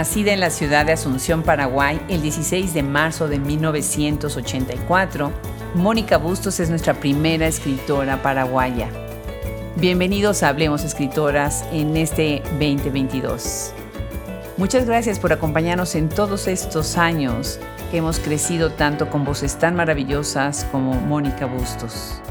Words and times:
Nacida 0.00 0.32
en 0.32 0.40
la 0.40 0.48
ciudad 0.48 0.86
de 0.86 0.92
Asunción, 0.92 1.42
Paraguay, 1.42 2.00
el 2.08 2.22
16 2.22 2.72
de 2.72 2.82
marzo 2.82 3.28
de 3.28 3.38
1984, 3.38 5.30
Mónica 5.74 6.16
Bustos 6.16 6.58
es 6.58 6.70
nuestra 6.70 6.94
primera 6.94 7.46
escritora 7.46 8.22
paraguaya. 8.22 8.88
Bienvenidos 9.76 10.42
a 10.42 10.48
Hablemos 10.48 10.84
Escritoras 10.84 11.66
en 11.70 11.98
este 11.98 12.40
2022. 12.52 13.74
Muchas 14.56 14.86
gracias 14.86 15.18
por 15.18 15.34
acompañarnos 15.34 15.94
en 15.94 16.08
todos 16.08 16.48
estos 16.48 16.96
años 16.96 17.60
que 17.90 17.98
hemos 17.98 18.20
crecido 18.20 18.70
tanto 18.70 19.10
con 19.10 19.26
voces 19.26 19.58
tan 19.58 19.76
maravillosas 19.76 20.66
como 20.72 20.94
Mónica 20.94 21.44
Bustos. 21.44 22.22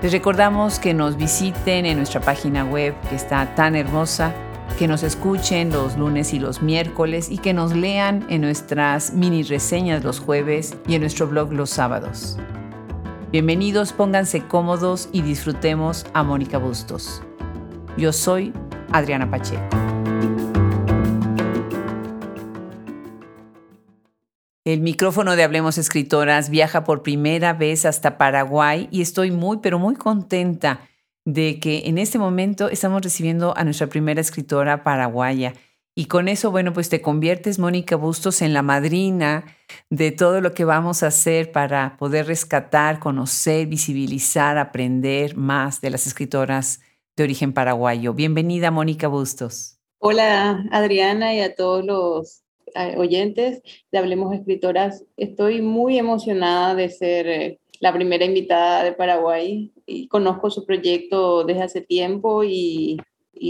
Les 0.00 0.12
recordamos 0.12 0.78
que 0.78 0.94
nos 0.94 1.16
visiten 1.16 1.86
en 1.86 1.96
nuestra 1.96 2.20
página 2.20 2.64
web 2.64 2.94
que 3.08 3.16
está 3.16 3.52
tan 3.56 3.74
hermosa, 3.74 4.32
que 4.78 4.88
nos 4.88 5.02
escuchen 5.02 5.70
los 5.70 5.96
lunes 5.96 6.32
y 6.32 6.38
los 6.38 6.62
miércoles 6.62 7.30
y 7.30 7.38
que 7.38 7.52
nos 7.52 7.74
lean 7.74 8.24
en 8.28 8.40
nuestras 8.40 9.12
mini 9.12 9.42
reseñas 9.42 10.04
los 10.04 10.20
jueves 10.20 10.76
y 10.86 10.94
en 10.94 11.02
nuestro 11.02 11.26
blog 11.26 11.52
los 11.52 11.70
sábados. 11.70 12.38
Bienvenidos, 13.32 13.92
pónganse 13.92 14.42
cómodos 14.42 15.08
y 15.12 15.22
disfrutemos 15.22 16.06
a 16.14 16.22
Mónica 16.22 16.58
Bustos. 16.58 17.22
Yo 17.96 18.12
soy 18.12 18.52
Adriana 18.92 19.30
Pacheco. 19.30 19.62
El 24.64 24.80
micrófono 24.80 25.36
de 25.36 25.42
Hablemos 25.42 25.78
Escritoras 25.78 26.50
viaja 26.50 26.84
por 26.84 27.02
primera 27.02 27.54
vez 27.54 27.86
hasta 27.86 28.18
Paraguay 28.18 28.88
y 28.90 29.00
estoy 29.00 29.30
muy, 29.30 29.58
pero 29.62 29.78
muy 29.78 29.94
contenta 29.94 30.80
de 31.24 31.60
que 31.60 31.82
en 31.86 31.98
este 31.98 32.18
momento 32.18 32.68
estamos 32.68 33.02
recibiendo 33.02 33.56
a 33.56 33.64
nuestra 33.64 33.88
primera 33.88 34.20
escritora 34.20 34.82
paraguaya. 34.84 35.54
Y 35.94 36.06
con 36.06 36.28
eso, 36.28 36.50
bueno, 36.50 36.72
pues 36.72 36.88
te 36.88 37.02
conviertes, 37.02 37.58
Mónica 37.58 37.96
Bustos, 37.96 38.42
en 38.42 38.54
la 38.54 38.62
madrina 38.62 39.44
de 39.90 40.12
todo 40.12 40.40
lo 40.40 40.54
que 40.54 40.64
vamos 40.64 41.02
a 41.02 41.08
hacer 41.08 41.52
para 41.52 41.96
poder 41.98 42.26
rescatar, 42.26 43.00
conocer, 43.00 43.66
visibilizar, 43.66 44.56
aprender 44.56 45.36
más 45.36 45.80
de 45.80 45.90
las 45.90 46.06
escritoras 46.06 46.80
de 47.16 47.24
origen 47.24 47.52
paraguayo. 47.52 48.14
Bienvenida, 48.14 48.70
Mónica 48.70 49.08
Bustos. 49.08 49.78
Hola, 49.98 50.64
Adriana, 50.70 51.34
y 51.34 51.40
a 51.40 51.54
todos 51.54 51.84
los 51.84 52.42
oyentes 52.96 53.62
de 53.90 53.98
Hablemos 53.98 54.32
Escritoras. 54.34 55.04
Estoy 55.16 55.60
muy 55.60 55.98
emocionada 55.98 56.74
de 56.74 56.88
ser 56.88 57.26
eh, 57.28 57.60
la 57.80 57.92
primera 57.92 58.24
invitada 58.24 58.84
de 58.84 58.92
Paraguay 58.92 59.72
y 59.86 60.06
conozco 60.06 60.50
su 60.50 60.64
proyecto 60.66 61.44
desde 61.44 61.62
hace 61.62 61.80
tiempo 61.80 62.44
y, 62.44 63.00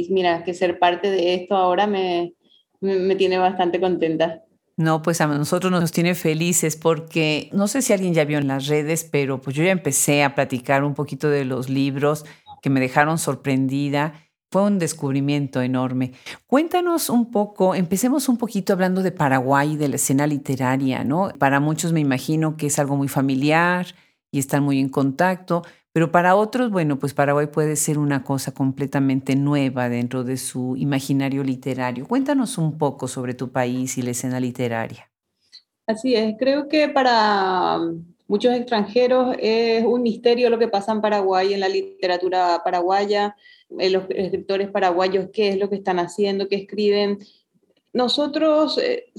mira, 0.08 0.44
que 0.44 0.54
ser 0.54 0.78
parte 0.78 1.10
de 1.10 1.34
esto 1.34 1.56
ahora 1.56 1.86
me, 1.86 2.34
me, 2.80 3.16
tiene 3.16 3.38
bastante 3.38 3.80
contenta. 3.80 4.44
No, 4.76 5.02
pues 5.02 5.20
a 5.20 5.26
nosotros 5.26 5.70
nos 5.70 5.92
tiene 5.92 6.14
felices 6.14 6.76
porque 6.76 7.50
no 7.52 7.66
sé 7.68 7.82
si 7.82 7.92
alguien 7.92 8.14
ya 8.14 8.24
vio 8.24 8.38
en 8.38 8.46
las 8.46 8.68
redes, 8.68 9.06
pero 9.10 9.40
pues 9.40 9.54
yo 9.56 9.64
ya 9.64 9.72
empecé 9.72 10.22
a 10.22 10.34
platicar 10.34 10.84
un 10.84 10.94
poquito 10.94 11.28
de 11.28 11.44
los 11.44 11.68
libros 11.68 12.24
que 12.62 12.70
me 12.70 12.80
dejaron 12.80 13.18
sorprendida 13.18 14.14
fue 14.52 14.62
un 14.62 14.80
descubrimiento 14.80 15.62
enorme. 15.62 16.12
Cuéntanos 16.46 17.08
un 17.08 17.30
poco, 17.30 17.76
empecemos 17.76 18.28
un 18.28 18.36
poquito 18.36 18.72
hablando 18.72 19.02
de 19.02 19.12
Paraguay 19.12 19.72
y 19.72 19.76
de 19.76 19.88
la 19.88 19.96
escena 19.96 20.26
literaria, 20.26 21.04
¿no? 21.04 21.30
Para 21.38 21.60
muchos 21.60 21.92
me 21.92 22.00
imagino 22.00 22.56
que 22.56 22.66
es 22.66 22.78
algo 22.80 22.96
muy 22.96 23.06
familiar 23.06 23.86
y 24.30 24.38
están 24.38 24.62
muy 24.62 24.78
en 24.78 24.88
contacto, 24.88 25.62
pero 25.92 26.12
para 26.12 26.36
otros, 26.36 26.70
bueno, 26.70 26.98
pues 26.98 27.14
Paraguay 27.14 27.48
puede 27.48 27.74
ser 27.74 27.98
una 27.98 28.22
cosa 28.22 28.52
completamente 28.52 29.34
nueva 29.34 29.88
dentro 29.88 30.22
de 30.22 30.36
su 30.36 30.76
imaginario 30.76 31.42
literario. 31.42 32.06
Cuéntanos 32.06 32.58
un 32.58 32.78
poco 32.78 33.08
sobre 33.08 33.34
tu 33.34 33.50
país 33.50 33.98
y 33.98 34.02
la 34.02 34.10
escena 34.10 34.38
literaria. 34.38 35.10
Así 35.86 36.14
es, 36.14 36.36
creo 36.38 36.68
que 36.68 36.88
para 36.88 37.78
muchos 38.28 38.54
extranjeros 38.54 39.34
es 39.40 39.84
un 39.84 40.02
misterio 40.02 40.48
lo 40.48 40.60
que 40.60 40.68
pasa 40.68 40.92
en 40.92 41.00
Paraguay, 41.00 41.52
en 41.52 41.58
la 41.58 41.68
literatura 41.68 42.60
paraguaya 42.64 43.34
eh, 43.78 43.90
los 43.90 44.04
escritores 44.10 44.68
paraguayos 44.70 45.30
qué 45.32 45.50
es 45.50 45.58
lo 45.58 45.68
que 45.68 45.76
están 45.76 45.98
haciendo, 45.98 46.48
qué 46.48 46.56
escriben. 46.56 47.18
Nosotros 47.92 48.78
eh, 48.78 49.10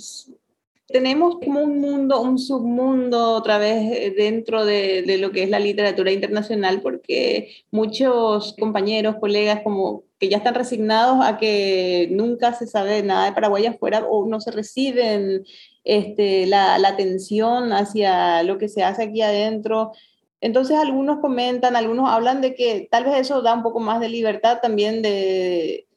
tenemos 0.91 1.35
como 1.44 1.62
un 1.62 1.79
mundo, 1.79 2.22
un 2.22 2.38
submundo 2.38 3.34
otra 3.34 3.57
vez 3.57 3.91
eh, 3.91 4.13
dentro 4.16 4.66
de, 4.66 5.02
de, 5.03 5.18
lo 5.18 5.31
que 5.31 5.44
es 5.44 5.50
la 5.50 5.59
literatura 5.59 6.12
internacional, 6.12 6.81
porque 6.81 7.52
muchos 7.72 8.56
compañeros, 8.59 9.16
colegas, 9.19 9.62
como 9.63 10.03
que 10.19 10.30
ya 10.30 10.38
están 10.38 10.56
resignados 10.56 11.25
a 11.25 11.38
que 11.38 12.07
nunca 12.12 12.53
se 12.53 12.68
sabe 12.68 13.01
nada 13.03 13.25
de 13.25 13.34
Paraguay 13.34 13.66
afuera 13.66 14.06
o 14.07 14.28
no 14.28 14.40
se 14.40 14.51
reciben 14.51 15.44
este, 15.84 16.46
la, 16.46 16.78
la 16.78 16.90
atención 16.90 17.74
hacia 17.74 18.44
lo 18.44 18.57
que 18.57 18.69
se 18.69 18.84
hace 18.84 19.03
aquí 19.03 19.22
adentro. 19.22 19.94
Entonces 20.40 20.78
algunos 20.78 21.19
comentan, 21.19 21.75
algunos 21.75 22.09
hablan 22.09 22.41
de 22.41 22.56
que 22.56 22.88
tal 22.91 23.06
vez 23.06 23.18
eso 23.18 23.41
da 23.41 23.53
un 23.53 23.63
poco 23.63 23.80
más 23.80 24.00
de 24.00 24.09
libertad 24.09 24.59
también 24.62 25.01
de, 25.01 25.88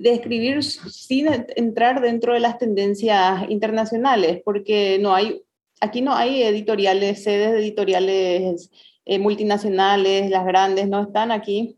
de 0.00 0.14
escribir 0.14 0.62
sin 0.62 1.28
entrar 1.56 2.00
dentro 2.00 2.32
de 2.32 2.40
las 2.40 2.56
tendencias 2.56 3.44
internacionales, 3.50 4.40
porque 4.46 4.98
no 4.98 5.14
hay, 5.14 5.42
aquí 5.78 6.00
no 6.00 6.14
hay 6.14 6.42
editoriales, 6.42 7.22
sedes 7.22 7.52
editoriales 7.60 8.70
eh, 9.04 9.18
multinacionales, 9.18 10.30
las 10.30 10.46
grandes 10.46 10.88
no 10.88 11.02
están 11.02 11.30
aquí. 11.30 11.76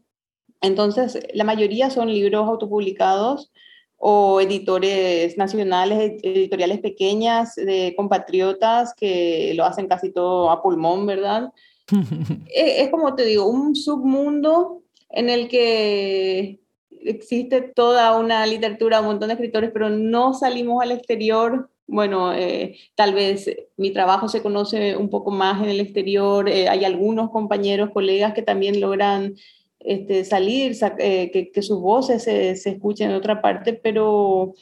Entonces, 0.61 1.19
la 1.35 1.43
mayoría 1.43 1.91
son 1.91 2.15
libros 2.15 2.47
autopublicados 2.47 3.53
o 3.97 4.41
editores 4.41 5.37
nacionales, 5.37 6.21
editoriales 6.23 6.79
pequeñas 6.79 7.57
de 7.57 7.93
compatriotas 7.97 8.95
que 8.95 9.53
lo 9.57 9.65
hacen 9.65 9.89
casi 9.89 10.13
todo 10.13 10.49
a 10.53 10.63
pulmón, 10.63 11.07
¿verdad? 11.07 11.53
es, 12.55 12.89
como 12.91 13.17
te 13.17 13.25
digo, 13.25 13.47
un 13.47 13.75
submundo 13.75 14.85
en 15.11 15.29
el 15.29 15.49
que 15.49 16.62
existe 17.05 17.61
toda 17.61 18.17
una 18.19 18.47
literatura, 18.47 19.01
un 19.01 19.07
montón 19.07 19.29
de 19.29 19.35
escritores, 19.35 19.71
pero 19.73 19.91
no 19.91 20.35
salimos 20.35 20.83
al 20.83 20.93
exterior. 20.93 21.71
Bueno, 21.87 22.33
eh, 22.33 22.77
tal 22.95 23.15
vez 23.15 23.51
mi 23.77 23.91
trabajo 23.93 24.29
se 24.29 24.43
conoce 24.43 24.97
un 24.97 25.11
poco 25.11 25.31
más 25.31 25.63
en 25.63 25.69
el 25.69 25.81
exterior. 25.81 26.49
Eh, 26.49 26.69
hay 26.69 26.85
algunos 26.85 27.31
compañeros, 27.31 27.91
colegas 27.91 28.35
que 28.35 28.43
también 28.43 28.81
logran 28.81 29.35
este, 29.81 30.25
salir, 30.25 30.77
eh, 30.99 31.31
que, 31.33 31.51
que, 31.51 31.63
sus 31.63 31.81
voces 31.81 32.23
se, 32.23 32.55
se 32.57 32.71
escuchen 32.71 33.11
en 33.11 33.17
otra 33.17 33.43
parte, 33.43 33.73
pero 33.73 34.55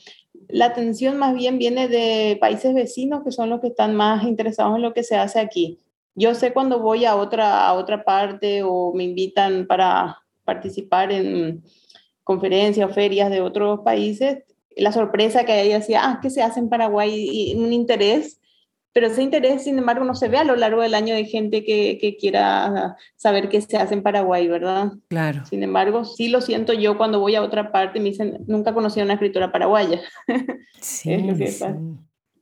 la 0.49 0.67
atención 0.67 1.19
más 1.19 1.35
bien 1.35 1.59
viene 1.59 1.89
de 1.89 2.39
países 2.41 2.75
vecinos 2.75 3.23
que 3.23 3.33
son 3.33 3.51
los 3.51 3.61
que 3.61 3.69
están 3.69 3.95
más 3.95 4.25
interesados 4.25 4.77
en 4.77 4.83
lo 4.83 4.95
que 4.95 5.03
se 5.03 5.17
hace 5.17 5.41
aquí. 5.41 5.79
Yo 6.15 6.35
sé 6.35 6.53
cuando 6.53 6.81
voy 6.81 7.05
a 7.05 7.17
otra, 7.17 7.67
a 7.67 7.75
otra 7.75 8.05
parte 8.05 8.63
o 8.65 8.93
me 8.95 9.05
invitan 9.05 9.67
para 9.67 10.19
participar 10.45 11.13
en 11.13 11.63
conferencias 12.31 12.89
o 12.89 12.95
ferias 12.95 13.29
de 13.29 13.41
otros 13.41 13.81
países, 13.81 14.45
la 14.77 14.93
sorpresa 14.93 15.45
que 15.45 15.51
hay 15.51 15.71
decía, 15.71 16.03
ah, 16.05 16.21
¿qué 16.23 16.31
se 16.31 16.43
hace 16.43 16.61
en 16.61 16.69
Paraguay? 16.69 17.11
Y 17.13 17.57
un 17.57 17.73
interés, 17.73 18.41
pero 18.93 19.09
ese 19.09 19.25
interés, 19.25 19.65
sin 19.65 19.77
embargo, 19.81 20.05
no 20.05 20.15
se 20.15 20.29
ve 20.29 20.39
a 20.39 20.45
lo 20.45 20.55
largo 20.55 20.83
del 20.83 20.95
año 20.95 21.13
de 21.13 21.25
gente 21.25 21.65
que, 21.65 21.99
que 22.01 22.17
quiera 22.17 22.97
saber 23.17 23.49
qué 23.49 23.61
se 23.61 23.77
hace 23.79 23.95
en 23.95 24.05
Paraguay, 24.05 24.47
¿verdad? 24.47 24.93
Claro. 25.09 25.45
Sin 25.45 25.65
embargo, 25.65 26.05
sí 26.05 26.29
lo 26.29 26.41
siento 26.41 26.73
yo 26.73 26.97
cuando 26.97 27.19
voy 27.19 27.35
a 27.35 27.43
otra 27.43 27.73
parte, 27.73 27.99
me 27.99 28.11
dicen, 28.11 28.45
nunca 28.47 28.73
conocí 28.73 29.01
a 29.01 29.05
una 29.05 29.15
escritora 29.15 29.51
paraguaya. 29.51 30.01
Sí, 30.81 31.13
es 31.13 31.27
lo 31.27 31.37
que 31.37 31.45
pasa. 31.45 31.77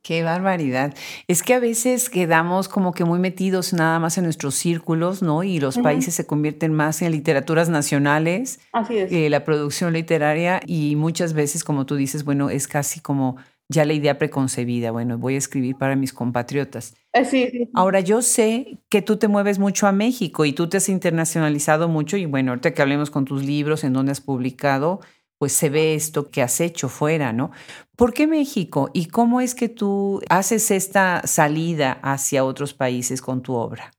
Qué 0.09 0.23
barbaridad. 0.23 0.95
Es 1.27 1.43
que 1.43 1.53
a 1.53 1.61
veces 1.61 2.09
quedamos 2.09 2.71
como 2.71 2.95
que 2.95 3.05
muy 3.05 3.19
metidos 3.19 3.75
nada 3.75 3.99
más 3.99 4.17
en 4.17 4.25
nuestros 4.25 4.55
círculos, 4.55 5.21
¿no? 5.21 5.43
Y 5.43 5.61
los 5.61 5.77
países 5.77 6.15
se 6.15 6.25
convierten 6.25 6.73
más 6.73 7.03
en 7.03 7.13
literaturas 7.13 7.69
nacionales, 7.69 8.59
Así 8.73 8.97
es. 8.97 9.13
Eh, 9.13 9.29
la 9.29 9.45
producción 9.45 9.93
literaria 9.93 10.63
y 10.65 10.97
muchas 10.97 11.35
veces, 11.35 11.63
como 11.63 11.85
tú 11.85 11.97
dices, 11.97 12.25
bueno, 12.25 12.49
es 12.49 12.69
casi 12.69 13.01
como 13.01 13.37
ya 13.69 13.85
la 13.85 13.93
idea 13.93 14.17
preconcebida, 14.17 14.93
bueno, 14.93 15.19
voy 15.19 15.35
a 15.35 15.39
escribir 15.39 15.77
para 15.77 15.95
mis 15.95 16.15
compatriotas. 16.15 16.95
Eh, 17.13 17.27
sí, 17.27 17.49
sí. 17.51 17.69
Ahora 17.75 18.01
yo 18.01 18.23
sé 18.23 18.79
que 18.89 19.03
tú 19.03 19.19
te 19.19 19.29
mueves 19.29 19.59
mucho 19.59 19.87
a 19.87 19.93
México 19.93 20.47
y 20.47 20.55
tú 20.55 20.71
te 20.71 20.79
has 20.79 20.89
internacionalizado 20.89 21.87
mucho 21.87 22.17
y 22.17 22.25
bueno, 22.25 22.53
ahorita 22.53 22.73
que 22.73 22.81
hablemos 22.81 23.11
con 23.11 23.27
tus 23.27 23.45
libros, 23.45 23.85
en 23.85 23.93
dónde 23.93 24.13
has 24.13 24.23
publicado, 24.23 25.01
pues 25.39 25.53
se 25.53 25.71
ve 25.71 25.95
esto 25.95 26.31
que 26.31 26.43
has 26.43 26.61
hecho 26.61 26.89
fuera, 26.89 27.33
¿no? 27.33 27.53
¿Por 27.97 28.13
qué 28.13 28.27
México? 28.27 28.91
¿Y 28.93 29.07
cómo 29.07 29.41
es 29.41 29.55
que 29.55 29.69
tú 29.69 30.21
haces 30.29 30.71
esta 30.71 31.23
salida 31.25 31.99
hacia 32.03 32.45
otros 32.45 32.75
países 32.75 33.23
con 33.23 33.43
tu 33.43 33.55
obra? 33.55 33.93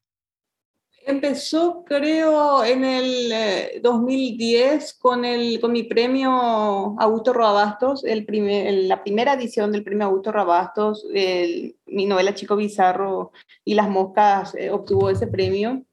Empezó, 1.05 1.83
creo, 1.85 2.63
en 2.63 2.85
el 2.85 3.81
2010 3.81 4.83
eh, 4.91 4.95
con, 4.99 5.25
el, 5.25 5.59
con 5.59 5.71
mi 5.71 5.83
premio 5.83 6.95
Augusto 6.99 7.33
Rabastos, 7.33 8.03
el 8.03 8.25
primer, 8.25 8.71
la 8.83 9.01
primera 9.01 9.33
edición 9.33 9.71
del 9.71 9.83
premio 9.83 10.05
Augusto 10.05 10.31
Rabastos, 10.31 11.07
mi 11.11 12.05
novela 12.05 12.35
Chico 12.35 12.55
Bizarro 12.55 13.31
y 13.65 13.73
Las 13.73 13.89
Moscas 13.89 14.53
eh, 14.53 14.69
obtuvo 14.69 15.09
ese 15.09 15.25
premio 15.25 15.83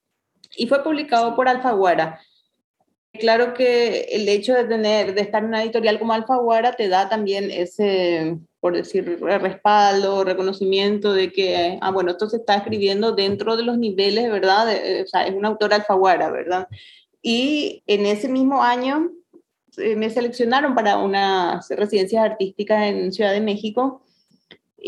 y 0.54 0.66
fue 0.66 0.84
publicado 0.84 1.34
por 1.34 1.48
Alfaguara 1.48 2.20
Claro 3.18 3.54
que 3.54 4.08
el 4.12 4.28
hecho 4.28 4.54
de 4.54 4.64
tener, 4.64 5.14
de 5.14 5.20
estar 5.20 5.42
en 5.42 5.48
una 5.48 5.62
editorial 5.62 5.98
como 5.98 6.12
Alfaguara 6.12 6.72
te 6.72 6.88
da 6.88 7.08
también 7.08 7.50
ese, 7.50 8.38
por 8.60 8.74
decir, 8.74 9.18
respaldo, 9.20 10.24
reconocimiento 10.24 11.12
de 11.12 11.32
que, 11.32 11.78
ah, 11.80 11.90
bueno, 11.90 12.12
esto 12.12 12.28
se 12.28 12.38
está 12.38 12.56
escribiendo 12.56 13.12
dentro 13.12 13.56
de 13.56 13.64
los 13.64 13.78
niveles, 13.78 14.30
¿verdad? 14.30 14.72
Eh, 14.72 15.02
o 15.02 15.06
sea, 15.06 15.26
es 15.26 15.34
una 15.34 15.48
autora 15.48 15.76
Alfaguara, 15.76 16.30
¿verdad? 16.30 16.68
Y 17.22 17.82
en 17.86 18.06
ese 18.06 18.28
mismo 18.28 18.62
año 18.62 19.10
eh, 19.78 19.96
me 19.96 20.10
seleccionaron 20.10 20.74
para 20.74 20.98
unas 20.98 21.68
residencias 21.70 22.24
artísticas 22.24 22.84
en 22.84 23.12
Ciudad 23.12 23.32
de 23.32 23.40
México 23.40 24.02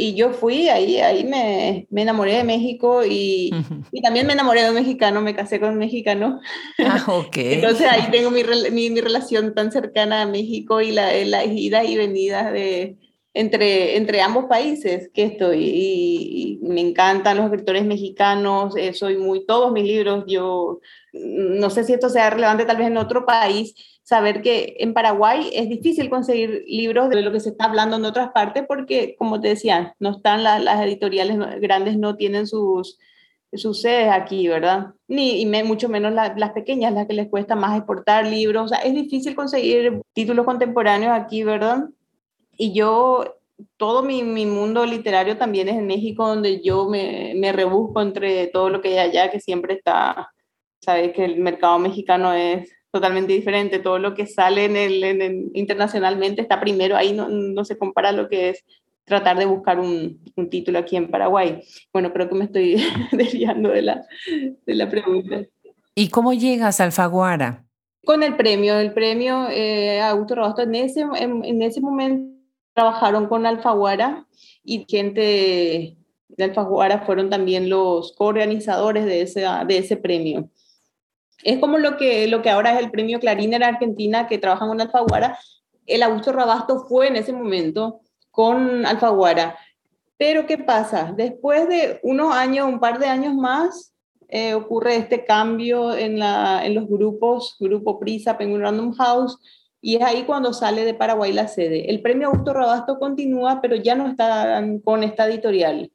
y 0.01 0.15
yo 0.15 0.31
fui, 0.31 0.69
ahí, 0.69 1.01
ahí 1.01 1.25
me, 1.25 1.89
me 1.91 2.03
enamoré 2.03 2.37
de 2.37 2.45
México 2.45 3.05
y, 3.05 3.51
y, 3.91 4.01
también 4.01 4.29
me 4.29 4.35
enamoré 4.35 4.63
de 4.63 4.69
un 4.69 4.77
mexicano, 4.77 5.21
me 5.21 5.35
casé 5.35 5.59
con 5.59 5.71
un 5.71 5.79
mexicano. 5.79 6.41
Ah, 6.79 7.05
ok. 7.09 7.37
Entonces 7.37 7.89
ahí 7.91 8.09
tengo 8.13 8.31
mi, 8.31 8.43
mi, 8.71 8.91
mi, 8.91 9.01
relación 9.01 9.55
tan 9.55 9.73
cercana 9.73 10.23
a 10.23 10.27
México 10.27 10.81
y 10.81 10.93
la, 10.93 11.13
la 11.25 11.45
ida 11.45 11.83
y 11.83 11.97
venida 11.97 12.53
de, 12.53 12.97
entre, 13.35 13.97
entre 13.97 14.21
ambos 14.21 14.45
países 14.45 15.11
que 15.13 15.25
estoy. 15.25 15.65
Y, 15.65 16.59
me 16.63 16.81
encantan 16.81 17.39
los 17.39 17.47
escritores 17.47 17.85
mexicanos, 17.85 18.77
eh, 18.77 18.93
soy 18.93 19.17
muy, 19.17 19.47
todos 19.47 19.73
mis 19.73 19.85
libros, 19.85 20.25
yo 20.29 20.81
no 21.13 21.71
sé 21.71 21.83
si 21.83 21.93
esto 21.93 22.09
sea 22.09 22.31
relevante 22.31 22.67
tal 22.67 22.77
vez 22.77 22.87
en 22.87 22.99
otro 22.99 23.25
país, 23.25 23.75
saber 24.09 24.41
que 24.41 24.77
en 24.79 24.95
Paraguay 24.95 25.51
es 25.53 25.69
difícil 25.69 26.09
conseguir 26.09 26.65
libros 26.67 27.11
de 27.11 27.21
lo 27.21 27.31
que 27.31 27.41
se 27.41 27.51
está 27.51 27.67
hablando 27.67 27.97
en 27.97 28.07
otras 28.07 28.31
partes 28.31 28.65
porque, 28.67 29.15
como 29.19 29.39
te 29.39 29.49
decía, 29.49 29.95
no 29.99 30.13
están 30.13 30.43
las 30.43 30.81
editoriales 30.81 31.37
grandes, 31.61 31.99
no 31.99 32.17
tienen 32.17 32.47
sus, 32.47 32.99
sus 33.53 33.83
sedes 33.83 34.11
aquí, 34.11 34.49
¿verdad? 34.49 34.95
Ni 35.09 35.43
y 35.43 35.47
mucho 35.63 35.91
menos 35.91 36.15
las 36.15 36.53
pequeñas, 36.53 36.95
las 36.95 37.07
que 37.07 37.13
les 37.13 37.29
cuesta 37.29 37.55
más 37.55 37.77
exportar 37.77 38.27
libros. 38.27 38.65
O 38.65 38.69
sea, 38.69 38.79
es 38.79 38.95
difícil 38.95 39.35
conseguir 39.35 40.01
títulos 40.15 40.47
contemporáneos 40.47 41.13
aquí, 41.13 41.45
¿verdad? 41.45 41.85
Y 42.57 42.73
yo, 42.73 43.37
todo 43.77 44.03
mi, 44.03 44.23
mi 44.23 44.47
mundo 44.47 44.87
literario 44.87 45.37
también 45.37 45.69
es 45.69 45.77
en 45.77 45.87
México, 45.87 46.27
donde 46.27 46.63
yo 46.63 46.89
me, 46.89 47.35
me 47.37 47.53
rebusco 47.53 48.01
entre 48.01 48.47
todo 48.47 48.71
lo 48.71 48.81
que 48.81 48.99
hay 48.99 49.11
allá, 49.11 49.31
que 49.31 49.39
siempre 49.39 49.75
está, 49.75 50.33
sabes 50.81 51.13
que 51.13 51.27
el 51.27 51.41
mercado 51.41 51.79
mexicano 51.79 52.33
es 52.33 52.71
totalmente 52.91 53.33
diferente. 53.33 53.79
Todo 53.79 53.99
lo 53.99 54.15
que 54.15 54.27
sale 54.27 54.65
en 54.65 54.77
el, 54.77 55.51
internacionalmente 55.55 56.43
está 56.43 56.61
primero 56.61 56.97
ahí, 56.97 57.13
no, 57.13 57.29
no, 57.29 57.65
se 57.65 57.79
compara 57.79 58.13
lo 58.13 58.29
que 58.29 58.51
es 58.51 58.65
tratar 59.05 59.39
de 59.39 59.47
buscar 59.47 59.81
un, 59.81 60.21
un, 60.37 60.51
título 60.51 60.79
aquí 60.79 60.97
en 60.97 61.11
Paraguay. 61.11 61.63
Bueno, 61.93 62.13
creo 62.13 62.29
que 62.29 62.35
me 62.35 62.45
estoy 62.45 62.83
desviando 63.13 63.71
de 63.71 63.83
la, 63.83 64.05
de 64.67 64.75
la 64.75 64.91
pregunta. 64.91 65.43
¿Y 65.95 66.09
cómo 66.11 66.33
llegas 66.35 66.81
a 66.81 66.85
Alfaguara? 66.85 67.65
Con 68.05 68.23
el 68.23 68.37
premio, 68.37 68.79
el 68.79 68.93
premio 68.93 69.49
eh, 69.51 70.01
Augusto 70.01 70.37
Robasto, 70.37 70.63
en 70.63 70.75
ese, 70.75 71.01
en, 71.01 71.45
en 71.45 71.63
ese 71.63 71.81
momento 71.81 72.39
trabajaron 72.79 73.27
con 73.27 73.45
Alfaguara 73.45 74.25
y 74.63 74.87
gente 74.89 75.97
de 76.29 76.45
Alfaguara 76.45 77.01
fueron 77.01 77.29
también 77.29 77.69
los 77.69 78.13
coorganizadores 78.13 79.05
de 79.05 79.23
ese, 79.23 79.45
de 79.67 79.79
ese 79.79 79.97
premio. 79.97 80.49
Es 81.43 81.59
como 81.59 81.79
lo 81.79 81.97
que, 81.97 82.27
lo 82.27 82.43
que 82.43 82.51
ahora 82.51 82.75
es 82.75 82.81
el 82.81 82.91
premio 82.91 83.21
Clarín 83.21 83.55
en 83.55 83.63
Argentina, 83.63 84.27
que 84.27 84.39
trabajan 84.39 84.69
con 84.69 84.81
Alfaguara. 84.81 85.39
El 85.87 86.03
Augusto 86.03 86.33
Rabasto 86.33 86.87
fue 86.87 87.09
en 87.09 87.17
ese 87.17 87.33
momento 87.33 88.01
con 88.31 88.85
Alfaguara. 88.87 89.57
Pero 90.17 90.47
¿qué 90.47 90.59
pasa? 90.59 91.13
Después 91.17 91.69
de 91.69 92.01
unos 92.03 92.35
años, 92.35 92.69
un 92.69 92.81
par 92.81 92.99
de 92.99 93.07
años 93.07 93.35
más, 93.35 93.95
eh, 94.29 94.53
ocurre 94.55 94.97
este 94.97 95.25
cambio 95.25 95.97
en, 95.97 96.19
la, 96.19 96.67
en 96.67 96.75
los 96.75 96.87
grupos, 96.87 97.57
Grupo 97.61 97.99
Prisa, 97.99 98.37
Penguin 98.37 98.61
Random 98.61 98.93
House, 98.95 99.39
y 99.81 99.97
es 99.97 100.03
ahí 100.03 100.25
cuando 100.25 100.53
sale 100.53 100.85
de 100.85 100.93
Paraguay 100.93 101.33
la 101.33 101.47
sede. 101.47 101.89
El 101.89 102.03
premio 102.03 102.29
Augusto 102.29 102.53
Rabasto 102.53 102.99
continúa, 102.99 103.61
pero 103.63 103.77
ya 103.77 103.95
no 103.95 104.09
está 104.09 104.63
con 104.85 105.05
esta 105.05 105.27
editorial. 105.29 105.93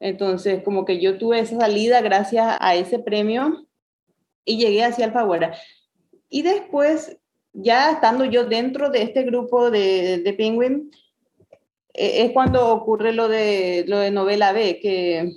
Entonces, 0.00 0.62
como 0.64 0.84
que 0.84 1.00
yo 1.00 1.18
tuve 1.18 1.38
esa 1.38 1.60
salida 1.60 2.00
gracias 2.00 2.56
a 2.58 2.74
ese 2.74 2.98
premio 2.98 3.65
y 4.46 4.56
llegué 4.56 4.84
hacia 4.84 5.04
Alfaguara. 5.04 5.54
Y 6.30 6.40
después, 6.40 7.18
ya 7.52 7.90
estando 7.90 8.24
yo 8.24 8.46
dentro 8.46 8.88
de 8.88 9.02
este 9.02 9.24
grupo 9.24 9.70
de, 9.70 10.18
de 10.18 10.32
Penguin, 10.32 10.90
e, 11.92 12.24
es 12.24 12.32
cuando 12.32 12.68
ocurre 12.68 13.12
lo 13.12 13.28
de, 13.28 13.84
lo 13.88 13.98
de 13.98 14.10
Novela 14.10 14.52
B, 14.52 14.78
que, 14.80 15.32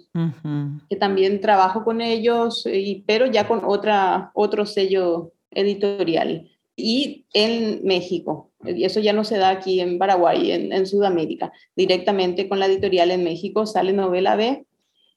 que 0.89 0.95
también 0.95 1.41
trabajo 1.41 1.83
con 1.83 2.01
ellos, 2.01 2.65
y, 2.65 3.03
pero 3.07 3.25
ya 3.25 3.47
con 3.47 3.63
otra, 3.65 4.31
otro 4.33 4.65
sello 4.65 5.33
editorial. 5.51 6.49
Y 6.75 7.25
en 7.33 7.81
México, 7.83 8.51
y 8.63 8.85
eso 8.85 9.01
ya 9.01 9.11
no 9.11 9.25
se 9.25 9.37
da 9.37 9.49
aquí 9.49 9.81
en 9.81 9.97
Paraguay, 9.97 10.51
en, 10.51 10.71
en 10.71 10.87
Sudamérica, 10.87 11.51
directamente 11.75 12.47
con 12.47 12.59
la 12.59 12.67
editorial 12.67 13.11
en 13.11 13.23
México 13.23 13.65
sale 13.65 13.91
Novela 13.91 14.37
B. 14.37 14.65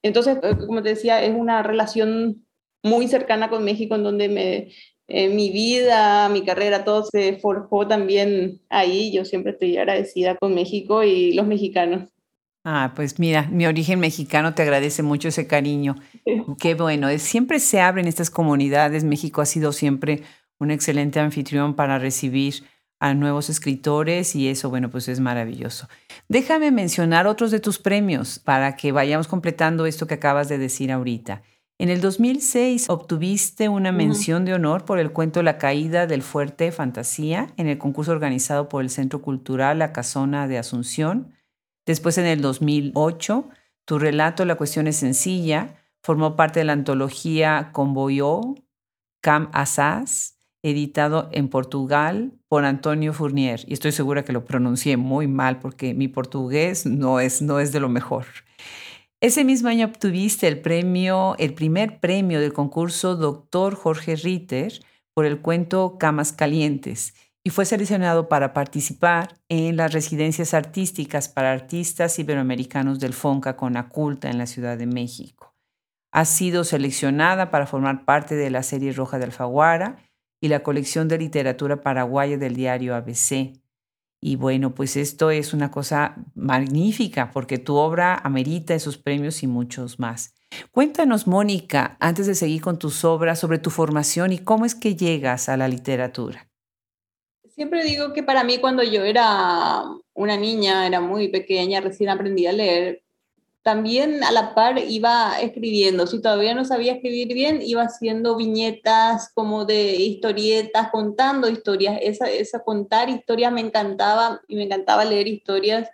Entonces, 0.02 0.38
eh, 0.42 0.56
como 0.66 0.82
te 0.82 0.90
decía, 0.90 1.22
es 1.22 1.32
una 1.32 1.62
relación 1.62 2.44
muy 2.82 3.08
cercana 3.08 3.48
con 3.50 3.64
México, 3.64 3.94
en 3.94 4.02
donde 4.02 4.28
me, 4.28 4.68
eh, 5.08 5.28
mi 5.28 5.50
vida, 5.50 6.28
mi 6.28 6.42
carrera, 6.42 6.84
todo 6.84 7.04
se 7.04 7.38
forjó 7.38 7.86
también 7.86 8.60
ahí. 8.68 9.12
Yo 9.12 9.24
siempre 9.24 9.52
estoy 9.52 9.76
agradecida 9.76 10.36
con 10.36 10.54
México 10.54 11.02
y 11.02 11.34
los 11.34 11.46
mexicanos. 11.46 12.08
Ah, 12.64 12.92
pues 12.94 13.18
mira, 13.18 13.48
mi 13.50 13.66
origen 13.66 13.98
mexicano 13.98 14.54
te 14.54 14.62
agradece 14.62 15.02
mucho 15.02 15.28
ese 15.28 15.46
cariño. 15.46 15.96
Qué 16.60 16.74
bueno, 16.74 17.08
siempre 17.18 17.58
se 17.58 17.80
abren 17.80 18.06
estas 18.06 18.30
comunidades. 18.30 19.04
México 19.04 19.40
ha 19.40 19.46
sido 19.46 19.72
siempre 19.72 20.22
un 20.58 20.70
excelente 20.70 21.18
anfitrión 21.18 21.74
para 21.74 21.98
recibir 21.98 22.64
a 23.00 23.14
nuevos 23.14 23.50
escritores 23.50 24.36
y 24.36 24.48
eso, 24.48 24.70
bueno, 24.70 24.88
pues 24.88 25.08
es 25.08 25.18
maravilloso. 25.18 25.88
Déjame 26.28 26.70
mencionar 26.70 27.26
otros 27.26 27.50
de 27.50 27.58
tus 27.58 27.80
premios 27.80 28.38
para 28.38 28.76
que 28.76 28.92
vayamos 28.92 29.26
completando 29.26 29.86
esto 29.86 30.06
que 30.06 30.14
acabas 30.14 30.48
de 30.48 30.58
decir 30.58 30.92
ahorita. 30.92 31.42
En 31.82 31.88
el 31.88 32.00
2006 32.00 32.90
obtuviste 32.90 33.68
una 33.68 33.90
mención 33.90 34.44
de 34.44 34.54
honor 34.54 34.84
por 34.84 35.00
el 35.00 35.10
cuento 35.10 35.42
La 35.42 35.58
caída 35.58 36.06
del 36.06 36.22
fuerte 36.22 36.70
Fantasía 36.70 37.48
en 37.56 37.66
el 37.66 37.76
concurso 37.76 38.12
organizado 38.12 38.68
por 38.68 38.84
el 38.84 38.88
Centro 38.88 39.20
Cultural 39.20 39.80
La 39.80 39.92
Casona 39.92 40.46
de 40.46 40.58
Asunción. 40.58 41.34
Después, 41.84 42.18
en 42.18 42.26
el 42.26 42.40
2008, 42.40 43.48
tu 43.84 43.98
relato 43.98 44.44
La 44.44 44.54
cuestión 44.54 44.86
es 44.86 44.94
sencilla 44.94 45.74
formó 46.04 46.36
parte 46.36 46.60
de 46.60 46.66
la 46.66 46.74
antología 46.74 47.70
Convoyó 47.72 48.54
Cam 49.20 49.50
Asas, 49.52 50.38
editado 50.62 51.30
en 51.32 51.48
Portugal 51.48 52.30
por 52.46 52.64
Antonio 52.64 53.12
Fournier. 53.12 53.64
Y 53.66 53.72
estoy 53.72 53.90
segura 53.90 54.24
que 54.24 54.32
lo 54.32 54.44
pronuncié 54.44 54.96
muy 54.96 55.26
mal 55.26 55.58
porque 55.58 55.94
mi 55.94 56.06
portugués 56.06 56.86
no 56.86 57.18
es, 57.18 57.42
no 57.42 57.58
es 57.58 57.72
de 57.72 57.80
lo 57.80 57.88
mejor. 57.88 58.26
Ese 59.22 59.44
mismo 59.44 59.68
año 59.68 59.86
obtuviste 59.86 60.48
el 60.48 60.60
premio, 60.60 61.36
el 61.38 61.54
primer 61.54 62.00
premio 62.00 62.40
del 62.40 62.52
concurso 62.52 63.14
Doctor 63.14 63.76
Jorge 63.76 64.16
Ritter 64.16 64.72
por 65.14 65.26
el 65.26 65.40
cuento 65.40 65.96
Camas 65.96 66.32
Calientes 66.32 67.14
y 67.44 67.50
fue 67.50 67.64
seleccionado 67.64 68.28
para 68.28 68.52
participar 68.52 69.38
en 69.48 69.76
las 69.76 69.92
residencias 69.92 70.54
artísticas 70.54 71.28
para 71.28 71.52
artistas 71.52 72.18
iberoamericanos 72.18 72.98
del 72.98 73.12
FONCA 73.12 73.56
con 73.56 73.76
Aculta 73.76 74.28
en 74.28 74.38
la 74.38 74.48
Ciudad 74.48 74.76
de 74.76 74.86
México. 74.86 75.54
Ha 76.10 76.24
sido 76.24 76.64
seleccionada 76.64 77.52
para 77.52 77.68
formar 77.68 78.04
parte 78.04 78.34
de 78.34 78.50
la 78.50 78.64
serie 78.64 78.92
Roja 78.92 79.20
de 79.20 79.26
Alfaguara 79.26 79.98
y 80.40 80.48
la 80.48 80.64
colección 80.64 81.06
de 81.06 81.18
literatura 81.18 81.80
paraguaya 81.80 82.38
del 82.38 82.56
diario 82.56 82.96
ABC. 82.96 83.61
Y 84.24 84.36
bueno, 84.36 84.72
pues 84.72 84.96
esto 84.96 85.32
es 85.32 85.52
una 85.52 85.72
cosa 85.72 86.14
magnífica 86.36 87.32
porque 87.32 87.58
tu 87.58 87.74
obra 87.74 88.14
amerita 88.14 88.72
esos 88.72 88.96
premios 88.96 89.42
y 89.42 89.48
muchos 89.48 89.98
más. 89.98 90.36
Cuéntanos, 90.70 91.26
Mónica, 91.26 91.96
antes 91.98 92.28
de 92.28 92.36
seguir 92.36 92.62
con 92.62 92.78
tus 92.78 93.04
obras, 93.04 93.40
sobre 93.40 93.58
tu 93.58 93.70
formación 93.70 94.32
y 94.32 94.38
cómo 94.38 94.64
es 94.64 94.76
que 94.76 94.94
llegas 94.94 95.48
a 95.48 95.56
la 95.56 95.66
literatura. 95.66 96.48
Siempre 97.48 97.82
digo 97.82 98.12
que 98.12 98.22
para 98.22 98.44
mí 98.44 98.58
cuando 98.58 98.84
yo 98.84 99.02
era 99.02 99.82
una 100.14 100.36
niña, 100.36 100.86
era 100.86 101.00
muy 101.00 101.26
pequeña, 101.26 101.80
recién 101.80 102.08
aprendí 102.08 102.46
a 102.46 102.52
leer, 102.52 103.02
también 103.62 104.24
a 104.24 104.32
la 104.32 104.54
par 104.54 104.78
iba 104.78 105.40
escribiendo. 105.40 106.06
Si 106.06 106.20
todavía 106.20 106.54
no 106.54 106.64
sabía 106.64 106.94
escribir 106.94 107.32
bien, 107.32 107.60
iba 107.62 107.82
haciendo 107.82 108.36
viñetas 108.36 109.30
como 109.34 109.64
de 109.64 109.94
historietas, 109.94 110.90
contando 110.90 111.48
historias. 111.48 111.98
Esa, 112.02 112.28
esa 112.30 112.64
contar 112.64 113.08
historias 113.08 113.52
me 113.52 113.60
encantaba 113.60 114.40
y 114.48 114.56
me 114.56 114.64
encantaba 114.64 115.04
leer 115.04 115.28
historias. 115.28 115.88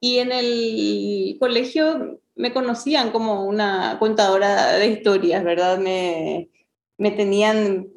Y 0.00 0.18
en 0.18 0.32
el 0.32 1.36
colegio 1.38 2.20
me 2.36 2.52
conocían 2.52 3.10
como 3.10 3.44
una 3.46 3.98
contadora 3.98 4.72
de 4.72 4.86
historias, 4.88 5.44
¿verdad? 5.44 5.78
Me, 5.78 6.48
me 6.96 7.10
tenían 7.10 7.88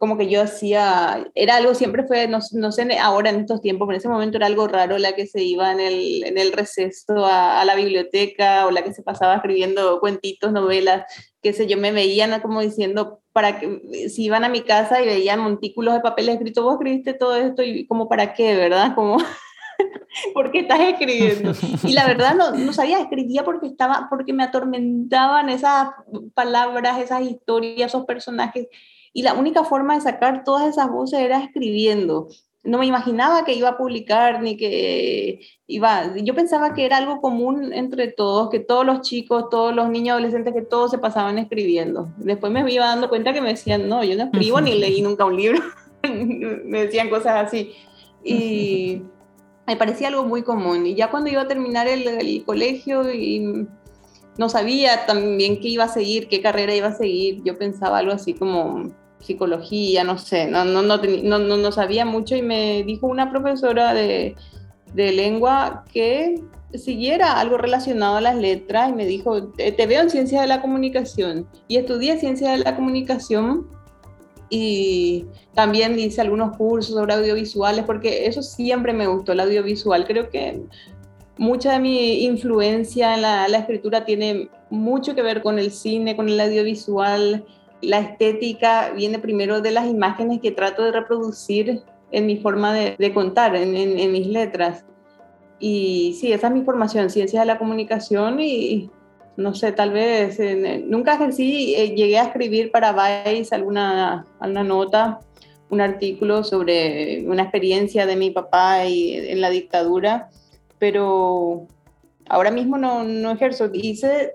como 0.00 0.16
que 0.16 0.30
yo 0.30 0.40
hacía, 0.40 1.30
era 1.34 1.56
algo, 1.56 1.74
siempre 1.74 2.04
fue, 2.04 2.26
no, 2.26 2.38
no, 2.52 2.72
sé 2.72 2.98
ahora 2.98 3.28
en 3.28 3.40
estos 3.40 3.60
tiempos, 3.60 3.86
pero 3.86 3.96
en 3.96 3.98
ese 3.98 4.08
momento 4.08 4.38
era 4.38 4.46
algo 4.46 4.66
raro 4.66 4.96
la 4.96 5.14
que 5.14 5.26
se 5.26 5.42
iba 5.42 5.70
en 5.70 5.78
el, 5.78 6.24
en 6.24 6.38
el 6.38 6.52
receso 6.52 7.26
a, 7.26 7.62
la 7.66 7.74
biblioteca 7.74 8.66
o 8.66 8.70
la 8.70 8.82
que 8.82 8.94
se 8.94 9.02
pasaba 9.02 9.34
escribiendo 9.34 10.00
cuentitos, 10.00 10.52
novelas, 10.52 11.04
qué 11.42 11.52
sé 11.52 11.66
yo, 11.66 11.76
me 11.76 11.92
veían 11.92 12.40
como 12.40 12.62
diciendo, 12.62 13.20
para 13.34 13.60
que, 13.60 14.08
si 14.08 14.24
iban 14.24 14.42
a 14.42 14.48
mi 14.48 14.62
casa 14.62 15.02
y 15.02 15.06
veían 15.06 15.40
montículos 15.40 15.92
de 15.92 16.00
papel 16.00 16.30
escrito, 16.30 16.62
vos 16.62 16.76
escribiste 16.76 17.12
todo 17.12 17.36
esto 17.36 17.62
y 17.62 17.86
como 17.86 18.08
para 18.08 18.32
qué, 18.32 18.56
¿verdad? 18.56 18.94
Como... 18.94 19.18
¿Por 20.34 20.50
qué 20.50 20.60
estás 20.60 20.80
escribiendo? 20.80 21.52
Y 21.84 21.92
la 21.92 22.06
verdad 22.06 22.34
no, 22.34 22.52
no, 22.52 22.72
sabía, 22.72 23.00
escribía 23.00 23.44
porque, 23.44 23.66
estaba, 23.66 24.06
porque 24.08 24.32
me 24.32 24.44
atormentaban 24.44 25.50
esas 25.50 25.90
palabras, 26.32 26.98
esas 27.00 27.22
historias, 27.22 27.90
esos 27.90 28.06
personajes 28.06 28.68
y 29.12 29.22
la 29.22 29.34
única 29.34 29.64
forma 29.64 29.94
de 29.94 30.00
sacar 30.02 30.44
todas 30.44 30.68
esas 30.68 30.90
voces 30.90 31.20
era 31.20 31.42
escribiendo. 31.42 32.28
No 32.62 32.78
me 32.78 32.86
imaginaba 32.86 33.44
que 33.44 33.54
iba 33.54 33.70
a 33.70 33.78
publicar 33.78 34.42
ni 34.42 34.56
que 34.56 35.40
iba. 35.66 36.14
Yo 36.16 36.34
pensaba 36.34 36.74
que 36.74 36.84
era 36.84 36.98
algo 36.98 37.20
común 37.20 37.72
entre 37.72 38.08
todos, 38.08 38.50
que 38.50 38.60
todos 38.60 38.84
los 38.84 39.00
chicos, 39.00 39.48
todos 39.50 39.74
los 39.74 39.88
niños, 39.88 40.12
adolescentes, 40.12 40.52
que 40.52 40.62
todos 40.62 40.90
se 40.90 40.98
pasaban 40.98 41.38
escribiendo. 41.38 42.08
Después 42.18 42.52
me 42.52 42.70
iba 42.70 42.86
dando 42.86 43.08
cuenta 43.08 43.32
que 43.32 43.40
me 43.40 43.48
decían, 43.48 43.88
no, 43.88 44.04
yo 44.04 44.14
no 44.16 44.24
escribo 44.24 44.60
ni 44.60 44.78
leí 44.78 45.00
nunca 45.00 45.24
un 45.24 45.36
libro. 45.36 45.60
me 46.02 46.84
decían 46.84 47.08
cosas 47.08 47.46
así. 47.46 47.72
Y 48.22 49.02
me 49.66 49.76
parecía 49.76 50.08
algo 50.08 50.24
muy 50.24 50.42
común. 50.42 50.86
Y 50.86 50.94
ya 50.94 51.10
cuando 51.10 51.30
iba 51.30 51.42
a 51.42 51.48
terminar 51.48 51.88
el, 51.88 52.06
el 52.06 52.44
colegio 52.44 53.10
y 53.10 53.66
no 54.38 54.48
sabía 54.48 55.06
también 55.06 55.60
qué 55.60 55.68
iba 55.68 55.84
a 55.84 55.88
seguir, 55.88 56.28
qué 56.28 56.40
carrera 56.40 56.74
iba 56.74 56.88
a 56.88 56.94
seguir. 56.94 57.42
Yo 57.44 57.58
pensaba 57.58 57.98
algo 57.98 58.12
así 58.12 58.34
como 58.34 58.90
psicología, 59.20 60.02
no 60.02 60.18
sé, 60.18 60.46
no, 60.46 60.64
no, 60.64 60.82
no, 60.82 60.98
no, 60.98 61.38
no 61.38 61.72
sabía 61.72 62.04
mucho 62.04 62.36
y 62.36 62.42
me 62.42 62.82
dijo 62.84 63.06
una 63.06 63.30
profesora 63.30 63.92
de, 63.92 64.34
de, 64.94 65.12
lengua 65.12 65.84
que 65.92 66.40
siguiera 66.74 67.38
algo 67.38 67.58
relacionado 67.58 68.16
a 68.16 68.20
las 68.20 68.36
letras 68.36 68.90
y 68.90 68.92
me 68.92 69.04
dijo, 69.04 69.48
te, 69.48 69.86
veo 69.86 70.02
en 70.02 70.10
ciencia 70.10 70.40
de 70.40 70.46
la 70.46 70.62
comunicación 70.62 71.46
y 71.68 71.76
estudié 71.76 72.18
ciencia 72.18 72.52
de 72.52 72.58
la 72.58 72.76
comunicación 72.76 73.68
y 74.48 75.26
también 75.54 75.98
hice 75.98 76.20
algunos 76.20 76.56
cursos 76.56 76.94
sobre 76.94 77.14
audiovisuales 77.14 77.84
porque 77.84 78.26
eso 78.26 78.42
siempre 78.42 78.92
me 78.92 79.06
gustó, 79.06 79.32
el 79.32 79.40
audiovisual. 79.40 80.06
Creo 80.06 80.30
que 80.30 80.62
mucha 81.40 81.72
de 81.72 81.78
mi 81.80 82.24
influencia 82.24 83.14
en 83.14 83.22
la, 83.22 83.48
la 83.48 83.58
escritura 83.58 84.04
tiene 84.04 84.50
mucho 84.68 85.14
que 85.14 85.22
ver 85.22 85.40
con 85.40 85.58
el 85.58 85.72
cine, 85.72 86.14
con 86.14 86.28
el 86.28 86.38
audiovisual, 86.38 87.46
la 87.80 87.98
estética 87.98 88.90
viene 88.90 89.18
primero 89.18 89.62
de 89.62 89.70
las 89.70 89.86
imágenes 89.86 90.40
que 90.42 90.50
trato 90.50 90.84
de 90.84 90.92
reproducir 90.92 91.80
en 92.12 92.26
mi 92.26 92.36
forma 92.36 92.74
de, 92.74 93.12
contar, 93.14 93.56
en, 93.56 94.12
mis 94.12 94.26
letras. 94.26 94.84
Y 95.58 96.14
sí, 96.20 96.30
esa 96.30 96.48
es 96.48 96.52
mi 96.52 96.62
formación, 96.62 97.08
ciencias 97.08 97.40
de 97.40 97.46
la 97.46 97.58
comunicación 97.58 98.38
y 98.38 98.90
no 99.38 99.54
sé, 99.54 99.72
tal 99.72 99.92
vez 99.92 100.38
nunca 100.84 101.14
ejercí, 101.14 101.74
eh, 101.74 101.94
llegué 101.94 102.18
a 102.18 102.24
escribir 102.24 102.70
para 102.70 102.92
Vice 102.92 103.54
alguna, 103.54 104.26
alguna 104.40 104.62
nota, 104.62 105.20
un 105.70 105.80
artículo 105.80 106.44
sobre 106.44 107.24
una 107.26 107.44
experiencia 107.44 108.04
de 108.04 108.16
mi 108.16 108.30
papá 108.30 108.84
y, 108.84 109.14
en 109.14 109.40
la 109.40 109.48
dictadura, 109.48 110.28
pero 110.80 111.68
ahora 112.28 112.50
mismo 112.50 112.76
no, 112.76 113.04
no 113.04 113.30
ejerzo. 113.30 113.70
Hice 113.72 114.34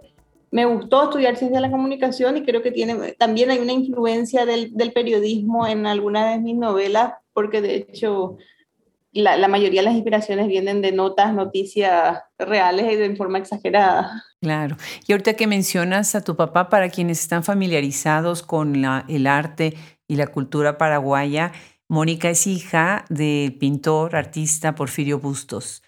me 0.56 0.64
gustó 0.64 1.04
estudiar 1.04 1.36
ciencia 1.36 1.58
de 1.58 1.68
la 1.68 1.70
comunicación 1.70 2.38
y 2.38 2.46
creo 2.46 2.64
que 2.64 2.72
tiene, 2.72 3.12
también 3.20 3.52
hay 3.52 3.60
una 3.60 3.74
influencia 3.74 4.46
del, 4.46 4.74
del 4.74 4.94
periodismo 4.94 5.68
en 5.68 5.86
algunas 5.86 6.34
de 6.34 6.40
mis 6.40 6.56
novelas, 6.56 7.12
porque 7.34 7.60
de 7.60 7.75
hecho 7.75 8.38
la, 9.12 9.36
la, 9.36 9.50
mayoría 9.50 9.82
de 9.82 9.88
las 9.88 9.96
inspiraciones 9.96 10.48
vienen 10.48 10.82
de 10.82 10.94
notas, 10.94 11.34
noticias 11.34 12.20
reales 12.40 12.90
y 12.90 12.96
de 12.96 13.14
forma 13.18 13.38
exagerada. 13.38 14.24
Claro. 14.40 14.78
Y 15.06 15.12
ahorita 15.12 15.34
que 15.34 15.46
mencionas 15.46 16.16
a 16.16 16.24
tu 16.24 16.38
papá, 16.38 16.70
para 16.70 16.88
quienes 16.88 17.20
están 17.20 17.44
familiarizados 17.44 18.42
con 18.42 18.82
la, 18.82 19.04
el 19.10 19.28
arte 19.28 19.74
y 20.08 20.16
la 20.16 20.28
cultura 20.28 20.78
paraguaya, 20.78 21.52
Mónica 21.90 22.30
es 22.30 22.48
hija 22.48 23.04
del 23.10 23.58
pintor, 23.58 24.16
artista 24.16 24.74
Porfirio 24.74 25.20
Bustos. 25.20 25.84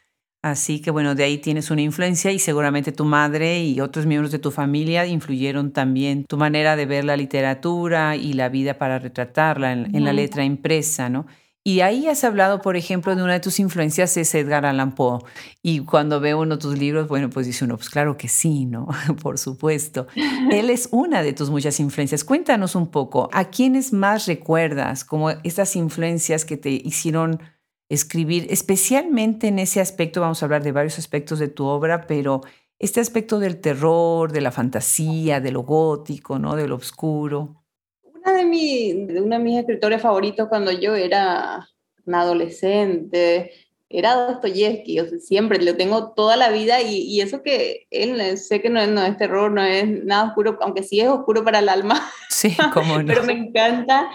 Así 0.52 0.80
que 0.80 0.92
bueno, 0.92 1.14
de 1.14 1.24
ahí 1.24 1.38
tienes 1.38 1.72
una 1.72 1.82
influencia 1.82 2.32
y 2.32 2.40
seguramente 2.40 2.92
tu 2.92 3.06
madre 3.06 3.64
y 3.64 3.82
otros 3.82 4.06
miembros 4.06 4.32
de 4.32 4.40
tu 4.40 4.52
familia 4.52 5.06
influyeron 5.06 5.72
también 5.72 6.26
tu 6.26 6.38
manera 6.38 6.76
de 6.76 6.86
ver 6.86 7.04
la 7.04 7.18
literatura 7.18 8.16
y 8.16 8.34
la 8.34 8.50
vida 8.50 8.78
para 8.78 8.98
retratarla 9.00 9.74
en, 9.74 10.04
la 10.04 10.14
letra 10.14 10.44
impresa, 10.44 11.10
¿no? 11.10 11.26
Y 11.64 11.82
ahí 11.82 12.08
has 12.08 12.24
hablado, 12.24 12.62
por 12.62 12.78
ejemplo, 12.78 13.14
de 13.14 13.22
una 13.22 13.34
de 13.34 13.40
tus 13.42 13.60
influencias 13.60 14.16
es 14.16 14.34
Edgar 14.34 14.66
Allan 14.66 14.96
Poe. 14.96 15.20
Y 15.62 15.80
cuando 15.82 16.22
veo 16.22 16.40
uno 16.40 16.56
de 16.56 16.62
tus 16.62 16.78
libros, 16.78 17.10
bueno, 17.10 17.30
pues 17.30 17.46
dice 17.46 17.66
uno, 17.66 17.76
pues 17.76 17.90
claro 17.90 18.16
que 18.16 18.30
sí, 18.30 18.66
¿no? 18.66 18.88
por 19.22 19.38
supuesto. 19.38 20.08
Él 20.50 20.70
es 20.70 20.88
una 20.92 21.22
de 21.24 21.34
tus 21.34 21.50
muchas 21.50 21.82
influencias. 21.82 22.24
Cuéntanos 22.24 22.76
un 22.76 22.88
poco, 22.88 23.30
¿a 23.34 23.50
quiénes 23.50 23.92
más 23.92 24.28
recuerdas 24.28 25.04
como 25.04 25.32
estas 25.32 25.76
influencias 25.76 26.46
que 26.46 26.56
te 26.56 26.70
hicieron 26.70 27.42
escribir, 27.90 28.48
especialmente 28.50 29.48
en 29.48 29.60
ese 29.60 29.80
aspecto, 29.80 30.22
vamos 30.22 30.42
a 30.42 30.46
hablar 30.46 30.64
de 30.64 30.72
varios 30.72 31.00
aspectos 31.00 31.40
de 31.40 31.48
tu 31.48 31.66
obra, 31.66 32.06
pero 32.08 32.42
este 32.80 33.00
aspecto 33.00 33.40
del 33.40 33.60
terror, 33.60 34.32
de 34.32 34.42
la 34.42 34.52
fantasía, 34.52 35.40
de 35.40 35.52
lo 35.52 35.64
gótico, 35.64 36.38
¿no? 36.38 36.56
de 36.56 36.68
lo 36.68 36.76
oscuro. 36.76 37.64
Una 38.04 38.34
de, 38.34 38.46
mi, 38.46 38.92
una 38.94 39.38
de 39.38 39.44
mis 39.44 39.60
escritores 39.60 40.02
favoritos 40.02 40.48
cuando 40.48 40.72
yo 40.72 40.96
era 40.96 41.68
una 42.06 42.22
adolescente 42.22 43.52
era 43.90 44.28
Dostoyevsky, 44.28 45.00
o 45.00 45.08
sea, 45.08 45.20
siempre 45.20 45.64
lo 45.64 45.76
tengo 45.78 46.12
toda 46.12 46.36
la 46.36 46.50
vida 46.50 46.82
y, 46.82 47.04
y 47.04 47.22
eso 47.22 47.42
que 47.42 47.88
él 47.90 48.38
sé 48.38 48.62
que 48.62 48.70
no 48.70 48.82
es, 48.82 48.90
no 48.90 49.04
es 49.04 49.16
terror, 49.16 49.50
no 49.52 49.64
es 49.64 50.04
nada 50.04 50.28
oscuro, 50.28 50.58
aunque 50.62 50.84
sí 50.84 51.00
es 51.00 51.08
oscuro 51.08 51.44
para 51.46 51.60
el 51.60 51.70
alma. 51.70 52.06
Sí, 52.30 52.56
cómo 52.74 52.98
no. 53.02 53.08
pero 53.08 53.24
me 53.24 53.34
encanta 53.34 54.10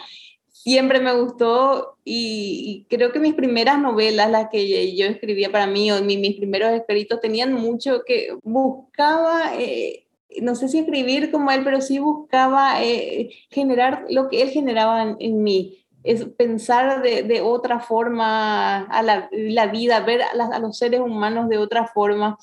siempre 0.63 1.01
me 1.01 1.13
gustó 1.15 1.97
y, 2.05 2.87
creo 2.89 3.11
que 3.11 3.19
mis 3.19 3.35
primeras 3.35 3.81
novelas, 3.81 4.31
las 4.31 4.49
que 4.49 4.95
yo 4.97 5.07
escribía 5.07 5.51
para 5.51 5.67
mí, 5.67 5.91
o 5.91 6.03
mis 6.03 6.37
primeros 6.37 6.71
escritos, 6.71 7.21
tenían 7.21 7.53
mucho 7.53 8.03
que 8.07 8.37
buscaba, 8.45 9.55
eh, 9.59 10.07
no 10.41 10.55
sé 10.55 10.69
si 10.69 10.79
escribir 10.79 11.33
como 11.33 11.51
él, 11.51 11.65
pero 11.65 11.81
sí 11.81 11.99
buscaba 11.99 12.81
eh, 12.83 13.31
generar 13.51 14.07
lo 14.09 14.29
que 14.29 14.43
él 14.43 14.51
generaba 14.51 15.17
en, 15.19 15.43
mí. 15.43 15.85
Es 16.05 16.25
pensar 16.25 17.03
de, 17.03 17.41
otra 17.41 17.81
forma 17.81 18.83
a 18.85 19.03
la, 19.03 19.67
vida, 19.67 20.01
ver 20.01 20.23
a 20.23 20.59
los 20.61 20.79
seres 20.79 21.01
humanos 21.01 21.49
de 21.49 21.59
otra 21.59 21.87
forma. 21.89 22.39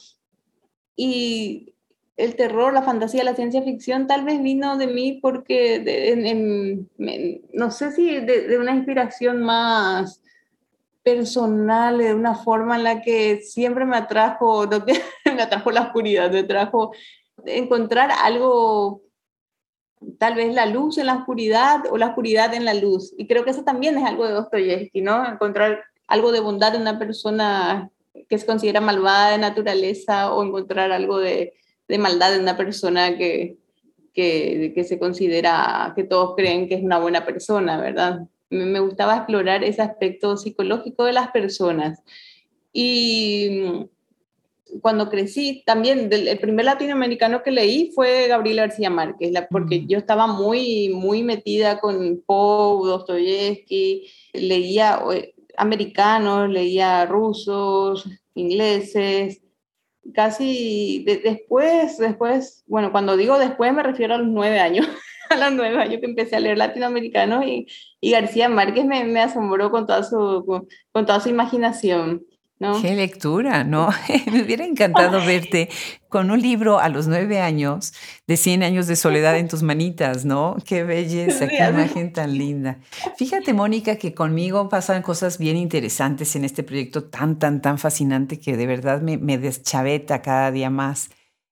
Y 0.95 1.73
el 2.19 2.35
terror, 2.35 2.73
la 2.73 2.81
fantasía, 2.83 3.23
la 3.23 3.33
ciencia 3.33 3.61
ficción 3.61 4.05
tal 4.05 4.25
vez 4.25 4.43
vino 4.43 4.77
de 4.77 4.87
mí 4.87 5.19
porque, 5.21 6.85
no 7.53 7.71
sé 7.71 7.93
si 7.93 8.19
de, 8.19 8.57
una 8.57 8.75
inspiración 8.75 9.41
más 9.41 10.21
personal, 11.01 11.97
de 11.97 12.13
una 12.13 12.35
forma 12.35 12.75
en 12.75 12.83
la 12.83 13.01
que 13.01 13.39
siempre 13.41 13.85
me 13.85 13.95
atrajo, 13.95 14.67
me 15.25 15.41
atrajo 15.41 15.71
la 15.71 15.83
oscuridad, 15.83 16.29
me 16.29 16.39
atrajo 16.39 16.91
encontrar 17.45 18.11
algo, 18.11 19.01
tal 20.17 20.35
vez 20.35 20.53
la 20.53 20.65
luz 20.65 20.97
en 20.97 21.05
la 21.05 21.15
oscuridad 21.15 21.83
o 21.89 21.97
la 21.97 22.07
oscuridad 22.07 22.53
en 22.53 22.65
la 22.65 22.73
luz. 22.73 23.13
Y 23.17 23.27
creo 23.27 23.45
que 23.45 23.51
eso 23.51 23.63
también 23.63 23.97
es 23.97 24.03
algo 24.03 24.27
de 24.27 24.33
Dostoyevsky, 24.33 24.99
¿no? 24.99 25.25
Encontrar 25.25 25.85
algo 26.05 26.33
de 26.33 26.41
bondad 26.41 26.75
en 26.75 26.81
una 26.81 26.99
persona 26.99 27.89
que 28.27 28.37
se 28.37 28.45
considera 28.45 28.81
malvada 28.81 29.31
de 29.31 29.37
naturaleza 29.37 30.33
o 30.33 30.43
encontrar 30.43 30.91
algo 30.91 31.19
de, 31.19 31.53
de 31.89 31.97
maldad 31.97 32.35
en 32.35 32.43
una 32.43 32.55
persona 32.55 33.17
que, 33.17 33.57
que, 34.13 34.71
que, 34.73 34.83
se 34.83 34.99
considera, 34.99 35.91
que 35.95 36.03
todos 36.03 36.35
creen 36.37 36.69
que 36.69 36.75
es 36.75 36.83
una 36.83 36.99
buena 36.99 37.25
persona, 37.25 37.81
¿verdad? 37.81 38.21
Me, 38.49 38.79
gustaba 38.79 39.17
explorar 39.17 39.63
ese 39.63 39.81
aspecto 39.81 40.37
psicológico 40.37 41.03
de 41.03 41.13
las 41.13 41.31
personas. 41.31 42.01
Y 42.71 43.63
mm, 43.63 44.79
cuando 44.81 45.09
crecí, 45.09 45.63
también 45.65 46.09
el 46.11 46.39
primer 46.39 46.65
latinoamericano 46.65 47.41
que 47.41 47.51
leí 47.51 47.91
fue 47.95 48.27
Gabriel 48.27 48.57
García 48.57 48.91
Márquez, 48.91 49.33
porque 49.49 49.81
mm. 49.81 49.87
yo 49.87 49.97
estaba 49.97 50.27
muy, 50.27 50.89
muy 50.89 51.23
metida 51.23 51.79
con 51.79 52.21
Poe, 52.23 52.87
Dostoyevsky, 52.87 54.07
leía 54.33 55.01
eh, 55.11 55.33
americanos, 55.57 56.49
leía 56.49 57.07
rusos, 57.07 58.05
ingleses, 58.35 59.41
casi 60.13 61.03
después, 61.23 61.97
después, 61.97 62.63
bueno, 62.67 62.91
cuando 62.91 63.17
digo 63.17 63.37
después 63.37 63.73
me 63.73 63.83
refiero 63.83 64.15
a 64.15 64.17
los 64.17 64.27
nueve 64.27 64.59
años, 64.59 64.87
a 65.29 65.35
los 65.35 65.53
nueve 65.53 65.77
años 65.77 65.99
que 65.99 66.07
empecé 66.07 66.35
a 66.35 66.39
leer 66.39 66.57
latinoamericanos 66.57 67.45
y, 67.45 67.67
y 68.01 68.11
García 68.11 68.49
Márquez 68.49 68.85
me, 68.85 69.19
asombró 69.19 69.71
con 69.71 69.85
toda 69.85 70.03
su, 70.03 70.45
con, 70.91 71.05
toda 71.05 71.19
su 71.19 71.29
imaginación. 71.29 72.25
Qué 72.81 72.93
lectura, 72.93 73.63
¿no? 73.63 73.89
Me 74.31 74.43
hubiera 74.43 74.65
encantado 74.65 75.25
verte 75.25 75.69
con 76.09 76.29
un 76.29 76.41
libro 76.41 76.79
a 76.79 76.89
los 76.89 77.07
nueve 77.07 77.39
años 77.39 77.93
de 78.27 78.35
100 78.35 78.63
años 78.63 78.85
de 78.87 78.97
soledad 78.97 79.37
en 79.37 79.47
tus 79.47 79.63
manitas, 79.63 80.25
¿no? 80.25 80.57
Qué 80.65 80.83
belleza, 80.83 81.47
qué 81.47 81.65
imagen 81.69 82.11
tan 82.11 82.37
linda. 82.37 82.79
Fíjate, 83.17 83.53
Mónica, 83.53 83.95
que 83.95 84.13
conmigo 84.13 84.67
pasan 84.67 85.03
cosas 85.03 85.37
bien 85.37 85.55
interesantes 85.55 86.35
en 86.35 86.43
este 86.43 86.63
proyecto 86.63 87.05
tan, 87.05 87.39
tan, 87.39 87.61
tan 87.61 87.77
fascinante 87.77 88.41
que 88.41 88.57
de 88.57 88.67
verdad 88.67 89.01
me, 89.01 89.17
me 89.17 89.37
deschaveta 89.37 90.21
cada 90.21 90.51
día 90.51 90.69
más. 90.69 91.11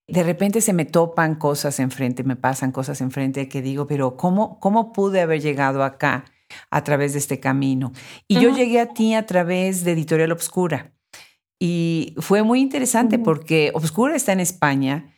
De 0.10 0.24
repente 0.24 0.60
se 0.60 0.74
me 0.74 0.84
topan 0.84 1.36
cosas 1.36 1.80
enfrente, 1.80 2.26
me 2.26 2.36
pasan 2.36 2.74
cosas 2.74 3.00
enfrente 3.00 3.48
que 3.48 3.62
digo, 3.62 3.88
pero 3.88 4.18
¿cómo, 4.18 4.60
cómo 4.60 4.92
pude 4.92 5.22
haber 5.22 5.42
llegado 5.42 5.84
acá 5.86 6.26
a 6.70 6.84
través 6.84 7.14
de 7.14 7.20
este 7.20 7.40
camino? 7.40 7.94
Y 8.28 8.42
yo 8.42 8.50
llegué 8.50 8.82
a 8.82 8.94
ti 8.94 9.14
a 9.14 9.26
través 9.26 9.86
de 9.86 9.94
Editorial 9.94 10.34
Obscura. 10.34 10.97
Y 11.60 12.16
fue 12.20 12.44
muy 12.44 12.62
interesante 12.62 13.20
porque 13.20 13.72
Obscura 13.74 14.16
está 14.16 14.32
en 14.34 14.40
España. 14.40 15.14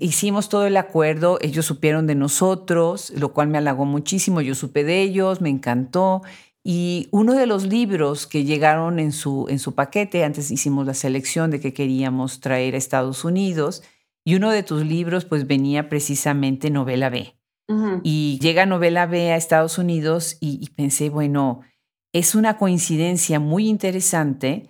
Hicimos 0.00 0.48
todo 0.48 0.66
el 0.66 0.76
acuerdo, 0.76 1.38
ellos 1.40 1.64
supieron 1.64 2.06
de 2.06 2.14
nosotros, 2.14 3.10
lo 3.10 3.32
cual 3.32 3.48
me 3.48 3.58
halagó 3.58 3.84
muchísimo. 3.84 4.40
Yo 4.40 4.54
supe 4.54 4.84
de 4.84 5.02
ellos, 5.02 5.40
me 5.40 5.48
encantó. 5.48 6.22
Y 6.64 7.08
uno 7.12 7.34
de 7.34 7.46
los 7.46 7.64
libros 7.64 8.26
que 8.26 8.44
llegaron 8.44 8.98
en 8.98 9.12
su, 9.12 9.46
en 9.48 9.58
su 9.58 9.74
paquete, 9.74 10.24
antes 10.24 10.50
hicimos 10.50 10.84
la 10.84 10.94
selección 10.94 11.50
de 11.50 11.60
que 11.60 11.72
queríamos 11.72 12.40
traer 12.40 12.74
a 12.74 12.78
Estados 12.78 13.24
Unidos, 13.24 13.82
y 14.24 14.34
uno 14.34 14.50
de 14.50 14.62
tus 14.62 14.84
libros 14.84 15.24
pues 15.24 15.46
venía 15.46 15.88
precisamente 15.88 16.70
Novela 16.70 17.08
B. 17.08 17.34
Y 18.02 18.38
llega 18.40 18.64
Novela 18.64 19.06
B 19.06 19.30
a 19.30 19.36
Estados 19.36 19.78
Unidos 19.78 20.38
y, 20.40 20.58
y 20.62 20.70
pensé, 20.70 21.10
bueno, 21.10 21.60
es 22.14 22.34
una 22.34 22.56
coincidencia 22.56 23.40
muy 23.40 23.68
interesante 23.68 24.68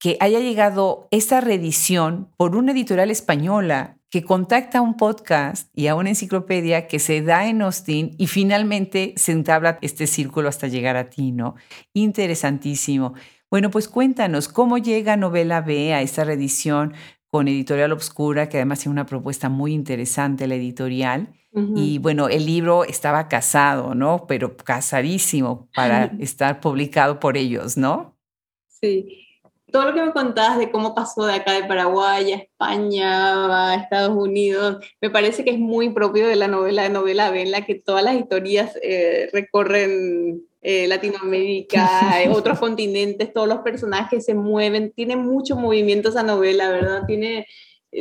que 0.00 0.16
haya 0.18 0.40
llegado 0.40 1.06
esta 1.10 1.42
reedición 1.42 2.32
por 2.38 2.56
una 2.56 2.72
editorial 2.72 3.10
española 3.10 3.98
que 4.08 4.24
contacta 4.24 4.78
a 4.78 4.80
un 4.80 4.96
podcast 4.96 5.68
y 5.74 5.86
a 5.86 5.94
una 5.94 6.08
enciclopedia 6.08 6.88
que 6.88 6.98
se 6.98 7.22
da 7.22 7.46
en 7.46 7.62
Austin 7.62 8.16
y 8.18 8.26
finalmente 8.26 9.12
se 9.16 9.32
entabla 9.32 9.78
este 9.82 10.06
círculo 10.06 10.48
hasta 10.48 10.66
llegar 10.66 10.96
a 10.96 11.10
ti, 11.10 11.32
¿no? 11.32 11.54
Interesantísimo. 11.92 13.12
Bueno, 13.50 13.70
pues 13.70 13.88
cuéntanos, 13.88 14.48
¿cómo 14.48 14.78
llega 14.78 15.16
Novela 15.16 15.60
B 15.60 15.92
a 15.92 16.00
esta 16.00 16.24
reedición 16.24 16.94
con 17.28 17.46
Editorial 17.46 17.92
Obscura, 17.92 18.48
que 18.48 18.56
además 18.56 18.80
tiene 18.80 18.92
una 18.92 19.06
propuesta 19.06 19.48
muy 19.48 19.74
interesante, 19.74 20.46
la 20.46 20.56
editorial? 20.56 21.34
Y 21.74 21.98
bueno, 21.98 22.28
el 22.28 22.46
libro 22.46 22.84
estaba 22.84 23.26
casado, 23.26 23.96
¿no? 23.96 24.26
Pero 24.28 24.56
casadísimo 24.56 25.68
para 25.74 26.04
estar 26.20 26.60
publicado 26.60 27.18
por 27.18 27.36
ellos, 27.36 27.76
¿no? 27.76 28.16
Sí, 28.68 29.19
todo 29.70 29.84
lo 29.84 29.94
que 29.94 30.02
me 30.02 30.12
contabas 30.12 30.58
de 30.58 30.70
cómo 30.70 30.94
pasó 30.94 31.26
de 31.26 31.34
acá 31.34 31.52
de 31.52 31.64
Paraguay 31.64 32.32
a 32.32 32.36
España, 32.36 33.70
a 33.70 33.74
Estados 33.74 34.16
Unidos, 34.16 34.84
me 35.00 35.10
parece 35.10 35.44
que 35.44 35.50
es 35.50 35.58
muy 35.58 35.90
propio 35.90 36.26
de 36.26 36.36
la 36.36 36.48
novela 36.48 36.82
de 36.82 36.90
novela 36.90 37.30
B, 37.30 37.42
en 37.42 37.50
la 37.50 37.64
que 37.64 37.74
todas 37.74 38.04
las 38.04 38.16
historias 38.16 38.76
eh, 38.82 39.28
recorren 39.32 40.42
eh, 40.62 40.86
Latinoamérica, 40.88 42.22
eh, 42.22 42.28
otros 42.34 42.58
continentes, 42.58 43.32
todos 43.32 43.48
los 43.48 43.60
personajes 43.60 44.24
se 44.24 44.34
mueven, 44.34 44.92
tiene 44.92 45.16
mucho 45.16 45.56
movimiento 45.56 46.10
esa 46.10 46.22
novela, 46.22 46.68
¿verdad? 46.70 47.04
Tiene, 47.06 47.46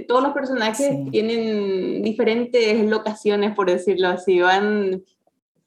todos 0.07 0.21
los 0.21 0.33
personajes 0.33 0.95
tienen 1.11 2.01
diferentes 2.01 2.83
locaciones, 2.85 3.55
por 3.55 3.69
decirlo 3.69 4.09
así, 4.09 4.39
van 4.39 5.03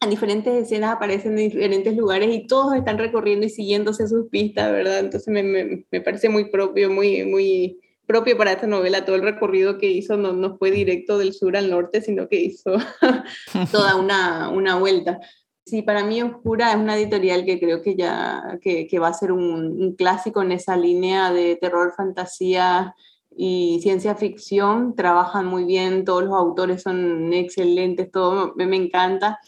en 0.03 0.11
diferentes 0.11 0.53
escenas 0.55 0.97
aparecen 0.97 1.39
en 1.39 1.51
diferentes 1.51 1.97
lugares 1.97 2.35
y 2.35 2.47
todos 2.47 2.75
están 2.75 2.99
recorriendo 2.99 3.47
y 3.47 3.51
siguiéndose 3.51 4.09
sus 4.09 4.29
pistas, 4.29 4.71
¿verdad? 4.73 4.99
Entonces 4.99 5.29
me, 5.33 5.43
me, 5.43 5.85
me, 5.91 6.01
parece 6.01 6.29
muy 6.29 6.47
propio, 6.51 6.91
muy, 6.91 7.25
muy 7.25 7.81
propio 8.07 8.37
para 8.37 8.53
esta 8.53 8.67
novela. 8.67 9.05
Todo 9.05 9.17
el 9.17 9.23
recorrido 9.23 9.79
que 9.79 9.91
hizo 9.91 10.17
no, 10.17 10.33
no 10.33 10.57
fue 10.59 10.71
directo 10.71 11.19
del 11.19 11.33
sur 11.33 11.57
al 11.57 11.71
norte, 11.71 12.03
sino 12.03 12.29
que 12.29 12.41
hizo 12.41 12.73
toda 13.73 13.97
una, 14.01 14.51
una 14.51 14.77
vuelta. 14.77 15.21
Sí, 15.65 15.83
para 15.83 16.05
mí 16.05 16.21
Oscura 16.21 16.73
es 16.73 16.77
una 16.77 16.97
editorial 16.97 17.45
que 17.45 17.61
creo 17.61 17.83
que 17.83 17.95
ya 17.95 18.59
que, 18.61 18.89
que 18.89 18.99
va 18.99 19.09
a 19.09 19.15
ser 19.15 19.31
un, 19.31 19.81
un, 19.81 19.95
clásico 19.95 20.43
en 20.43 20.51
esa 20.51 20.77
línea 20.77 21.33
de 21.33 21.55
terror, 21.55 21.95
fantasía 21.97 22.97
y 23.31 23.79
ciencia 23.81 24.17
ficción. 24.17 24.97
Trabajan 24.97 25.47
muy 25.47 25.65
bien, 25.65 26.05
todos 26.05 26.25
los 26.25 26.35
autores 26.35 26.83
son 26.83 27.33
excelentes, 27.33 28.11
todo 28.11 28.55
me, 28.57 28.67
me 28.67 28.77
encanta 28.77 29.39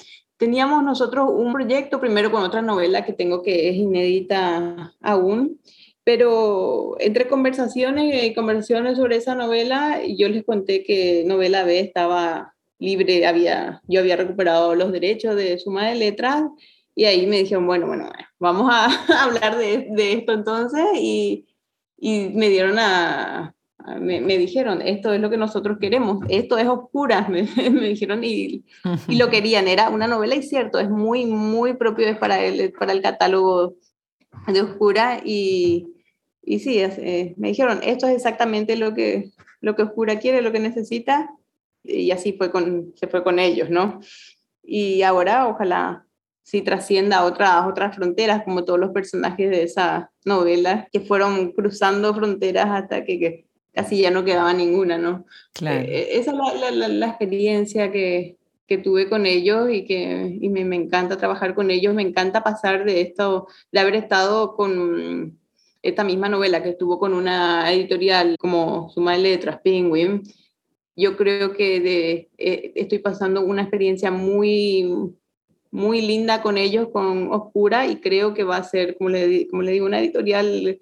teníamos 0.44 0.84
nosotros 0.84 1.30
un 1.32 1.54
proyecto 1.54 1.98
primero 1.98 2.30
con 2.30 2.42
otra 2.42 2.60
novela 2.60 3.02
que 3.02 3.14
tengo 3.14 3.40
que 3.40 3.70
es 3.70 3.76
inédita 3.76 4.92
aún, 5.00 5.58
pero 6.04 6.96
entre 7.00 7.28
conversaciones 7.28 8.22
y 8.22 8.34
conversaciones 8.34 8.98
sobre 8.98 9.16
esa 9.16 9.34
novela, 9.34 10.02
yo 10.06 10.28
les 10.28 10.44
conté 10.44 10.82
que 10.84 11.24
novela 11.24 11.64
B 11.64 11.80
estaba 11.80 12.54
libre, 12.78 13.26
había, 13.26 13.80
yo 13.88 14.00
había 14.00 14.16
recuperado 14.16 14.74
los 14.74 14.92
derechos 14.92 15.34
de 15.34 15.58
suma 15.58 15.88
de 15.88 15.94
letras 15.94 16.42
y 16.94 17.06
ahí 17.06 17.26
me 17.26 17.38
dijeron, 17.38 17.66
bueno, 17.66 17.86
bueno, 17.86 18.12
vamos 18.38 18.70
a 18.70 18.84
hablar 19.24 19.56
de, 19.56 19.88
de 19.92 20.12
esto 20.12 20.34
entonces 20.34 20.84
y, 21.00 21.46
y 21.96 22.28
me 22.34 22.50
dieron 22.50 22.78
a, 22.78 23.53
me, 24.00 24.20
me, 24.20 24.38
dijeron, 24.38 24.80
esto 24.80 25.12
es 25.12 25.20
lo 25.20 25.28
que 25.28 25.36
nosotros 25.36 25.78
queremos, 25.78 26.24
esto 26.28 26.56
es 26.56 26.66
oscura, 26.66 27.28
me, 27.30 27.42
me 27.70 27.88
dijeron 27.88 28.24
y, 28.24 28.64
y, 29.08 29.16
lo 29.16 29.28
querían, 29.28 29.68
era 29.68 29.90
una 29.90 30.06
novela 30.06 30.34
y 30.34 30.42
cierto, 30.42 30.78
es 30.78 30.88
muy, 30.88 31.26
muy 31.26 31.74
propio 31.74 32.08
es 32.08 32.16
para 32.16 32.42
el, 32.42 32.72
para 32.72 32.92
el 32.92 33.02
catálogo 33.02 33.74
de 34.46 34.62
oscura 34.62 35.20
y, 35.24 35.86
y 36.42 36.58
sí, 36.60 36.78
eh, 36.80 37.34
me 37.36 37.48
dijeron, 37.48 37.80
esto 37.82 38.06
es 38.06 38.16
exactamente 38.16 38.76
lo 38.76 38.94
que, 38.94 39.30
lo 39.60 39.76
que 39.76 39.82
oscura 39.82 40.18
quiere, 40.18 40.42
lo 40.42 40.52
que 40.52 40.60
necesita 40.60 41.30
y 41.82 42.10
así 42.10 42.32
fue 42.32 42.50
con, 42.50 42.94
se 42.96 43.06
fue 43.08 43.22
con 43.22 43.38
ellos, 43.38 43.68
¿no? 43.68 44.00
Y 44.62 45.02
ahora 45.02 45.46
ojalá 45.46 46.06
sí 46.42 46.62
trascienda 46.62 47.18
a 47.18 47.24
otras, 47.24 47.66
otras 47.66 47.94
fronteras, 47.94 48.44
como 48.44 48.64
todos 48.64 48.80
los 48.80 48.90
personajes 48.90 49.50
de 49.50 49.62
esa 49.62 50.10
novela, 50.24 50.88
que 50.92 51.00
fueron 51.00 51.52
cruzando 51.52 52.14
fronteras 52.14 52.70
hasta 52.70 53.04
que, 53.04 53.18
que 53.18 53.46
casi 53.74 54.00
ya 54.00 54.10
no 54.10 54.24
quedaba 54.24 54.52
ninguna, 54.52 54.96
¿no? 54.98 55.26
Claro. 55.52 55.80
Eh, 55.80 56.18
esa 56.18 56.30
es 56.30 56.36
la, 56.36 56.70
la, 56.70 56.88
la 56.88 57.06
experiencia 57.06 57.90
que, 57.90 58.36
que, 58.66 58.78
tuve 58.78 59.08
con 59.08 59.26
ellos 59.26 59.68
y 59.70 59.84
que 59.84 60.38
y 60.40 60.48
me, 60.48 60.64
me, 60.64 60.76
encanta 60.76 61.16
trabajar 61.16 61.54
con 61.54 61.70
ellos, 61.70 61.94
me 61.94 62.02
encanta 62.02 62.42
pasar 62.42 62.84
de 62.84 63.00
esto, 63.00 63.48
de 63.72 63.80
haber 63.80 63.96
estado 63.96 64.54
con 64.54 65.38
esta 65.82 66.02
misma 66.02 66.28
novela 66.28 66.62
que 66.62 66.70
estuvo 66.70 66.98
con 66.98 67.12
una 67.12 67.70
editorial 67.70 68.36
como 68.38 68.88
Suma 68.90 69.12
de 69.12 69.18
Letras, 69.18 69.60
Penguin. 69.62 70.22
Yo 70.96 71.16
creo 71.16 71.52
que 71.52 71.80
de, 71.80 72.30
eh, 72.38 72.72
estoy 72.76 73.00
pasando 73.00 73.42
una 73.42 73.62
experiencia 73.62 74.10
muy, 74.10 75.12
muy 75.70 76.00
linda 76.00 76.40
con 76.40 76.56
ellos, 76.56 76.88
con 76.90 77.32
Oscura, 77.32 77.86
y 77.86 77.96
creo 77.96 78.32
que 78.32 78.44
va 78.44 78.56
a 78.56 78.64
ser, 78.64 78.96
como 78.96 79.10
le, 79.10 79.48
como 79.48 79.62
le 79.62 79.72
digo, 79.72 79.86
una 79.86 79.98
editorial 79.98 80.78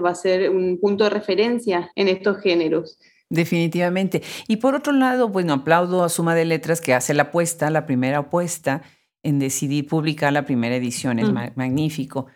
va 0.00 0.10
a 0.10 0.14
ser 0.14 0.50
un 0.50 0.78
punto 0.80 1.04
de 1.04 1.10
referencia 1.10 1.90
en 1.94 2.08
estos 2.08 2.38
géneros. 2.40 2.98
Definitivamente. 3.32 4.22
Y 4.46 4.56
por 4.56 4.74
otro 4.74 4.92
lado, 4.92 5.28
bueno, 5.28 5.54
aplaudo 5.54 6.04
a 6.04 6.10
Suma 6.10 6.34
de 6.34 6.44
Letras 6.44 6.82
que 6.82 6.92
hace 6.92 7.14
la 7.14 7.24
apuesta, 7.24 7.70
la 7.70 7.86
primera 7.86 8.18
apuesta 8.18 8.82
en 9.22 9.38
decidir 9.38 9.86
publicar 9.86 10.32
la 10.32 10.44
primera 10.44 10.76
edición. 10.76 11.18
Es 11.18 11.30
mm. 11.30 11.52
magnífico. 11.54 12.26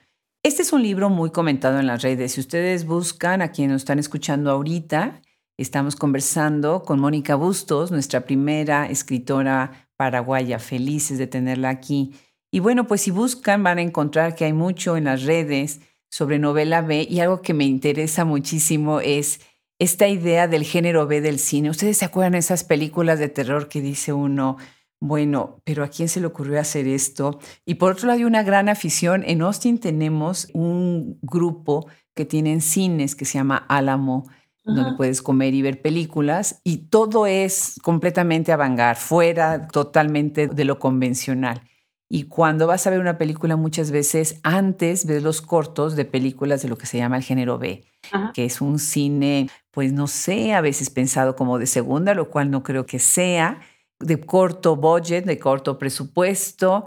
Este 0.43 0.63
es 0.63 0.73
un 0.73 0.83
libro 0.83 1.11
muy 1.11 1.31
comentado 1.31 1.81
en 1.81 1.87
las 1.87 2.03
redes. 2.03 2.33
Si 2.33 2.41
ustedes 2.41 2.87
buscan 2.87 3.43
a 3.43 3.51
quienes 3.51 3.73
nos 3.73 3.83
están 3.83 3.99
escuchando 3.99 4.51
ahorita, 4.51 5.21
estamos 5.59 5.97
conversando 5.97 6.83
con 6.83 7.01
Mónica 7.01 7.35
Bustos, 7.35 7.91
nuestra 7.91 8.23
primera 8.23 8.87
escritora 8.87 9.91
paraguaya. 9.97 10.59
Felices 10.59 11.19
de 11.19 11.27
tenerla 11.27 11.69
aquí. 11.69 12.15
Y 12.51 12.61
bueno, 12.61 12.87
pues 12.87 13.03
si 13.03 13.11
buscan 13.11 13.63
van 13.63 13.79
a 13.79 13.83
encontrar 13.83 14.35
que 14.35 14.45
hay 14.45 14.53
mucho 14.53 14.97
en 14.97 15.05
las 15.05 15.25
redes 15.25 15.81
sobre 16.17 16.39
novela 16.39 16.81
B 16.81 17.07
y 17.11 17.21
algo 17.21 17.43
que 17.43 17.53
me 17.53 17.65
interesa 17.65 18.25
muchísimo 18.25 19.01
es 19.01 19.39
esta 19.79 20.09
idea 20.09 20.49
del 20.49 20.65
género 20.65 21.07
B 21.07 21.21
del 21.21 21.39
cine. 21.39 21.69
¿Ustedes 21.69 21.99
se 21.99 22.07
acuerdan 22.07 22.33
de 22.33 22.39
esas 22.39 22.65
películas 22.65 23.19
de 23.19 23.29
terror 23.29 23.69
que 23.69 23.83
dice 23.83 24.15
uno, 24.15 24.57
bueno, 24.99 25.61
pero 25.65 25.85
¿a 25.85 25.89
quién 25.89 26.09
se 26.09 26.21
le 26.21 26.27
ocurrió 26.27 26.59
hacer 26.59 26.89
esto? 26.89 27.39
Y 27.67 27.75
por 27.75 27.93
otro 27.93 28.07
lado, 28.07 28.21
hay 28.21 28.25
una 28.25 28.43
gran 28.43 28.71
afición. 28.71 29.25
En 29.27 29.43
Austin 29.43 29.77
tenemos 29.77 30.49
un 30.55 31.19
grupo 31.21 31.87
que 32.15 32.25
tienen 32.25 32.63
cines 32.63 33.15
que 33.15 33.27
se 33.27 33.37
llama 33.37 33.67
Álamo, 33.69 34.27
donde 34.65 34.97
puedes 34.97 35.21
comer 35.21 35.53
y 35.53 35.61
ver 35.61 35.83
películas, 35.83 36.63
y 36.65 36.89
todo 36.89 37.27
es 37.27 37.75
completamente 37.83 38.53
avangar, 38.53 38.97
fuera 38.97 39.69
totalmente 39.69 40.49
de 40.49 40.65
lo 40.65 40.79
convencional. 40.79 41.61
Y 42.09 42.25
cuando 42.25 42.67
vas 42.67 42.87
a 42.87 42.91
ver 42.91 43.01
una 43.01 43.19
película 43.19 43.57
muchas 43.57 43.91
veces 43.91 44.39
antes 44.45 45.07
ves 45.07 45.23
los 45.23 45.43
cortos 45.43 45.97
de 45.97 46.05
películas 46.05 46.63
de 46.63 46.69
lo 46.69 46.79
que 46.79 46.87
se 46.87 46.99
llama 46.99 47.17
el 47.17 47.23
género 47.25 47.59
B, 47.59 47.85
Ajá. 48.13 48.31
que 48.33 48.45
es 48.45 48.61
un 48.61 48.79
cine, 48.79 49.49
pues 49.73 49.93
no 49.93 50.07
sé, 50.07 50.55
a 50.55 50.61
veces 50.61 50.89
pensado 50.91 51.35
como 51.35 51.59
de 51.59 51.67
segunda, 51.67 52.15
lo 52.15 52.31
cual 52.31 52.51
no 52.51 52.63
creo 52.63 52.87
que 52.87 52.99
sea. 52.99 53.61
de 53.99 54.21
corto 54.21 54.77
budget, 54.77 55.25
de 55.25 55.39
corto 55.39 55.79
presupuesto. 55.79 56.85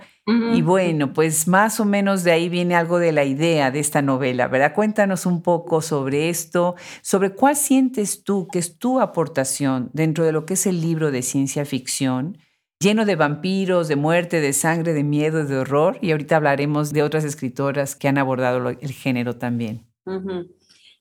Y 0.53 0.61
bueno, 0.61 1.11
pues 1.11 1.47
más 1.47 1.79
o 1.79 1.85
menos 1.85 2.23
de 2.23 2.31
ahí 2.31 2.49
viene 2.49 2.75
algo 2.75 2.99
de 2.99 3.11
la 3.11 3.25
idea 3.25 3.71
de 3.71 3.79
esta 3.79 4.03
novela, 4.03 4.47
¿verdad? 4.47 4.75
Cuéntanos 4.75 5.25
un 5.25 5.41
poco 5.41 5.81
sobre 5.81 6.29
esto, 6.29 6.75
sobre 7.01 7.31
cuál 7.33 7.55
sientes 7.55 8.23
tú 8.23 8.47
que 8.47 8.59
es 8.59 8.77
tu 8.77 8.99
aportación 8.99 9.89
dentro 9.91 10.23
de 10.23 10.31
lo 10.33 10.45
que 10.45 10.53
es 10.53 10.67
el 10.67 10.81
libro 10.81 11.09
de 11.09 11.23
ciencia 11.23 11.65
ficción, 11.65 12.37
lleno 12.79 13.05
de 13.05 13.15
vampiros, 13.15 13.87
de 13.87 13.95
muerte, 13.95 14.39
de 14.39 14.53
sangre, 14.53 14.93
de 14.93 15.03
miedo, 15.03 15.45
de 15.45 15.57
horror. 15.57 15.97
Y 16.01 16.11
ahorita 16.11 16.37
hablaremos 16.37 16.93
de 16.93 17.03
otras 17.03 17.23
escritoras 17.25 17.95
que 17.95 18.07
han 18.07 18.17
abordado 18.17 18.69
el 18.69 18.91
género 18.91 19.35
también. 19.35 19.85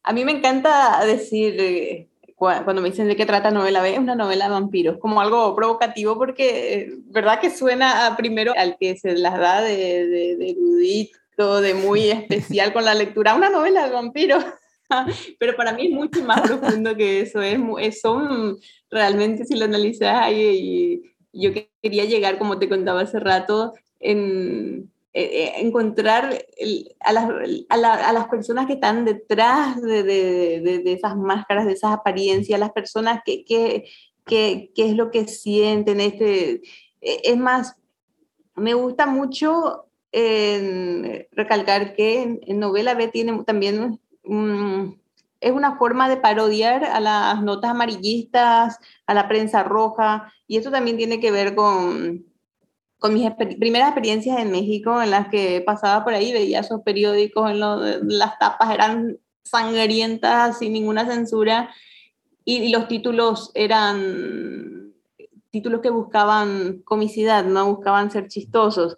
A 0.03 0.13
mí 0.13 0.25
me 0.25 0.33
encanta 0.33 1.05
decir 1.05 1.57
eh, 1.59 2.09
cuando 2.39 2.81
me 2.81 2.91
dicen 2.91 3.09
de 3.09 3.17
qué 3.17 3.27
trata 3.27 3.51
novela 3.51 3.83
B, 3.83 3.95
es 3.95 3.99
una 3.99 4.15
novela 4.15 4.45
de 4.45 4.51
vampiros, 4.53 4.99
como 4.99 5.21
algo 5.21 5.55
provocativo 5.57 6.17
porque, 6.17 6.95
¿verdad? 7.07 7.41
Que 7.41 7.51
suena 7.51 8.15
primero 8.17 8.53
al 8.57 8.77
que 8.79 8.97
se 8.97 9.17
las 9.17 9.39
da 9.39 9.61
de, 9.61 10.07
de, 10.07 10.51
erudito, 10.51 11.61
de 11.61 11.75
muy 11.75 12.11
especial 12.11 12.73
con 12.73 12.85
la 12.85 12.95
lectura, 12.95 13.35
una 13.35 13.51
novela 13.51 13.87
de 13.87 13.93
vampiros. 13.93 14.45
Pero 15.39 15.57
para 15.57 15.73
mí 15.73 15.87
es 15.87 15.93
mucho 15.93 16.23
más 16.25 16.41
profundo 16.43 16.97
que 16.97 17.21
eso, 17.21 17.43
es, 17.43 18.01
son 18.01 18.57
realmente, 18.91 19.45
si 19.45 19.57
lo 19.57 19.65
analizas 19.65 20.17
ahí, 20.17 21.03
yo 21.33 21.51
quería 21.83 22.05
llegar, 22.05 22.39
como 22.39 22.59
te 22.59 22.69
contaba 22.69 23.03
hace 23.03 23.21
rato, 23.21 23.75
en, 24.01 24.91
eh, 25.15 25.23
eh, 25.23 25.53
encontrar 25.57 26.45
a, 27.01 27.13
las, 27.13 27.29
a, 27.71 28.13
las, 28.13 28.29
personas 28.29 28.67
que 28.67 28.75
están 28.75 29.05
detrás 29.05 29.81
de, 29.83 30.03
de, 30.05 30.93
esas 30.93 31.17
máscaras, 31.17 31.67
de 31.67 31.73
esas 31.73 31.93
apariencias, 31.93 32.61
las 32.61 32.73
personas 32.73 33.23
que, 33.25 33.45
que, 33.45 33.91
que, 34.27 34.71
es 34.77 34.95
lo 34.95 35.11
que 35.11 35.27
sienten. 35.27 36.01
Este, 36.01 36.63
e, 37.01 37.21
es 37.25 37.37
más, 37.37 37.75
me 38.55 38.75
gusta 38.75 39.07
mucho 39.07 39.87
recalcar 41.33 41.95
que 41.95 42.39
en, 42.41 42.59
novela 42.61 42.95
B 42.95 43.09
tiene 43.09 43.43
también 43.45 44.01
es 45.41 45.53
una 45.53 45.77
forma 45.77 46.09
de 46.09 46.17
parodiar 46.17 46.85
a 46.85 47.01
las 47.01 47.43
notas 47.43 47.71
amarillistas, 47.71 48.79
a 49.07 49.15
la 49.15 49.29
prensa 49.29 49.63
roja, 49.63 50.33
y 50.47 50.57
eso 50.57 50.71
también 50.71 50.97
tiene 50.97 51.21
que 51.21 51.31
ver 51.31 51.55
con, 51.55 52.27
con 52.99 53.15
mis 53.15 53.31
primeras 53.59 53.89
experiencias 53.91 54.39
en 54.39 54.51
México, 54.51 55.01
en 55.01 55.11
las 55.11 55.29
que 55.29 55.63
pasaba 55.65 56.05
por 56.05 56.15
ahí, 56.15 56.33
veía 56.33 56.61
esos 56.61 56.83
periódicos, 56.83 57.51
en 57.51 57.61
las 57.61 58.39
tapas 58.39 58.75
eran 58.75 59.19
sangrientas, 59.45 60.59
sin 60.59 60.73
ninguna 60.73 61.07
censura, 61.07 61.71
y, 62.45 62.71
los 62.71 62.89
títulos 62.89 63.51
eran 63.55 64.95
títulos 65.51 65.81
que 65.81 65.91
buscaban 65.91 66.81
comicidad, 66.85 67.45
no 67.45 67.75
buscaban 67.75 68.11
ser 68.11 68.29
chistosos. 68.29 68.97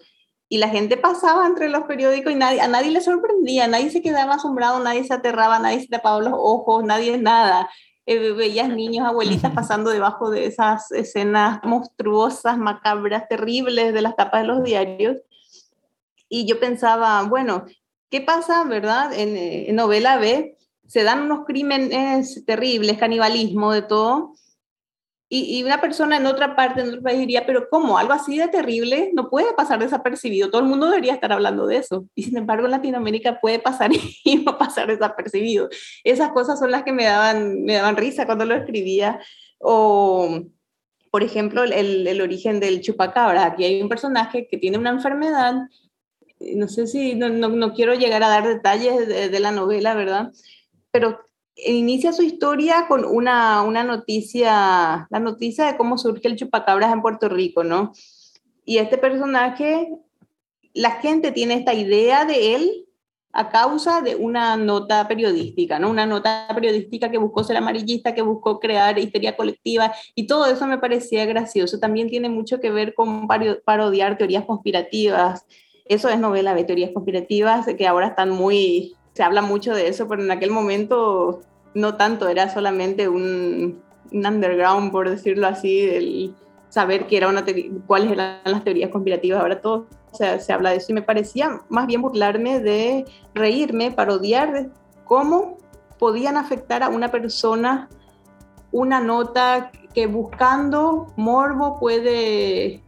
Y 0.52 0.58
la 0.58 0.68
gente 0.68 0.96
pasaba 0.96 1.46
entre 1.46 1.68
los 1.68 1.84
periódicos 1.84 2.32
y 2.32 2.34
nadie, 2.34 2.60
a 2.60 2.66
nadie 2.66 2.90
le 2.90 3.00
sorprendía, 3.00 3.68
nadie 3.68 3.88
se 3.88 4.02
quedaba 4.02 4.34
asombrado, 4.34 4.80
nadie 4.80 5.04
se 5.04 5.14
aterraba, 5.14 5.60
nadie 5.60 5.80
se 5.80 5.86
tapaba 5.86 6.20
los 6.20 6.34
ojos, 6.36 6.82
nadie 6.82 7.18
nada. 7.18 7.70
Eh, 8.04 8.32
veías 8.32 8.68
niños, 8.68 9.06
abuelitas 9.06 9.52
pasando 9.52 9.90
debajo 9.90 10.28
de 10.28 10.46
esas 10.46 10.90
escenas 10.90 11.60
monstruosas, 11.62 12.58
macabras, 12.58 13.28
terribles 13.28 13.94
de 13.94 14.02
las 14.02 14.16
tapas 14.16 14.42
de 14.42 14.48
los 14.48 14.64
diarios. 14.64 15.18
Y 16.28 16.46
yo 16.46 16.58
pensaba, 16.58 17.22
bueno, 17.22 17.66
¿qué 18.10 18.20
pasa, 18.20 18.64
verdad? 18.64 19.12
En, 19.12 19.36
en 19.36 19.76
novela 19.76 20.18
B 20.18 20.56
se 20.88 21.04
dan 21.04 21.22
unos 21.22 21.46
crímenes 21.46 22.44
terribles, 22.44 22.98
canibalismo, 22.98 23.70
de 23.70 23.82
todo, 23.82 24.32
y, 25.32 25.62
una 25.62 25.80
persona 25.80 26.16
en 26.16 26.26
otra 26.26 26.56
parte, 26.56 26.80
en 26.80 26.88
otro 26.88 27.02
país 27.02 27.20
diría, 27.20 27.46
pero 27.46 27.68
¿cómo? 27.70 27.96
Algo 27.96 28.12
así 28.12 28.36
de 28.36 28.48
terrible 28.48 29.12
no 29.14 29.30
puede 29.30 29.54
pasar 29.54 29.78
desapercibido. 29.78 30.50
Todo 30.50 30.60
el 30.60 30.66
mundo 30.66 30.86
debería 30.90 31.14
estar 31.14 31.32
hablando 31.32 31.68
de 31.68 31.76
eso. 31.76 32.04
Y 32.16 32.24
sin 32.24 32.36
embargo, 32.36 32.64
en 32.64 32.72
Latinoamérica 32.72 33.40
puede 33.40 33.60
pasar 33.60 33.92
y 34.24 34.36
no 34.38 34.58
pasar 34.58 34.88
desapercibido. 34.88 35.68
Esas 36.02 36.32
cosas 36.32 36.58
son 36.58 36.72
las 36.72 36.82
que 36.82 36.92
me 36.92 37.04
daban, 37.04 37.62
me 37.62 37.74
daban 37.74 37.96
risa 37.96 38.26
cuando 38.26 38.44
lo 38.44 38.56
escribía. 38.56 39.20
O, 39.58 40.42
por 41.12 41.22
ejemplo, 41.22 41.62
el, 41.62 42.08
el 42.08 42.20
origen 42.20 42.58
del 42.58 42.80
chupacabra. 42.80 43.46
Aquí 43.46 43.62
hay 43.62 43.80
un 43.80 43.88
personaje 43.88 44.48
que 44.48 44.58
tiene 44.58 44.78
una 44.78 44.90
enfermedad. 44.90 45.54
No 46.40 46.66
sé 46.66 46.88
si, 46.88 47.14
no, 47.14 47.28
no, 47.28 47.50
no 47.50 47.72
quiero 47.72 47.94
llegar 47.94 48.24
a 48.24 48.28
dar 48.28 48.48
detalles 48.48 49.06
de, 49.06 49.28
de 49.28 49.40
la 49.40 49.52
novela, 49.52 49.94
¿verdad? 49.94 50.32
Pero 50.90 51.20
inicia 51.66 52.12
su 52.12 52.22
historia 52.22 52.86
con 52.88 53.04
una, 53.04 53.62
una 53.62 53.84
noticia, 53.84 55.06
la 55.10 55.18
noticia 55.20 55.66
de 55.66 55.76
cómo 55.76 55.98
surge 55.98 56.28
el 56.28 56.36
chupacabras 56.36 56.92
en 56.92 57.02
Puerto 57.02 57.28
Rico, 57.28 57.64
¿no? 57.64 57.92
Y 58.64 58.78
este 58.78 58.98
personaje, 58.98 59.88
la 60.74 60.92
gente 60.92 61.32
tiene 61.32 61.54
esta 61.54 61.74
idea 61.74 62.24
de 62.24 62.54
él 62.54 62.86
a 63.32 63.48
causa 63.48 64.00
de 64.00 64.16
una 64.16 64.56
nota 64.56 65.06
periodística, 65.06 65.78
¿no? 65.78 65.90
Una 65.90 66.06
nota 66.06 66.48
periodística 66.54 67.10
que 67.10 67.18
buscó 67.18 67.44
ser 67.44 67.56
amarillista, 67.56 68.14
que 68.14 68.22
buscó 68.22 68.58
crear 68.58 68.98
histeria 68.98 69.36
colectiva 69.36 69.92
y 70.14 70.26
todo 70.26 70.46
eso 70.46 70.66
me 70.66 70.78
parecía 70.78 71.24
gracioso. 71.26 71.78
También 71.78 72.08
tiene 72.08 72.28
mucho 72.28 72.60
que 72.60 72.70
ver 72.70 72.94
con 72.94 73.28
parodiar 73.64 74.18
teorías 74.18 74.44
conspirativas. 74.44 75.46
Eso 75.84 76.08
es 76.08 76.18
novela 76.18 76.54
de 76.54 76.64
teorías 76.64 76.90
conspirativas 76.92 77.66
que 77.76 77.86
ahora 77.86 78.08
están 78.08 78.30
muy 78.30 78.96
se 79.12 79.22
habla 79.22 79.42
mucho 79.42 79.74
de 79.74 79.88
eso, 79.88 80.08
pero 80.08 80.22
en 80.22 80.30
aquel 80.30 80.50
momento 80.50 81.40
no 81.74 81.96
tanto, 81.96 82.28
era 82.28 82.52
solamente 82.52 83.08
un, 83.08 83.82
underground, 84.12 84.90
por 84.90 85.08
decirlo 85.08 85.46
así, 85.46 85.80
el 85.82 86.34
saber 86.68 87.06
qué 87.06 87.16
era 87.16 87.28
una 87.28 87.44
cuáles 87.86 88.12
eran 88.12 88.40
las 88.44 88.64
teorías 88.64 88.90
conspirativas. 88.90 89.40
Ahora 89.40 89.60
todo 89.60 89.86
se, 90.12 90.40
se 90.40 90.52
habla 90.52 90.70
de 90.70 90.76
eso 90.76 90.92
y 90.92 90.94
me 90.94 91.02
parecía 91.02 91.60
más 91.68 91.86
bien 91.86 92.02
burlarme 92.02 92.60
de 92.60 93.04
reírme, 93.34 93.90
parodiar 93.90 94.52
de 94.52 94.70
cómo 95.04 95.58
podían 95.98 96.36
afectar 96.36 96.82
a 96.82 96.88
una 96.88 97.08
persona 97.08 97.88
una 98.72 99.00
nota 99.00 99.70
que 99.94 100.06
buscando 100.06 101.12
morbo 101.16 101.78
puede, 101.78 102.82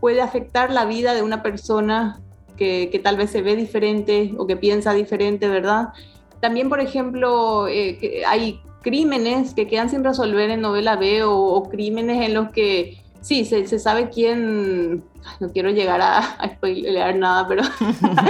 puede 0.00 0.22
afectar 0.22 0.70
la 0.70 0.84
vida 0.84 1.14
de 1.14 1.22
una 1.22 1.42
persona 1.42 2.20
que, 2.56 2.88
que, 2.90 3.00
tal 3.00 3.16
vez 3.16 3.30
se 3.30 3.42
ve 3.42 3.56
diferente 3.56 4.32
o 4.38 4.46
que 4.46 4.56
piensa 4.56 4.92
diferente, 4.92 5.48
¿verdad? 5.48 5.88
También, 6.40 6.68
por 6.68 6.80
ejemplo, 6.80 7.68
eh, 7.68 8.22
hay 8.26 8.60
crímenes 8.82 9.54
que 9.54 9.66
quedan 9.66 9.88
sin 9.88 10.04
resolver 10.04 10.50
en 10.50 10.60
novela 10.60 10.96
B 10.96 11.22
o, 11.24 11.62
crímenes 11.70 12.22
en 12.22 12.34
los 12.34 12.50
que 12.50 12.98
sí, 13.20 13.44
se, 13.44 13.66
sabe 13.78 14.10
quién, 14.10 15.02
no 15.40 15.52
quiero 15.52 15.70
llegar 15.70 16.00
a, 16.00 16.18
a 16.38 17.12
nada, 17.12 17.48
pero, 17.48 17.62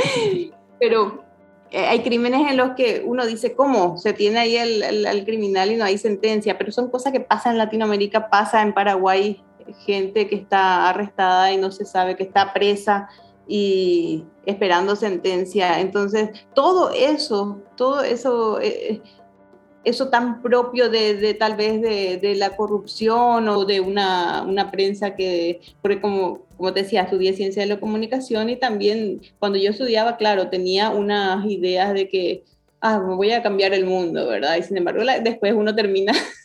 pero 0.80 1.24
eh, 1.70 1.86
hay 1.86 2.00
crímenes 2.02 2.48
en 2.48 2.56
los 2.56 2.70
que 2.76 3.02
uno 3.04 3.26
dice, 3.26 3.54
¿cómo? 3.54 3.98
Se 3.98 4.12
tiene 4.12 4.38
ahí 4.38 4.56
el, 4.56 4.82
el, 4.82 5.24
criminal 5.24 5.72
y 5.72 5.76
no 5.76 5.84
hay 5.84 5.98
sentencia, 5.98 6.56
pero 6.56 6.70
son 6.70 6.88
cosas 6.88 7.12
que 7.12 7.20
pasan 7.20 7.52
en 7.52 7.58
Latinoamérica, 7.58 8.30
pasa 8.30 8.62
en 8.62 8.72
Paraguay, 8.72 9.42
gente 9.84 10.28
que 10.28 10.36
está 10.36 10.88
arrestada 10.88 11.52
y 11.52 11.56
no 11.56 11.72
se 11.72 11.84
sabe, 11.84 12.16
que 12.16 12.22
está 12.22 12.52
presa 12.52 13.08
y 13.46 14.24
esperando 14.46 14.96
sentencia. 14.96 15.80
Entonces, 15.80 16.30
todo 16.54 16.90
eso, 16.90 17.62
todo 17.76 18.02
eso, 18.02 18.60
eh, 18.60 19.00
eso 19.84 20.08
tan 20.08 20.42
propio 20.42 20.88
de, 20.88 21.34
tal 21.34 21.56
vez 21.56 21.80
de, 21.82 22.34
la 22.36 22.56
corrupción 22.56 23.48
o 23.48 23.64
de 23.64 23.80
una, 23.80 24.42
una, 24.42 24.70
prensa 24.70 25.14
que, 25.14 25.60
porque 25.82 26.00
como, 26.00 26.46
como 26.56 26.72
te 26.72 26.82
decía, 26.82 27.02
estudié 27.02 27.34
ciencia 27.34 27.62
de 27.62 27.68
la 27.68 27.80
comunicación 27.80 28.48
y 28.50 28.56
también 28.56 29.20
cuando 29.38 29.58
yo 29.58 29.70
estudiaba, 29.70 30.16
claro, 30.16 30.48
tenía 30.48 30.90
unas 30.90 31.44
ideas 31.46 31.92
de 31.92 32.08
que, 32.08 32.44
ah, 32.80 32.98
voy 32.98 33.32
a 33.32 33.42
cambiar 33.42 33.74
el 33.74 33.84
mundo, 33.84 34.26
¿verdad? 34.26 34.56
Y 34.56 34.62
sin 34.62 34.76
embargo, 34.78 35.02
después 35.22 35.52
uno 35.52 35.74
termina 35.74 36.12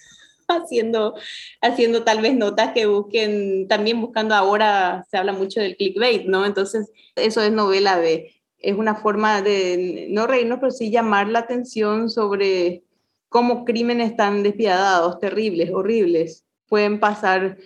haciendo, 0.50 1.16
haciendo 1.62 2.04
tal 2.04 2.22
vez 2.22 2.36
notas 2.36 2.74
que 2.74 2.86
busquen, 2.86 3.68
también 3.68 4.02
buscando 4.02 4.36
ahora, 4.36 5.06
se 5.10 5.18
habla 5.18 5.34
mucho 5.34 5.62
del 5.62 5.78
clickbait, 5.78 6.26
¿no? 6.26 6.46
Entonces, 6.46 6.92
eso 7.16 7.42
es 7.42 7.52
novela 7.52 7.98
B. 7.98 8.34
Es 8.58 8.76
una 8.78 8.96
forma 8.96 9.42
de 9.42 10.08
no 10.10 10.28
reírnos, 10.28 10.60
pero 10.60 10.72
sí 10.72 10.92
llamar 10.92 11.30
la 11.30 11.40
atención 11.40 12.10
sobre 12.10 12.84
cómo 13.30 13.64
crímenes 13.64 14.16
tan 14.16 14.44
despiadados, 14.44 15.20
terribles, 15.20 15.72
horribles, 15.72 16.46
pueden 16.68 17.00
pasar 17.00 17.58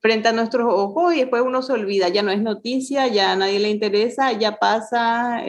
frente 0.00 0.28
a 0.28 0.32
nuestros 0.32 0.66
ojos 0.68 1.14
y 1.14 1.20
después 1.20 1.42
uno 1.42 1.62
se 1.62 1.72
olvida, 1.74 2.08
ya 2.08 2.22
no 2.22 2.30
es 2.30 2.40
noticia, 2.40 3.06
ya 3.08 3.32
a 3.32 3.36
nadie 3.36 3.60
le 3.60 3.68
interesa, 3.70 4.32
ya 4.32 4.58
pasa. 4.58 5.42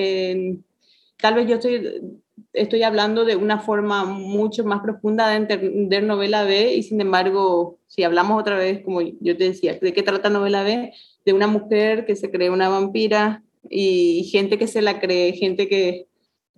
tal 1.18 1.36
vez 1.36 1.48
yo 1.48 1.56
estoy 1.56 2.22
estoy 2.54 2.84
hablando 2.84 3.26
de 3.26 3.36
una 3.36 3.60
forma 3.60 4.06
mucho 4.06 4.64
más 4.64 4.82
profunda 4.82 5.30
de 5.30 5.38
entender 5.38 6.04
novela 6.04 6.44
B 6.44 6.76
y 6.76 6.84
sin 6.84 7.02
embargo, 7.02 7.80
si 7.88 8.04
hablamos 8.04 8.40
otra 8.40 8.58
vez, 8.58 8.84
como 8.84 9.02
yo 9.02 9.38
te 9.38 9.46
decía, 9.46 9.78
¿de 9.80 9.94
qué 9.94 10.04
trata 10.04 10.30
novela 10.30 10.64
B? 10.64 10.94
De 11.26 11.34
una 11.34 11.48
mujer 11.48 12.06
que 12.06 12.16
se 12.16 12.32
cree 12.32 12.50
una 12.50 12.70
vampira 12.70 13.44
y 13.70 14.30
gente 14.32 14.58
que 14.58 14.68
se 14.68 14.82
la 14.82 15.00
cree, 15.00 15.34
gente 15.34 15.68
que, 15.68 16.08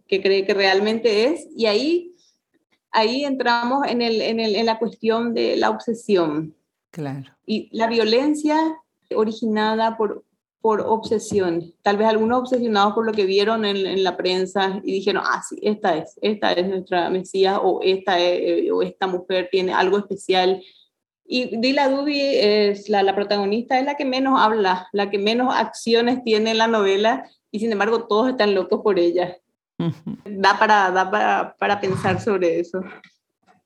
que 0.08 0.22
cree 0.22 0.46
que 0.46 0.54
realmente 0.54 1.26
es 1.26 1.48
y 1.56 1.65
ahí, 1.65 2.15
ahí 2.91 3.26
entramos 3.26 3.86
en, 3.88 4.02
el, 4.02 4.22
en, 4.22 4.39
el, 4.39 4.56
en 4.56 4.65
la 4.65 4.80
cuestión 4.80 5.34
de 5.34 5.58
la 5.58 5.69
obsesión. 5.69 6.56
Claro. 6.91 7.32
Y 7.46 7.69
la 7.76 7.88
violencia 7.88 8.56
originada 9.15 9.98
por, 9.98 10.24
por 10.63 10.80
obsesión. 10.80 11.73
Tal 11.82 11.97
vez 11.97 12.08
algunos 12.08 12.39
obsesionados 12.39 12.93
por 12.93 13.06
lo 13.06 13.12
que 13.12 13.26
vieron 13.26 13.65
en, 13.65 14.02
la 14.02 14.15
prensa 14.15 14.80
y 14.82 14.93
dijeron, 14.93 15.21
ah, 15.26 15.43
sí, 15.45 15.58
esta 15.62 15.97
es, 15.97 16.17
esta 16.21 16.54
es 16.54 16.65
nuestra 16.69 17.10
Mesías 17.10 17.60
o 17.62 17.82
esta, 17.84 18.15
o 18.71 18.82
esta 18.82 19.08
mujer 19.08 19.49
tiene 19.52 19.73
algo 19.73 19.97
especial. 19.97 20.63
Y 21.26 21.58
Dila 21.58 21.89
Dubi 21.89 22.17
es 22.17 22.88
la, 22.88 23.04
la 23.04 23.13
protagonista, 23.13 23.78
es 23.78 23.86
la 23.86 23.97
que 23.97 24.06
menos 24.06 24.39
habla, 24.39 24.88
la 24.93 25.10
que 25.10 25.17
menos 25.17 25.54
acciones 25.54 26.23
tiene 26.23 26.52
en 26.52 26.60
la 26.60 26.67
novela 26.67 27.30
y 27.52 27.60
sin 27.60 27.73
embargo 27.73 28.08
todos 28.08 28.30
están 28.30 28.56
locos 28.56 28.80
por 28.82 28.99
ella. 28.99 29.38
Da, 30.23 30.58
para, 30.58 30.91
da 30.91 31.12
para, 31.12 31.58
para 31.60 31.82
pensar 31.82 32.21
sobre 32.21 32.62
eso. 32.62 32.80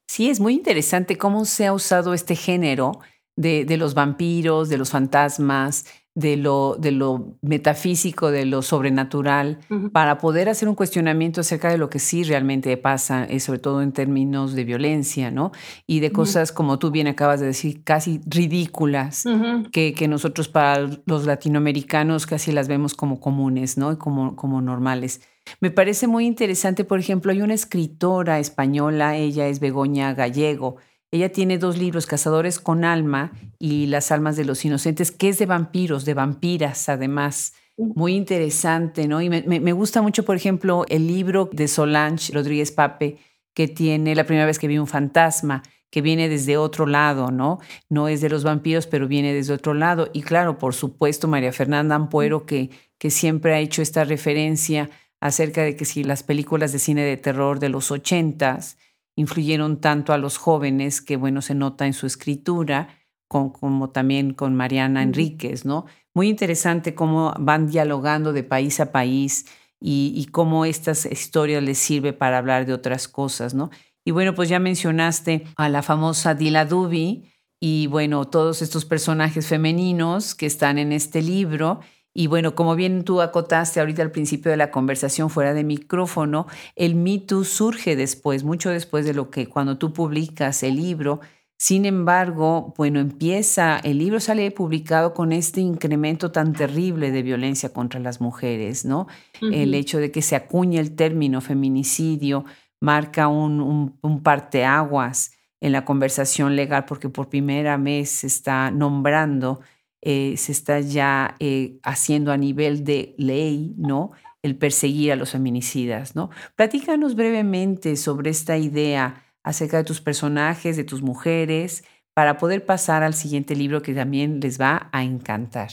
Sí, 0.08 0.32
es 0.32 0.40
muy 0.40 0.56
interesante 0.56 1.16
cómo 1.16 1.46
se 1.46 1.68
ha 1.68 1.74
usado 1.74 2.16
este 2.16 2.36
género 2.36 3.02
de, 3.36 3.66
de 3.66 3.78
los 3.78 3.94
vampiros, 3.94 4.68
de 4.70 4.80
los 4.80 4.90
fantasmas, 4.90 5.86
de 6.18 6.36
lo, 6.36 6.76
de 6.80 6.90
lo 6.90 7.38
metafísico, 7.44 8.32
de 8.32 8.48
lo 8.48 8.64
sobrenatural, 8.64 9.60
para 9.92 10.18
poder 10.18 10.50
hacer 10.50 10.68
un 10.68 10.74
cuestionamiento 10.74 11.42
acerca 11.42 11.70
de 11.70 11.78
lo 11.78 11.92
que 11.92 12.00
sí 12.00 12.24
realmente 12.24 12.76
pasa, 12.76 13.26
eh, 13.26 13.40
sobre 13.40 13.60
todo 13.60 13.84
en 13.84 13.92
términos 13.92 14.56
de 14.56 14.64
violencia, 14.64 15.30
¿no? 15.30 15.52
Y 15.86 16.00
de 16.00 16.12
cosas, 16.12 16.52
como 16.52 16.80
tú 16.80 16.90
bien 16.90 17.06
acabas 17.06 17.40
de 17.40 17.46
decir, 17.46 17.84
casi 17.84 18.20
ridículas, 18.26 19.26
que, 19.72 19.94
que, 19.94 20.08
nosotros 20.08 20.48
para 20.48 20.90
los 21.06 21.28
latinoamericanos 21.28 22.26
casi 22.26 22.52
las 22.52 22.68
vemos 22.68 22.96
como 22.96 23.20
comunes, 23.20 23.78
¿no? 23.78 24.00
Como, 24.00 24.36
como 24.36 24.60
normales. 24.60 25.22
Me 25.62 25.70
parece 25.70 26.08
muy 26.08 26.26
interesante, 26.26 26.84
por 26.84 26.98
ejemplo, 26.98 27.32
hay 27.32 27.44
una 27.44 27.54
escritora 27.54 28.40
española, 28.40 29.18
ella 29.18 29.48
es 29.48 29.60
Begoña 29.60 30.16
Gallego, 30.16 30.78
ella 31.12 31.32
tiene 31.32 31.60
dos 31.60 31.78
libros, 31.78 32.08
Cazadores 32.08 32.60
con 32.60 32.84
Alma 32.84 33.34
y 33.60 33.88
Las 33.88 34.12
Almas 34.12 34.36
de 34.36 34.46
los 34.46 34.64
Inocentes, 34.66 35.12
que 35.12 35.30
es 35.30 35.40
de 35.40 35.46
vampiros, 35.46 36.06
de 36.06 36.14
vampiras 36.14 36.90
además. 36.90 37.54
Muy 37.78 38.16
interesante, 38.16 39.08
¿no? 39.08 39.22
Y 39.22 39.30
me, 39.30 39.72
gusta 39.72 40.02
mucho, 40.02 40.26
por 40.26 40.36
ejemplo, 40.36 40.84
el 40.90 41.06
libro 41.06 41.48
de 41.52 41.68
Solange 41.68 42.34
Rodríguez 42.34 42.72
Pape, 42.72 43.20
que 43.54 43.68
tiene 43.68 44.16
La 44.16 44.24
primera 44.24 44.48
vez 44.48 44.58
que 44.58 44.68
vi 44.68 44.80
un 44.80 44.88
fantasma, 44.88 45.62
que 45.92 46.02
viene 46.02 46.28
desde 46.28 46.58
otro 46.58 46.86
lado, 46.88 47.30
¿no? 47.30 47.60
No 47.88 48.08
es 48.08 48.22
de 48.22 48.30
los 48.30 48.44
vampiros, 48.44 48.88
pero 48.88 49.08
viene 49.08 49.34
desde 49.34 49.54
otro 49.54 49.74
lado. 49.74 50.10
Y 50.12 50.22
claro, 50.24 50.58
por 50.58 50.74
supuesto, 50.74 51.28
María 51.28 51.54
Fernanda 51.54 51.96
Ampuero, 51.96 52.46
que, 52.46 52.72
que 52.98 53.12
siempre 53.12 53.54
ha 53.54 53.60
hecho 53.60 53.82
esta 53.82 54.04
referencia 54.04 54.90
acerca 55.20 55.62
de 55.62 55.76
que 55.76 55.86
si 55.86 56.04
las 56.04 56.24
películas 56.24 56.72
de 56.72 56.80
cine 56.80 57.04
de 57.04 57.18
terror 57.18 57.60
de 57.60 57.70
los 57.70 57.92
ochentas 57.92 58.78
influyeron 59.16 59.82
tanto 59.82 60.14
a 60.14 60.18
los 60.18 60.38
jóvenes, 60.38 61.02
que 61.02 61.16
bueno, 61.16 61.42
se 61.42 61.56
nota 61.56 61.88
en 61.88 61.94
su 61.94 62.06
escritura, 62.06 62.97
como 63.28 63.90
también 63.90 64.34
con 64.34 64.56
Mariana 64.56 65.04
Enríquez, 65.04 65.66
¿no? 65.66 65.86
Muy 66.14 66.30
interesante 66.30 66.96
cómo 66.96 67.34
van 67.40 67.68
dialogando 67.68 68.34
de 68.34 68.44
país 68.44 68.80
a 68.80 68.92
país 68.92 69.46
y, 69.80 70.28
cómo 70.32 70.66
estas 70.66 71.06
historias 71.06 71.62
les 71.62 71.78
sirve 71.78 72.14
para 72.14 72.40
hablar 72.40 72.66
de 72.66 72.74
otras 72.74 73.08
cosas, 73.08 73.54
¿no? 73.54 73.70
Y 74.04 74.12
bueno, 74.12 74.34
pues 74.34 74.50
ya 74.50 74.60
mencionaste 74.60 75.44
a 75.58 75.70
la 75.70 75.84
famosa 75.84 76.34
Dila 76.34 76.66
Dubi 76.66 77.32
y 77.60 77.88
bueno, 77.88 78.26
todos 78.26 78.62
estos 78.62 78.86
personajes 78.86 79.48
femeninos 79.48 80.34
que 80.34 80.46
están 80.46 80.78
en 80.78 80.92
este 80.92 81.22
libro 81.22 81.82
y 82.20 82.26
bueno, 82.26 82.56
como 82.56 82.76
bien 82.76 83.04
tú 83.04 83.22
acotaste 83.22 83.80
ahorita 83.80 84.02
al 84.02 84.10
principio 84.10 84.50
de 84.50 84.58
la 84.58 84.72
conversación 84.72 85.30
fuera 85.30 85.54
de 85.54 85.64
micrófono, 85.64 86.48
el 86.76 86.96
Me 86.96 87.20
Too 87.20 87.44
surge 87.44 87.96
después, 87.96 88.44
mucho 88.44 88.72
después 88.72 89.06
de 89.06 89.14
lo 89.14 89.30
que 89.30 89.46
cuando 89.46 89.78
tú 89.78 89.94
publicas 89.94 90.64
el 90.64 90.78
libro. 90.78 91.20
Sin 91.58 91.86
embargo, 91.86 92.74
bueno, 92.78 93.00
empieza, 93.00 93.78
el 93.80 93.98
libro 93.98 94.20
sale 94.20 94.50
publicado 94.52 95.14
con 95.14 95.32
este 95.32 95.60
incremento 95.60 96.32
tan 96.32 96.54
terrible 96.54 97.12
de 97.12 97.24
violencia 97.24 97.74
contra 97.74 98.00
las 98.00 98.22
mujeres, 98.22 98.86
¿no? 98.86 99.08
El 99.42 99.74
hecho 99.74 99.98
de 99.98 100.12
que 100.12 100.22
se 100.22 100.36
acuñe 100.36 100.80
el 100.80 100.96
término 100.96 101.42
feminicidio 101.42 102.46
marca 102.80 103.28
un, 103.28 103.60
un, 103.60 103.98
un 104.02 104.22
parteaguas 104.22 105.32
en 105.60 105.72
la 105.72 105.84
conversación 105.84 106.56
legal 106.56 106.86
porque 106.86 107.10
por 107.10 107.30
primera 107.30 107.76
vez 107.78 108.12
se 108.12 108.28
está 108.28 108.70
nombrando 108.70 109.60
eh, 110.02 110.38
se 110.38 110.52
está 110.52 110.80
ya 110.80 111.36
eh, 111.40 111.80
haciendo 111.84 112.32
a 112.32 112.38
nivel 112.38 112.84
de 112.84 113.16
ley, 113.18 113.74
¿no? 113.78 114.12
El 114.44 114.56
perseguir 114.56 115.12
a 115.12 115.16
los 115.16 115.32
feminicidas, 115.32 116.16
¿no? 116.16 116.30
Platícanos 116.56 117.16
brevemente 117.16 117.96
sobre 117.96 118.30
esta 118.30 118.58
idea 118.58 119.24
acerca 119.48 119.78
de 119.78 119.84
tus 119.84 120.02
personajes, 120.02 120.78
de 120.78 120.84
tus 120.84 121.02
mujeres, 121.02 121.84
para 122.14 122.38
poder 122.38 122.66
pasar 122.66 123.04
al 123.04 123.14
siguiente 123.14 123.56
libro 123.56 123.82
que 123.82 123.94
también 123.94 124.40
les 124.40 124.60
va 124.60 124.90
a 124.92 125.04
encantar. 125.04 125.70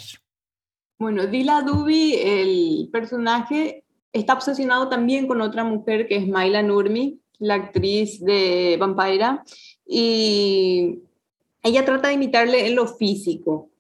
Bueno, 0.98 1.26
Dila 1.26 1.62
Dubi, 1.62 2.14
el 2.14 2.88
personaje, 2.92 3.84
está 4.12 4.34
obsesionado 4.34 4.88
también 4.88 5.26
con 5.26 5.40
otra 5.40 5.64
mujer 5.64 6.06
que 6.06 6.16
es 6.16 6.28
Maila 6.28 6.62
Nurmi, 6.62 7.20
la 7.38 7.54
actriz 7.54 8.24
de 8.24 8.76
Vampira, 8.78 9.42
y 9.87 11.00
ella 11.62 11.84
trata 11.84 12.08
de 12.08 12.14
imitarle 12.14 12.66
en 12.66 12.76
lo 12.76 12.87
físico 12.87 13.70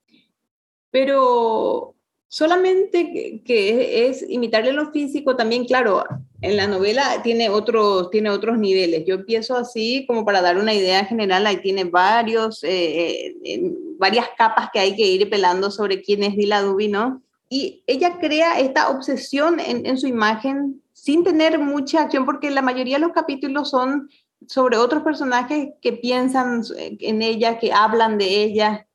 pero 0.94 1.93
solamente 2.28 3.42
que, 3.44 4.08
es 4.08 4.24
imitarle 4.28 4.72
lo 4.72 4.90
físico, 4.90 5.36
también, 5.36 5.64
claro, 5.64 6.04
en 6.40 6.56
la 6.56 6.66
novela 6.66 7.22
tiene 7.22 7.48
otros, 7.48 8.10
tiene 8.10 8.30
otros 8.30 8.58
niveles. 8.58 9.04
Yo 9.06 9.14
empiezo 9.16 9.56
así 9.56 10.04
como 10.06 10.24
para 10.24 10.42
dar 10.42 10.58
una 10.58 10.74
idea 10.74 11.04
general, 11.04 11.46
ahí 11.46 11.58
tiene 11.58 11.84
varios, 11.84 12.62
eh, 12.64 13.34
eh, 13.44 13.72
varias 13.98 14.28
capas 14.36 14.70
que 14.72 14.80
hay 14.80 14.96
que 14.96 15.06
ir 15.06 15.30
pelando 15.30 15.70
sobre 15.70 16.02
quién 16.02 16.22
es 16.22 16.36
Dila 16.36 16.62
¿no? 16.62 17.22
Y 17.48 17.82
ella 17.86 18.18
crea 18.18 18.58
esta 18.58 18.90
obsesión 18.90 19.60
en, 19.60 19.86
en 19.86 19.96
su 19.98 20.06
imagen 20.06 20.82
sin 20.92 21.22
tener 21.22 21.58
mucha 21.58 22.02
acción, 22.02 22.24
porque 22.24 22.50
la 22.50 22.62
mayoría 22.62 22.96
de 22.96 23.02
los 23.02 23.12
capítulos 23.12 23.70
son 23.70 24.08
sobre 24.46 24.76
otros 24.76 25.02
personajes 25.02 25.68
que 25.80 25.92
piensan 25.92 26.62
en 26.76 27.22
ella, 27.22 27.58
que 27.58 27.72
hablan 27.72 28.18
de 28.18 28.42
ella, 28.42 28.86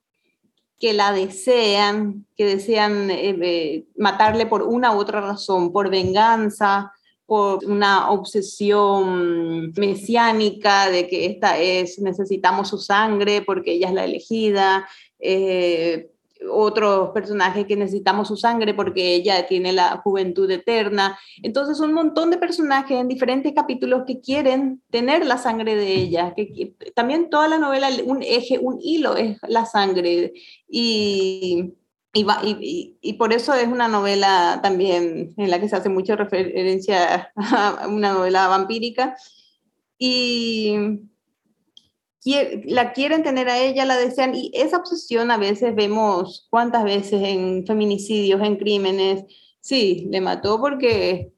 que 0.79 0.93
la 0.93 1.11
desean, 1.11 2.25
que 2.37 2.45
desean 2.45 3.11
eh, 3.11 3.37
eh, 3.41 3.85
matarle 3.97 4.45
por 4.45 4.63
una 4.63 4.95
u 4.95 4.99
otra 4.99 5.19
razón, 5.19 5.71
por 5.73 5.89
venganza, 5.89 6.93
por 7.25 7.63
una 7.65 8.09
obsesión 8.09 9.71
mesiánica 9.73 10.89
de 10.89 11.07
que 11.07 11.25
esta 11.27 11.59
es, 11.59 11.99
necesitamos 11.99 12.69
su 12.69 12.79
sangre 12.79 13.43
porque 13.43 13.73
ella 13.73 13.89
es 13.89 13.93
la 13.93 14.05
elegida, 14.05 14.87
eh, 15.19 16.09
otros 16.47 17.09
personajes 17.11 17.65
que 17.65 17.75
necesitamos 17.75 18.27
su 18.27 18.37
sangre 18.37 18.73
porque 18.73 19.15
ella 19.15 19.47
tiene 19.47 19.73
la 19.73 19.97
juventud 19.97 20.49
eterna. 20.49 21.17
Entonces, 21.43 21.79
un 21.79 21.93
montón 21.93 22.31
de 22.31 22.37
personajes 22.37 22.97
en 22.99 23.07
diferentes 23.07 23.53
capítulos 23.53 24.03
que 24.07 24.21
quieren 24.21 24.81
tener 24.89 25.25
la 25.25 25.37
sangre 25.37 25.75
de 25.75 25.93
ella. 25.93 26.33
Que, 26.35 26.73
también 26.95 27.29
toda 27.29 27.47
la 27.47 27.57
novela, 27.57 27.89
un 28.05 28.23
eje, 28.23 28.57
un 28.59 28.79
hilo 28.81 29.15
es 29.15 29.37
la 29.47 29.65
sangre. 29.65 30.33
Y, 30.67 31.73
y, 32.13 32.97
y, 33.01 33.13
por 33.13 33.33
eso 33.33 33.53
es 33.53 33.67
una 33.67 33.87
novela 33.87 34.59
también 34.63 35.33
en 35.37 35.49
la 35.49 35.59
que 35.59 35.69
se 35.69 35.75
hace 35.75 35.89
mucha 35.89 36.15
referencia 36.15 37.31
a 37.35 37.87
una 37.87 38.13
novela 38.13 38.47
vampírica. 38.47 39.15
Y 39.97 40.73
la 42.65 42.93
quieren 42.93 43.23
tener 43.23 43.49
a 43.49 43.57
ella, 43.59 43.85
la 43.85 43.97
desean, 43.97 44.35
y 44.35 44.51
esa 44.53 44.77
obsesión 44.77 45.31
a 45.31 45.37
veces 45.37 45.75
vemos 45.75 46.47
cuántas 46.49 46.83
veces 46.83 47.21
en 47.23 47.65
feminicidios, 47.65 48.41
en 48.41 48.57
crímenes, 48.57 49.23
sí, 49.61 50.07
le 50.09 50.21
mató 50.21 50.59
porque 50.59 51.31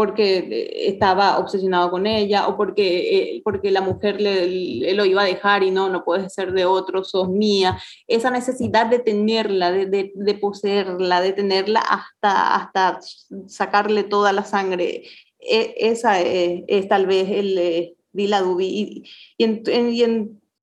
porque 0.00 0.70
estaba 0.86 1.38
obsesionado 1.38 1.90
con 1.90 2.06
ella 2.06 2.48
o 2.48 2.56
porque, 2.56 3.34
eh, 3.36 3.42
porque 3.44 3.70
la 3.70 3.82
mujer 3.82 4.18
le, 4.18 4.94
lo 4.94 5.04
iba 5.04 5.20
a 5.20 5.26
dejar 5.26 5.62
y 5.62 5.70
no, 5.70 5.90
no 5.90 6.04
puedes 6.04 6.32
ser 6.32 6.52
de 6.52 6.64
otro, 6.64 7.04
sos 7.04 7.28
mía. 7.28 7.78
Esa 8.06 8.30
necesidad 8.30 8.86
de 8.86 9.00
tenerla, 9.00 9.70
de, 9.72 10.12
de, 10.14 10.34
poseerla, 10.36 11.20
de 11.20 11.32
tenerla 11.34 11.80
hasta, 11.80 12.54
hasta 12.54 13.00
sacarle 13.46 14.04
toda 14.04 14.32
la 14.32 14.44
sangre, 14.44 15.02
e, 15.38 15.74
esa 15.76 16.20
es, 16.20 16.88
tal 16.88 17.06
vez 17.06 17.28
el, 17.28 17.58
eh, 17.58 17.94
Dila 18.12 18.40
Dubi. 18.40 19.04
Y, 19.36 19.44
en, 19.44 19.62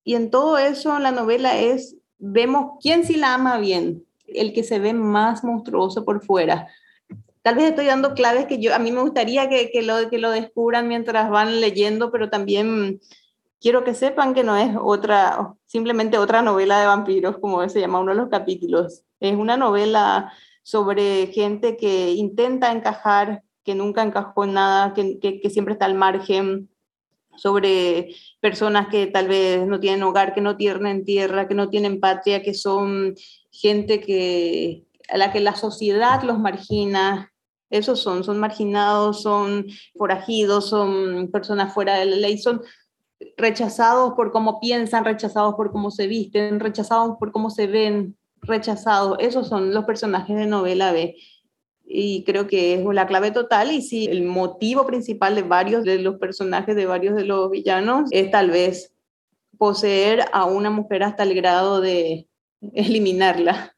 y, 0.04 0.16
en, 0.16 0.32
todo 0.32 0.58
eso, 0.58 1.00
la 1.00 1.12
novela 1.12 1.60
es, 1.60 1.96
vemos 2.18 2.78
quién 2.82 3.06
sí 3.06 3.16
la 3.16 3.34
ama 3.34 3.58
bien, 3.58 4.06
el 4.28 4.54
que 4.54 4.64
se 4.64 4.80
ve 4.80 4.94
más 4.94 5.44
monstruoso 5.44 6.06
por 6.06 6.24
fuera. 6.24 6.68
Tal 7.42 7.56
vez 7.56 7.66
estoy 7.70 7.86
dando 7.86 8.14
claves 8.14 8.46
que 8.46 8.60
yo, 8.60 8.76
a 8.76 8.80
mí 8.80 8.92
me 8.92 9.02
gustaría 9.02 9.48
que, 9.48 9.72
que, 9.72 9.82
lo, 9.82 10.10
que 10.10 10.18
lo 10.18 10.32
descubran 10.32 10.88
mientras 10.88 11.30
van 11.30 11.62
leyendo, 11.62 12.12
pero 12.12 12.30
también 12.30 13.00
quiero 13.62 13.84
que 13.84 13.94
sepan 13.94 14.34
que 14.34 14.44
no 14.44 14.58
es 14.58 14.76
otra, 14.80 15.54
simplemente 15.66 16.18
otra 16.18 16.42
novela 16.42 16.80
de 16.80 16.88
vampiros, 16.88 17.38
como 17.40 17.68
se 17.70 17.80
llama 17.80 18.00
uno 18.00 18.12
de 18.12 18.18
los 18.18 18.30
capítulos. 18.30 19.04
Es 19.20 19.36
una 19.36 19.58
novela 19.58 20.34
sobre 20.64 21.28
gente 21.28 21.78
que 21.78 22.12
intenta 22.12 22.72
encajar, 22.72 23.44
que 23.64 23.76
nunca 23.76 24.04
encajó 24.04 24.44
en 24.44 24.54
nada, 24.54 24.94
que, 24.94 25.20
que, 25.20 25.40
que 25.40 25.50
siempre 25.50 25.74
está 25.74 25.86
al 25.86 25.96
margen, 25.96 26.70
sobre 27.38 28.16
personas 28.40 28.88
que 28.88 29.08
tal 29.08 29.28
vez 29.28 29.66
no 29.66 29.80
tienen 29.80 30.04
hogar, 30.04 30.34
que 30.34 30.42
no 30.42 30.58
tienen 30.58 31.06
tierra, 31.06 31.48
que 31.48 31.56
no 31.56 31.70
tienen 31.70 32.00
patria, 32.00 32.42
que 32.44 32.54
son 32.54 33.16
gente 33.52 34.02
que, 34.02 34.84
a 35.10 35.18
la 35.18 35.32
que 35.32 35.40
la 35.40 35.56
sociedad 35.56 36.24
los 36.24 36.40
margina. 36.40 37.32
Esos 37.70 38.00
son, 38.02 38.24
son 38.24 38.40
marginados, 38.40 39.22
son 39.22 39.66
forajidos, 39.96 40.70
son 40.70 41.30
personas 41.32 41.74
fuera 41.74 41.98
de 41.98 42.06
la 42.06 42.16
ley, 42.16 42.38
son 42.38 42.62
rechazados 43.36 44.14
por 44.14 44.32
cómo 44.32 44.60
piensan, 44.60 45.06
rechazados 45.06 45.56
por 45.56 45.72
cómo 45.72 45.92
se 45.92 46.08
visten, 46.08 46.60
rechazados 46.60 47.18
por 47.20 47.32
cómo 47.32 47.50
se 47.50 47.68
ven, 47.68 48.18
rechazados. 48.42 49.18
Esos 49.20 49.48
son 49.48 49.74
los 49.74 49.86
personajes 49.86 50.38
de 50.38 50.48
novela 50.48 50.92
B 50.92 51.16
y 52.00 52.24
creo 52.26 52.46
que 52.46 52.76
es 52.76 52.86
la 52.86 53.08
clave 53.08 53.32
total 53.32 53.72
y 53.72 53.82
sí, 53.82 54.06
el 54.06 54.22
motivo 54.22 54.86
principal 54.86 55.34
de 55.34 55.42
varios 55.42 55.84
de 55.84 55.98
los 55.98 56.18
personajes, 56.20 56.76
de 56.76 56.86
varios 56.86 57.16
de 57.16 57.26
los 57.26 57.50
villanos, 57.50 58.08
es 58.12 58.30
tal 58.30 58.52
vez 58.52 58.94
poseer 59.58 60.26
a 60.32 60.46
una 60.46 60.70
mujer 60.70 61.02
hasta 61.02 61.24
el 61.24 61.34
grado 61.34 61.82
de 61.82 62.28
eliminarla. 62.74 63.76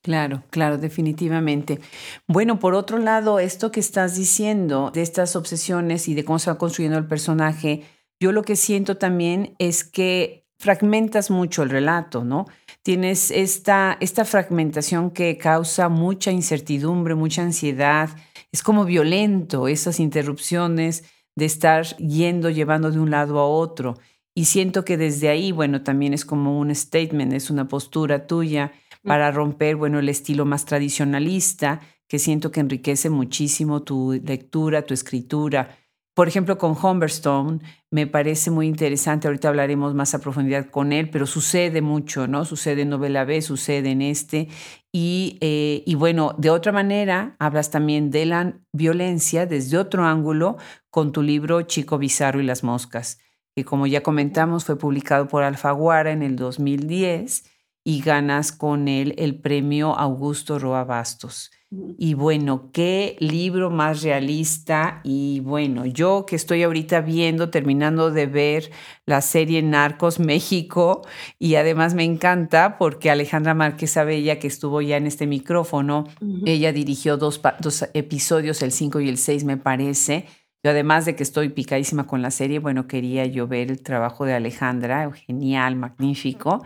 Claro, 0.00 0.44
claro, 0.48 0.78
definitivamente. 0.78 1.78
Bueno, 2.26 2.58
por 2.58 2.74
otro 2.74 2.96
lado, 2.96 3.38
esto 3.38 3.70
que 3.70 3.80
estás 3.80 4.16
diciendo 4.16 4.90
de 4.90 5.02
estas 5.02 5.36
obsesiones 5.36 6.08
y 6.08 6.14
de 6.14 6.24
cómo 6.24 6.38
se 6.38 6.50
va 6.50 6.56
construyendo 6.56 6.96
el 6.96 7.06
personaje, 7.06 7.82
yo 8.18 8.32
lo 8.32 8.44
que 8.44 8.56
siento 8.56 8.96
también 8.96 9.56
es 9.58 9.84
que 9.84 10.41
fragmentas 10.62 11.30
mucho 11.30 11.62
el 11.62 11.70
relato, 11.70 12.24
¿no? 12.24 12.46
tienes 12.82 13.30
esta, 13.30 13.96
esta 14.00 14.24
fragmentación 14.24 15.10
que 15.10 15.38
causa 15.38 15.88
mucha 15.88 16.32
incertidumbre, 16.32 17.14
mucha 17.14 17.42
ansiedad. 17.42 18.10
Es 18.50 18.62
como 18.62 18.84
violento 18.84 19.68
esas 19.68 20.00
interrupciones 20.00 21.04
de 21.36 21.44
estar 21.44 21.86
yendo, 21.96 22.50
llevando 22.50 22.90
de 22.90 22.98
un 22.98 23.10
lado 23.10 23.38
a 23.38 23.46
otro. 23.46 23.98
Y 24.34 24.46
siento 24.46 24.84
que 24.84 24.96
desde 24.96 25.28
ahí, 25.28 25.52
bueno, 25.52 25.82
también 25.82 26.12
es 26.12 26.24
como 26.24 26.58
un 26.58 26.74
statement, 26.74 27.32
es 27.32 27.50
una 27.50 27.68
postura 27.68 28.26
tuya 28.26 28.72
para 29.04 29.30
romper, 29.30 29.76
bueno, 29.76 29.98
el 29.98 30.08
estilo 30.08 30.44
más 30.44 30.64
tradicionalista, 30.64 31.80
que 32.08 32.18
siento 32.18 32.50
que 32.50 32.60
enriquece 32.60 33.10
muchísimo 33.10 33.82
tu 33.82 34.12
lectura, 34.12 34.82
tu 34.82 34.94
escritura. 34.94 35.78
Por 36.14 36.28
ejemplo, 36.28 36.58
con 36.58 36.76
Humberstone 36.80 37.60
me 37.90 38.06
parece 38.06 38.50
muy 38.50 38.66
interesante, 38.66 39.28
ahorita 39.28 39.48
hablaremos 39.48 39.94
más 39.94 40.14
a 40.14 40.20
profundidad 40.20 40.68
con 40.68 40.92
él, 40.92 41.08
pero 41.08 41.26
sucede 41.26 41.80
mucho, 41.80 42.26
¿no? 42.26 42.44
Sucede 42.44 42.82
en 42.82 42.90
novela 42.90 43.24
B, 43.24 43.40
sucede 43.40 43.90
en 43.92 44.02
este. 44.02 44.48
Y, 44.92 45.38
eh, 45.40 45.82
y 45.86 45.94
bueno, 45.94 46.34
de 46.36 46.50
otra 46.50 46.70
manera, 46.70 47.34
hablas 47.38 47.70
también 47.70 48.10
de 48.10 48.26
la 48.26 48.60
violencia 48.72 49.46
desde 49.46 49.78
otro 49.78 50.04
ángulo 50.04 50.58
con 50.90 51.12
tu 51.12 51.22
libro 51.22 51.62
Chico 51.62 51.96
Bizarro 51.96 52.40
y 52.42 52.44
las 52.44 52.62
Moscas, 52.62 53.18
que 53.56 53.64
como 53.64 53.86
ya 53.86 54.02
comentamos 54.02 54.66
fue 54.66 54.76
publicado 54.76 55.28
por 55.28 55.42
Alfaguara 55.44 56.12
en 56.12 56.22
el 56.22 56.36
2010 56.36 57.44
y 57.84 58.02
ganas 58.02 58.52
con 58.52 58.86
él 58.86 59.14
el 59.16 59.40
premio 59.40 59.96
Augusto 59.98 60.58
Roa 60.58 60.84
Bastos. 60.84 61.50
Y 61.96 62.12
bueno, 62.12 62.70
qué 62.70 63.16
libro 63.18 63.70
más 63.70 64.02
realista. 64.02 65.00
Y 65.04 65.40
bueno, 65.40 65.86
yo 65.86 66.26
que 66.26 66.36
estoy 66.36 66.62
ahorita 66.62 67.00
viendo, 67.00 67.48
terminando 67.48 68.10
de 68.10 68.26
ver 68.26 68.70
la 69.06 69.22
serie 69.22 69.62
Narcos 69.62 70.20
México, 70.20 71.00
y 71.38 71.54
además 71.54 71.94
me 71.94 72.04
encanta 72.04 72.76
porque 72.76 73.10
Alejandra 73.10 73.54
Márquez 73.54 73.96
Abella, 73.96 74.38
que 74.38 74.48
estuvo 74.48 74.82
ya 74.82 74.98
en 74.98 75.06
este 75.06 75.26
micrófono, 75.26 76.04
ella 76.44 76.72
dirigió 76.72 77.16
dos, 77.16 77.40
dos 77.60 77.88
episodios, 77.94 78.60
el 78.60 78.72
5 78.72 79.00
y 79.00 79.08
el 79.08 79.16
6, 79.16 79.44
me 79.44 79.56
parece. 79.56 80.26
Yo 80.62 80.72
además 80.72 81.06
de 81.06 81.16
que 81.16 81.22
estoy 81.22 81.48
picadísima 81.48 82.06
con 82.06 82.20
la 82.20 82.30
serie, 82.30 82.58
bueno, 82.58 82.86
quería 82.86 83.24
yo 83.24 83.48
ver 83.48 83.70
el 83.70 83.82
trabajo 83.82 84.26
de 84.26 84.34
Alejandra, 84.34 85.10
genial, 85.12 85.76
magnífico. 85.76 86.62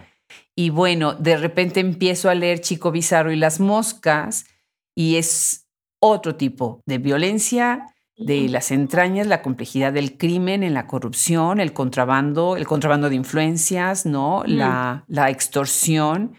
Y 0.57 0.71
bueno, 0.71 1.15
de 1.15 1.37
repente 1.37 1.79
empiezo 1.79 2.29
a 2.29 2.35
leer 2.35 2.61
Chico 2.61 2.91
Bizarro 2.91 3.31
y 3.31 3.37
las 3.37 3.61
moscas 3.61 4.47
y 4.97 5.17
es 5.17 5.69
otro 6.01 6.35
tipo 6.35 6.83
de 6.87 6.99
violencia 6.99 7.87
de 8.19 8.49
las 8.49 8.71
entrañas, 8.71 9.27
la 9.27 9.43
complejidad 9.43 9.93
del 9.93 10.17
crimen 10.17 10.63
en 10.63 10.73
la 10.73 10.87
corrupción, 10.87 11.61
el 11.61 11.75
contrabando, 11.75 12.57
el 12.57 12.67
contrabando 12.67 13.11
de 13.11 13.17
influencias, 13.17 14.07
¿no? 14.07 14.43
La, 14.47 15.05
la 15.07 15.29
extorsión. 15.29 16.33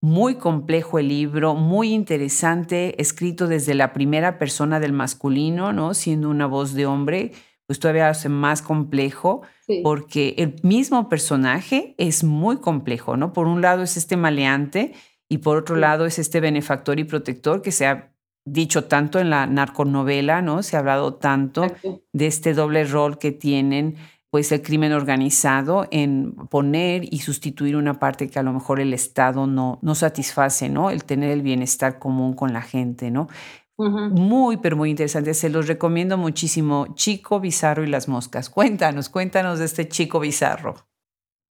Muy 0.00 0.36
complejo 0.36 0.98
el 0.98 1.08
libro, 1.08 1.54
muy 1.54 1.92
interesante, 1.92 3.00
escrito 3.00 3.48
desde 3.48 3.74
la 3.74 3.92
primera 3.92 4.38
persona 4.38 4.78
del 4.78 4.92
masculino, 4.92 5.72
¿no? 5.72 5.94
Siendo 5.94 6.28
una 6.28 6.46
voz 6.46 6.74
de 6.74 6.86
hombre, 6.86 7.32
pues 7.66 7.80
todavía 7.80 8.10
hace 8.10 8.28
más 8.28 8.60
complejo, 8.60 9.42
porque 9.82 10.34
el 10.36 10.56
mismo 10.62 11.08
personaje 11.08 11.94
es 11.96 12.22
muy 12.22 12.58
complejo, 12.58 13.16
¿no? 13.16 13.32
Por 13.32 13.46
un 13.46 13.62
lado 13.62 13.82
es 13.82 13.96
este 13.96 14.16
maleante 14.18 14.92
y 15.28 15.38
por 15.38 15.56
otro 15.56 15.76
lado 15.76 16.06
es 16.06 16.18
este 16.18 16.40
benefactor 16.40 16.98
y 16.98 17.04
protector 17.04 17.62
que 17.62 17.72
se 17.72 17.86
ha 17.86 18.12
dicho 18.44 18.84
tanto 18.84 19.18
en 19.18 19.30
la 19.30 19.46
narconovela, 19.46 20.42
¿no? 20.42 20.62
Se 20.62 20.76
ha 20.76 20.80
hablado 20.80 21.14
tanto 21.14 21.66
de 22.12 22.26
este 22.26 22.52
doble 22.52 22.84
rol 22.84 23.18
que 23.18 23.32
tienen 23.32 23.96
pues 24.30 24.50
el 24.50 24.62
crimen 24.62 24.92
organizado 24.92 25.86
en 25.92 26.32
poner 26.50 27.04
y 27.04 27.20
sustituir 27.20 27.76
una 27.76 28.00
parte 28.00 28.28
que 28.28 28.38
a 28.40 28.42
lo 28.42 28.52
mejor 28.52 28.80
el 28.80 28.92
Estado 28.92 29.46
no, 29.46 29.78
no 29.80 29.94
satisface, 29.94 30.68
¿no? 30.68 30.90
El 30.90 31.04
tener 31.04 31.30
el 31.30 31.42
bienestar 31.42 32.00
común 32.00 32.34
con 32.34 32.52
la 32.52 32.60
gente, 32.60 33.12
¿no? 33.12 33.28
Muy, 33.76 34.56
pero 34.56 34.76
muy 34.76 34.90
interesante. 34.90 35.34
Se 35.34 35.48
los 35.50 35.66
recomiendo 35.66 36.16
muchísimo. 36.16 36.94
Chico 36.94 37.40
Bizarro 37.40 37.84
y 37.84 37.88
las 37.88 38.08
moscas. 38.08 38.50
Cuéntanos, 38.50 39.08
cuéntanos 39.08 39.58
de 39.58 39.64
este 39.64 39.88
Chico 39.88 40.20
Bizarro. 40.20 40.76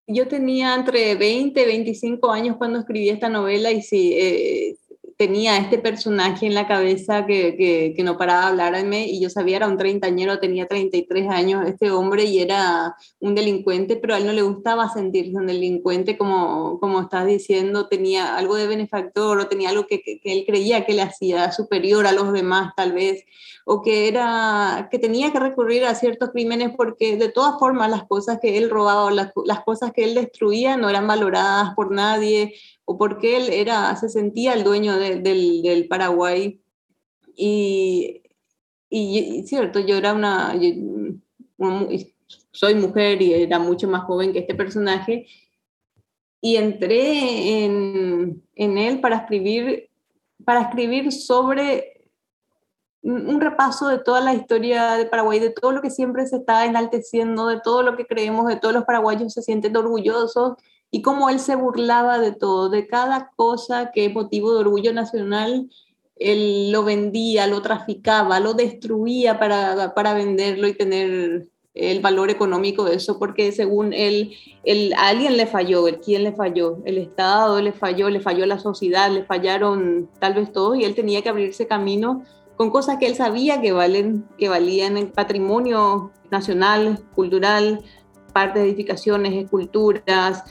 Yo 0.08 0.28
tenía 0.28 0.76
entre 0.76 1.16
20 1.16 1.62
y 1.62 1.66
25 1.66 2.32
años 2.32 2.58
cuando 2.58 2.80
escribí 2.80 3.10
esta 3.10 3.30
novela 3.30 3.72
y 3.72 3.82
sí, 3.82 4.14
eh, 4.14 4.76
tenía 5.18 5.58
este 5.58 5.78
personaje 5.78 6.46
en 6.46 6.54
la 6.54 6.68
cabeza 6.68 7.26
que, 7.26 7.94
que, 7.96 8.04
no 8.04 8.18
paraba 8.18 8.52
de 8.52 8.62
hablarme 8.62 9.08
y 9.08 9.22
yo 9.22 9.30
sabía, 9.30 9.58
era 9.58 9.68
un 9.68 9.78
treintañero, 9.78 10.40
tenía 10.40 10.68
33 10.68 11.30
años 11.30 11.66
este 11.68 11.92
hombre 11.92 12.26
y 12.26 12.40
era 12.40 12.96
un 13.20 13.36
delincuente, 13.36 13.96
pero 13.96 14.14
a 14.14 14.18
él 14.18 14.26
no 14.26 14.34
le 14.34 14.42
gustaba 14.42 14.90
sentirse 14.90 15.38
un 15.38 15.48
delincuente, 15.48 16.18
como, 16.18 16.80
como 16.80 17.02
estás 17.02 17.26
diciendo, 17.26 17.88
tenía 17.88 18.36
algo 18.36 18.56
de 18.56 18.68
benefactor 18.68 19.40
o 19.40 19.48
tenía 19.48 19.70
algo 19.70 19.88
que, 19.88 20.02
que, 20.02 20.20
él 20.24 20.44
creía 20.46 20.86
que 20.86 20.94
le 20.94 21.02
hacía 21.02 21.52
superior 21.52 22.08
a 22.08 22.12
los 22.12 22.34
demás 22.34 22.74
tal 22.76 22.94
vez, 22.94 23.24
o 23.66 23.82
que, 23.82 24.08
era, 24.08 24.90
que 24.92 25.00
tenía 25.00 25.32
que 25.32 25.40
recurrir 25.40 25.86
a 25.86 25.96
ciertos 25.96 26.32
crímenes 26.32 26.72
porque 26.76 27.16
de 27.16 27.30
todas 27.30 27.58
formas 27.60 27.90
las 27.90 28.04
cosas 28.04 28.40
que 28.42 28.58
él 28.58 28.70
robaba 28.70 29.06
o 29.06 29.10
las, 29.10 29.32
las 29.46 29.64
cosas 29.64 29.92
que 29.94 30.04
él 30.04 30.16
destruía 30.16 30.76
no 30.76 30.90
eran 30.90 31.08
valoradas 31.08 31.74
por 31.76 31.92
nadie 31.92 32.56
porque 32.98 33.38
él 33.38 33.50
era, 33.52 33.96
se 33.96 34.10
sentía 34.10 34.54
el 34.54 34.64
dueño 34.64 34.98
del, 34.98 35.24
del, 35.24 35.88
Paraguay. 35.88 36.62
Y, 37.36 38.22
y, 38.90 39.44
cierto, 39.48 39.80
yo 39.80 39.98
era 39.98 40.14
una, 40.14 40.56
soy 42.52 42.76
mujer 42.76 43.22
y 43.22 43.34
era 43.34 43.60
mucho 43.60 43.88
más 43.88 44.04
joven 44.04 44.34
que 44.34 44.40
este 44.40 44.56
personaje, 44.56 45.28
y 46.42 46.58
entré 46.58 47.64
en, 47.64 48.44
en 48.56 48.78
él 48.78 49.00
para 49.00 49.18
escribir, 49.18 49.90
para 50.44 50.62
escribir 50.64 51.12
sobre 51.12 51.94
un 53.02 53.42
repaso 53.42 53.90
de 53.90 54.00
toda 54.00 54.22
la 54.22 54.34
historia 54.34 54.94
de 54.94 55.06
Paraguay, 55.06 55.40
de 55.40 55.50
todo 55.50 55.74
lo 55.74 55.82
que 55.82 55.90
siempre 55.90 56.26
se 56.26 56.38
está 56.38 56.66
enalteciendo, 56.66 57.48
de 57.48 57.60
todo 57.62 57.84
lo 57.84 57.98
que 57.98 58.06
creemos, 58.06 58.48
de 58.48 58.56
todos 58.56 58.74
los 58.74 58.86
paraguayos 58.86 59.34
se 59.34 59.42
sienten 59.42 59.76
orgullosos 59.76 60.54
y 60.94 61.02
cómo 61.02 61.28
él 61.28 61.40
se 61.40 61.56
burlaba 61.56 62.20
de 62.20 62.34
todo, 62.34 62.70
de 62.70 62.86
cada 62.86 63.32
cosa 63.36 63.90
que 63.92 64.06
es 64.06 64.14
motivo 64.14 64.54
de 64.54 64.60
orgullo 64.60 64.94
nacional, 64.94 65.68
él 66.18 66.72
lo 66.72 66.84
vendía, 66.84 67.48
lo 67.48 67.64
traficaba, 67.64 68.40
lo 68.40 68.54
destruía 68.54 69.40
para, 69.40 69.96
para 69.96 70.14
venderlo 70.14 70.68
y 70.68 70.76
tener 70.76 71.48
el 71.74 72.00
valor 72.00 72.30
económico 72.30 72.84
de 72.84 72.98
eso, 72.98 73.18
porque 73.18 73.52
según 73.52 73.92
él, 73.92 74.36
a 74.96 75.08
alguien 75.08 75.36
le 75.36 75.48
falló, 75.48 75.84
¿quién 76.00 76.24
le 76.26 76.32
falló? 76.32 76.78
El 76.86 77.00
Estado 77.00 77.60
le 77.60 77.74
falló, 77.74 78.12
le 78.12 78.20
falló 78.20 78.46
la 78.46 78.60
sociedad, 78.60 79.10
le 79.10 79.24
fallaron 79.24 80.12
tal 80.20 80.36
vez 80.36 80.54
todos 80.54 80.78
y 80.78 80.84
él 80.84 80.94
tenía 80.94 81.24
que 81.24 81.30
abrirse 81.30 81.66
camino 81.66 82.24
con 82.56 82.70
cosas 82.70 83.00
que 83.00 83.08
él 83.08 83.16
sabía 83.16 83.62
que, 83.62 83.72
valen, 83.72 84.26
que 84.38 84.48
valían 84.48 84.98
en 84.98 85.10
patrimonio 85.10 86.12
nacional, 86.30 87.00
cultural, 87.16 87.84
partes 88.34 88.64
de 88.64 88.70
edificaciones, 88.70 89.34
esculturas, 89.34 90.44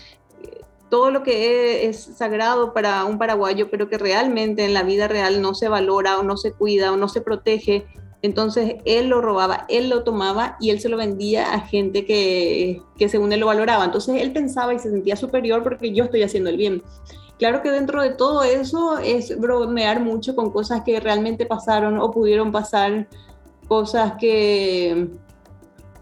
todo 0.93 1.11
lo 1.11 1.23
que 1.23 1.87
es, 1.87 1.97
sagrado 2.03 2.75
para 2.75 3.07
un 3.07 3.17
paraguayo, 3.17 3.71
pero 3.71 3.89
que 3.89 3.97
realmente 3.97 4.67
en 4.67 4.75
la 4.75 4.83
vida 4.83 5.09
real 5.09 5.41
no 5.41 5.55
se 5.55 5.69
valora 5.69 6.19
o 6.19 6.23
no 6.23 6.37
se 6.37 6.53
cuida 6.53 6.93
o 6.93 6.99
no 6.99 7.09
se 7.09 7.23
protege. 7.23 7.87
Entonces 8.21 8.75
él 8.85 9.09
lo 9.09 9.23
robaba, 9.23 9.65
él 9.71 9.89
lo 9.89 10.05
tomaba 10.05 10.59
y 10.61 10.69
él 10.69 10.81
se 10.81 10.91
lo 10.91 10.99
vendía 10.99 11.55
a 11.55 11.61
gente 11.61 12.05
que, 12.05 12.83
que 12.99 13.09
según 13.09 13.33
él 13.33 13.41
lo 13.41 13.47
valoraba. 13.47 13.87
Entonces 13.87 14.21
él 14.21 14.35
pensaba 14.35 14.75
y 14.75 14.79
se 14.81 14.91
sentía 14.91 15.17
superior 15.17 15.63
porque 15.63 15.95
yo 15.95 16.05
estoy 16.05 16.25
haciendo 16.25 16.51
el 16.51 16.59
bien. 16.59 16.83
Claro 17.39 17.63
que 17.63 17.71
dentro 17.71 18.03
de 18.03 18.11
todo 18.11 18.43
eso 18.43 18.99
es 18.99 19.41
bromear 19.41 19.99
mucho 19.99 20.37
con 20.37 20.51
cosas 20.51 20.83
que 20.85 21.01
realmente 21.01 21.47
pasaron 21.47 21.99
o 21.99 22.11
pudieron 22.11 22.53
pasar, 22.53 23.09
cosas 23.67 24.13
que 24.21 25.09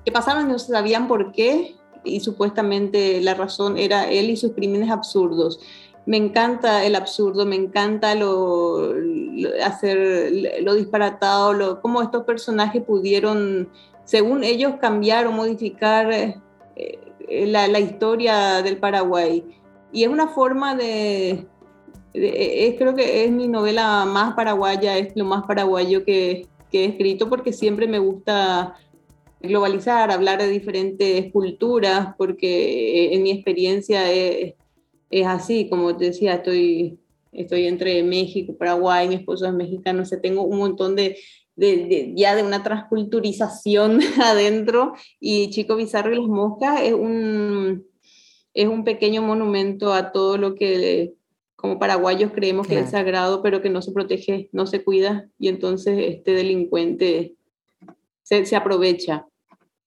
que 0.04 0.10
pasaban 0.10 0.48
no 0.48 0.58
sabían 0.58 1.06
por 1.06 1.30
qué 1.30 1.76
y 2.04 2.20
supuestamente 2.20 3.20
la 3.20 3.34
razón 3.34 3.78
era 3.78 4.10
él 4.10 4.30
y 4.30 4.36
sus 4.36 4.52
crímenes 4.52 4.90
absurdos. 4.90 5.60
Me 6.06 6.16
encanta 6.16 6.84
el 6.84 6.96
absurdo, 6.96 7.44
me 7.46 7.56
encanta 7.56 8.14
lo, 8.14 8.94
hacer 9.64 10.32
lo 10.62 10.74
disparatado, 10.74 11.52
lo, 11.52 11.80
cómo 11.80 12.02
estos 12.02 12.24
personajes 12.24 12.82
pudieron, 12.82 13.68
según 14.04 14.42
ellos, 14.42 14.74
cambiar 14.80 15.26
o 15.26 15.32
modificar 15.32 16.10
eh, 16.10 16.38
la, 17.28 17.68
la, 17.68 17.80
historia 17.80 18.62
del 18.62 18.78
Paraguay. 18.78 19.44
Y 19.92 20.04
es 20.04 20.08
una 20.08 20.28
forma 20.28 20.74
de, 20.74 21.46
es, 22.12 22.76
creo 22.76 22.94
que 22.94 23.24
es 23.24 23.30
mi 23.30 23.48
novela 23.48 24.04
más 24.04 24.34
paraguaya, 24.34 24.96
es 24.96 25.14
lo 25.16 25.24
más 25.24 25.44
paraguayo 25.44 26.04
que, 26.04 26.48
que 26.70 26.84
he 26.84 26.88
escrito 26.88 27.28
porque 27.28 27.52
siempre 27.52 27.86
me 27.86 27.98
gusta 27.98 28.74
globalizar, 29.40 30.10
hablar 30.10 30.40
de 30.40 30.48
diferentes 30.48 31.32
culturas, 31.32 32.14
porque 32.16 33.14
en 33.14 33.22
mi 33.22 33.30
experiencia 33.30 34.10
es, 34.12 34.54
es 35.10 35.26
así, 35.26 35.68
como 35.68 35.96
te 35.96 36.06
decía, 36.06 36.34
estoy, 36.34 36.98
estoy 37.32 37.66
entre 37.66 38.02
México, 38.02 38.56
Paraguay, 38.56 39.08
mi 39.08 39.16
esposo 39.16 39.46
es 39.46 39.52
mexicano, 39.52 40.02
o 40.02 40.04
sea, 40.04 40.20
tengo 40.20 40.42
un 40.42 40.58
montón 40.58 40.94
de, 40.94 41.16
de, 41.56 42.12
ya 42.14 42.34
de 42.34 42.42
una 42.42 42.62
transculturización 42.62 44.00
adentro 44.22 44.94
y 45.18 45.50
Chico 45.50 45.76
Bizarro 45.76 46.12
y 46.12 46.16
las 46.16 46.28
moscas 46.28 46.80
es 46.82 46.92
un, 46.92 47.86
es 48.54 48.68
un 48.68 48.84
pequeño 48.84 49.22
monumento 49.22 49.92
a 49.92 50.12
todo 50.12 50.38
lo 50.38 50.54
que 50.54 51.14
como 51.56 51.78
paraguayos 51.78 52.32
creemos 52.32 52.66
que 52.66 52.78
es 52.78 52.90
sagrado, 52.90 53.42
pero 53.42 53.60
que 53.60 53.68
no 53.68 53.82
se 53.82 53.92
protege, 53.92 54.48
no 54.50 54.66
se 54.66 54.82
cuida 54.82 55.28
y 55.38 55.48
entonces 55.48 55.98
este 55.98 56.32
delincuente 56.32 57.34
se, 58.22 58.46
se 58.46 58.56
aprovecha. 58.56 59.26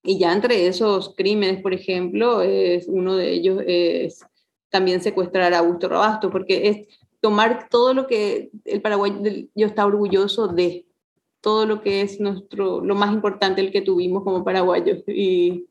Y 0.04 0.20
ya 0.20 0.34
entre 0.34 0.68
esos 0.68 1.16
crímenes, 1.16 1.62
por 1.62 1.74
ejemplo, 1.74 2.42
es, 2.42 2.88
uno 2.88 3.16
de 3.16 3.32
ellos 3.32 3.64
es 3.66 4.26
también 4.70 5.02
secuestrar 5.02 5.54
a 5.54 5.60
Augusto 5.60 5.88
Robasto, 5.88 6.30
porque 6.30 6.68
es 6.68 6.88
tomar 7.22 7.70
todo 7.70 7.94
lo 7.94 8.06
que 8.06 8.52
el 8.66 8.82
Paraguay 8.82 9.50
está 9.56 9.86
orgulloso 9.86 10.48
de, 10.48 10.86
todo 11.44 11.66
lo 11.66 11.82
que 11.82 12.00
es 12.00 12.22
nuestro, 12.22 12.80
lo 12.80 12.96
más 12.96 13.12
importante, 13.12 13.60
el 13.60 13.74
que 13.74 13.82
tuvimos 13.82 14.24
como 14.24 14.46
paraguayos. 14.46 15.04
Y 15.06 15.66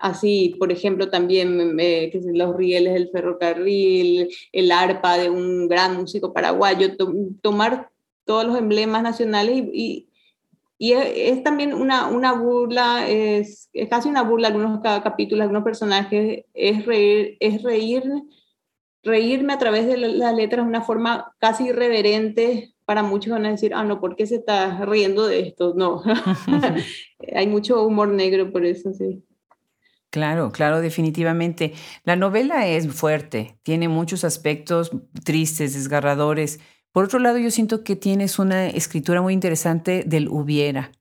así, 0.00 0.56
por 0.58 0.72
ejemplo, 0.72 1.08
también 1.08 1.76
que 1.78 2.20
los 2.34 2.56
rieles 2.56 2.94
del 2.94 3.08
ferrocarril, 3.10 4.28
el 4.50 4.72
arpa 4.72 5.16
de 5.16 5.30
un 5.30 5.68
gran 5.68 5.96
músico 5.98 6.32
paraguayo, 6.32 6.96
tomar 7.40 7.90
todos 8.24 8.44
los 8.44 8.58
emblemas 8.58 9.04
nacionales 9.04 9.66
y 9.72 10.07
es, 10.78 11.42
también 11.42 11.74
una, 11.74 12.06
una 12.06 12.32
burla, 12.32 13.08
es, 13.08 13.68
es, 13.72 13.88
casi 13.88 14.08
una 14.08 14.22
burla 14.22 14.48
algunos 14.48 14.80
capítulos, 14.80 15.42
algunos 15.42 15.64
personajes, 15.64 16.44
es 16.54 16.86
reír, 16.86 17.36
es 17.40 17.62
reír, 17.62 18.04
reírme 19.02 19.52
a 19.52 19.58
través 19.58 19.86
de 19.86 19.96
las 19.96 20.34
letras 20.34 20.64
de 20.64 20.68
una 20.68 20.82
forma 20.82 21.34
casi 21.38 21.68
irreverente. 21.68 22.74
Para 22.84 23.02
muchos 23.02 23.32
van 23.32 23.44
a 23.44 23.50
decir, 23.50 23.74
ah, 23.74 23.84
no, 23.84 24.00
¿por 24.00 24.16
qué 24.16 24.26
se 24.26 24.36
está 24.36 24.84
riendo 24.86 25.26
de 25.26 25.40
esto? 25.40 25.74
No, 25.76 26.02
hay 27.34 27.46
mucho 27.46 27.84
humor 27.84 28.08
negro 28.08 28.52
por 28.52 28.64
eso, 28.64 28.92
sí. 28.92 29.24
Claro, 30.10 30.52
claro, 30.52 30.80
definitivamente. 30.80 31.74
La 32.04 32.16
novela 32.16 32.66
es 32.66 32.88
fuerte, 32.94 33.58
tiene 33.62 33.88
muchos 33.88 34.24
aspectos 34.24 34.90
tristes, 35.22 35.74
desgarradores, 35.74 36.60
por 36.92 37.04
otro 37.04 37.18
lado, 37.18 37.38
yo 37.38 37.50
siento 37.50 37.84
que 37.84 37.96
tienes 37.96 38.38
una 38.38 38.68
escritura 38.68 39.22
muy 39.22 39.32
interesante 39.32 40.04
del 40.06 40.28
hubiera. 40.28 40.92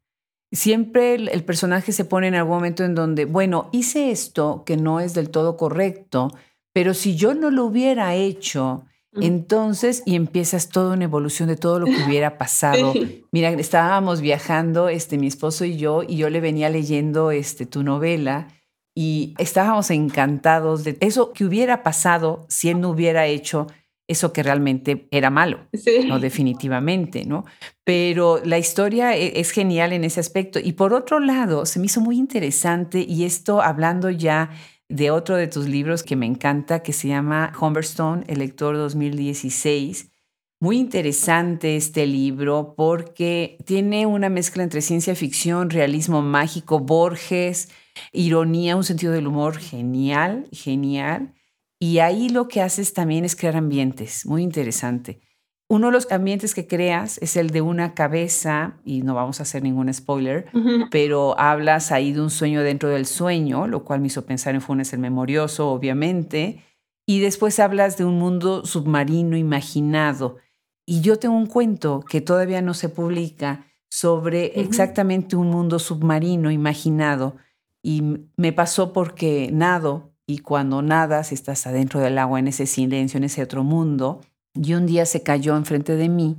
Siempre 0.51 1.15
el, 1.15 1.43
personaje 1.43 1.91
se 1.91 2.05
pone 2.05 2.27
en 2.27 2.35
algún 2.35 2.55
momento 2.55 2.85
en 2.85 2.95
donde, 2.95 3.25
bueno, 3.25 3.69
hice 3.71 4.11
esto 4.11 4.63
que 4.65 4.77
no 4.77 4.99
es 4.99 5.13
del 5.13 5.29
todo 5.29 5.57
correcto, 5.57 6.31
pero 6.73 6.93
si 6.93 7.15
yo 7.15 7.33
no 7.33 7.51
lo 7.51 7.65
hubiera 7.65 8.15
hecho, 8.15 8.85
entonces, 9.19 10.03
y 10.05 10.15
empiezas 10.15 10.69
toda 10.69 10.93
una 10.93 11.05
evolución 11.05 11.49
de 11.49 11.55
todo 11.55 11.79
lo 11.79 11.85
que 11.85 12.03
hubiera 12.05 12.37
pasado. 12.37 12.93
Mira, 13.31 13.49
estábamos 13.51 14.21
viajando, 14.21 14.89
este, 14.89 15.17
mi 15.17 15.27
esposo 15.27 15.65
y 15.65 15.77
yo, 15.77 16.03
y 16.03 16.17
yo 16.17 16.29
le 16.29 16.39
venía 16.39 16.69
leyendo 16.69 17.31
este, 17.31 17.65
tu 17.65 17.83
novela 17.83 18.47
y 18.95 19.35
estábamos 19.37 19.91
encantados 19.91 20.83
de 20.83 20.97
eso 21.01 21.31
que 21.31 21.45
hubiera 21.45 21.83
pasado 21.83 22.45
si 22.49 22.69
él 22.69 22.81
no 22.81 22.89
hubiera 22.89 23.27
hecho 23.27 23.67
eso 24.07 24.31
que 24.31 24.43
realmente 24.43 25.07
era 25.11 25.29
malo, 25.29 25.67
no 26.07 26.19
definitivamente, 26.19 27.25
¿no? 27.25 27.45
Pero 27.83 28.41
la 28.43 28.57
historia 28.57 29.15
e, 29.15 29.39
es 29.39 29.51
genial 29.51 29.91
en 29.91 30.03
ese 30.03 30.19
aspecto. 30.19 30.59
Y 30.59 30.73
por 30.73 30.93
otro 30.93 31.19
lado, 31.19 31.65
se 31.65 31.79
me 31.79 31.87
hizo 31.87 31.99
muy 32.01 32.17
interesante, 32.17 33.05
y 33.07 33.25
esto 33.25 33.61
hablando 33.61 34.09
ya 34.09 34.49
de 34.89 35.11
otro 35.11 35.35
de 35.35 35.47
tus 35.47 35.67
libros 35.67 36.03
que 36.03 36.15
me 36.15 36.25
encanta, 36.25 36.81
que 36.81 36.93
se 36.93 37.09
llama 37.09 37.51
Humberstone, 37.59 38.23
el 38.27 38.39
lector 38.39 38.77
2016. 38.77 40.11
Muy 40.59 40.79
interesante 40.79 41.75
este 41.75 42.07
libro 42.07 42.73
porque 42.75 43.57
tiene 43.65 44.05
una 44.07 44.29
mezcla 44.29 44.63
entre 44.63 44.81
ciencia 44.81 45.13
ficción, 45.13 45.69
realismo 45.69 46.21
mágico, 46.21 46.79
Borges, 46.79 47.69
ironía, 48.11 48.75
un 48.75 48.83
sentido 48.83 49.13
del 49.13 49.27
humor 49.27 49.57
genial, 49.57 50.47
genial. 50.51 51.33
Y 51.79 51.99
ahí 51.99 52.29
lo 52.29 52.47
que 52.47 52.61
haces 52.61 52.93
también 52.93 53.23
es 53.25 53.35
crear 53.35 53.55
ambientes, 53.55 54.25
muy 54.25 54.41
interesante. 54.41 55.21
Uno 55.69 55.87
de 55.87 55.93
los 55.93 56.09
ambientes 56.11 56.55
que 56.55 56.65
creas 56.65 57.17
es 57.17 57.35
el 57.35 57.49
de 57.49 57.61
una 57.61 57.93
cabeza, 57.93 58.77
y 58.85 59.01
no 59.01 59.13
vamos 59.15 59.39
a 59.39 59.43
hacer 59.43 59.63
ningún 59.63 59.93
spoiler, 59.93 60.47
pero 60.89 61.37
hablas 61.37 61.91
ahí 61.91 62.13
de 62.13 62.21
un 62.21 62.29
sueño 62.29 62.63
dentro 62.63 62.89
del 62.89 63.05
sueño, 63.05 63.67
lo 63.67 63.83
cual 63.83 63.99
me 63.99 64.07
hizo 64.07 64.25
pensar 64.25 64.55
en 64.55 64.61
Funes 64.61 64.93
el 64.93 64.99
Memorioso, 64.99 65.69
obviamente, 65.69 66.63
y 67.05 67.19
después 67.19 67.59
hablas 67.59 67.97
de 67.97 68.05
un 68.05 68.17
mundo 68.17 68.65
submarino 68.65 69.35
imaginado. 69.35 70.37
Y 70.85 71.01
yo 71.01 71.19
tengo 71.19 71.35
un 71.35 71.47
cuento 71.47 71.99
que 71.99 72.21
todavía 72.21 72.61
no 72.61 72.73
se 72.73 72.87
publica 72.87 73.65
sobre 73.89 74.61
exactamente 74.61 75.35
un 75.35 75.49
mundo 75.49 75.79
submarino 75.79 76.49
imaginado, 76.49 77.35
y 77.83 78.03
me 78.37 78.53
pasó 78.53 78.93
porque 78.93 79.49
nado 79.51 80.13
y 80.27 80.39
cuando 80.39 80.81
nadas 80.81 81.31
estás 81.31 81.65
adentro 81.65 82.01
del 82.01 82.17
agua 82.17 82.37
en 82.37 82.49
ese 82.49 82.65
silencio, 82.67 83.17
en 83.17 83.23
ese 83.23 83.41
otro 83.41 83.63
mundo. 83.63 84.21
Y 84.53 84.73
un 84.73 84.85
día 84.85 85.05
se 85.05 85.23
cayó 85.23 85.55
enfrente 85.55 85.95
de 85.95 86.09
mí 86.09 86.35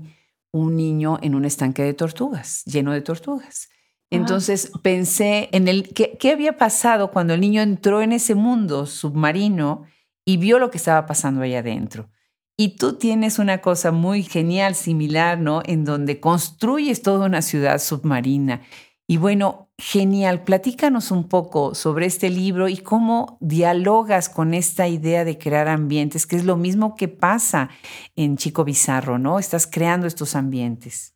un 0.52 0.76
niño 0.76 1.18
en 1.22 1.34
un 1.34 1.46
estanque 1.46 1.82
de 1.82 1.94
tortugas, 1.94 2.64
lleno 2.66 2.92
de 2.92 3.00
tortugas. 3.00 3.70
Entonces 4.10 4.72
pensé 4.82 5.48
en 5.52 5.68
el 5.68 5.92
¿qué, 5.92 6.16
qué 6.18 6.32
había 6.32 6.56
pasado 6.56 7.10
cuando 7.10 7.34
el 7.34 7.40
niño 7.40 7.62
entró 7.62 8.02
en 8.02 8.12
ese 8.12 8.34
mundo 8.34 8.86
submarino 8.86 9.84
y 10.24 10.36
vio 10.36 10.58
lo 10.58 10.70
que 10.70 10.78
estaba 10.78 11.06
pasando 11.06 11.42
ahí 11.42 11.54
adentro. 11.54 12.10
Y 12.56 12.76
tú 12.76 12.94
tienes 12.94 13.38
una 13.38 13.58
cosa 13.58 13.92
muy 13.92 14.22
genial, 14.22 14.74
similar, 14.74 15.38
¿no? 15.38 15.62
En 15.64 15.84
donde 15.84 16.20
construyes 16.20 17.02
toda 17.02 17.26
una 17.26 17.40
ciudad 17.40 17.78
submarina 17.78 18.62
y 19.10 19.16
bueno, 19.16 19.70
genial, 19.78 20.44
platícanos 20.44 21.10
un 21.10 21.28
poco 21.30 21.74
sobre 21.74 22.04
este 22.04 22.28
libro 22.28 22.68
y 22.68 22.76
cómo 22.76 23.38
dialogas 23.40 24.28
con 24.28 24.52
esta 24.52 24.86
idea 24.86 25.24
de 25.24 25.38
crear 25.38 25.66
ambientes, 25.66 26.26
que 26.26 26.36
es 26.36 26.44
lo 26.44 26.58
mismo 26.58 26.94
que 26.94 27.08
pasa 27.08 27.70
en 28.16 28.36
Chico 28.36 28.64
Bizarro, 28.64 29.18
¿no? 29.18 29.38
Estás 29.38 29.66
creando 29.66 30.06
estos 30.06 30.36
ambientes. 30.36 31.14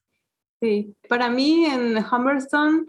Sí, 0.62 0.95
para 1.07 1.28
mí 1.28 1.66
en 1.66 1.99
Humberstone 1.99 2.86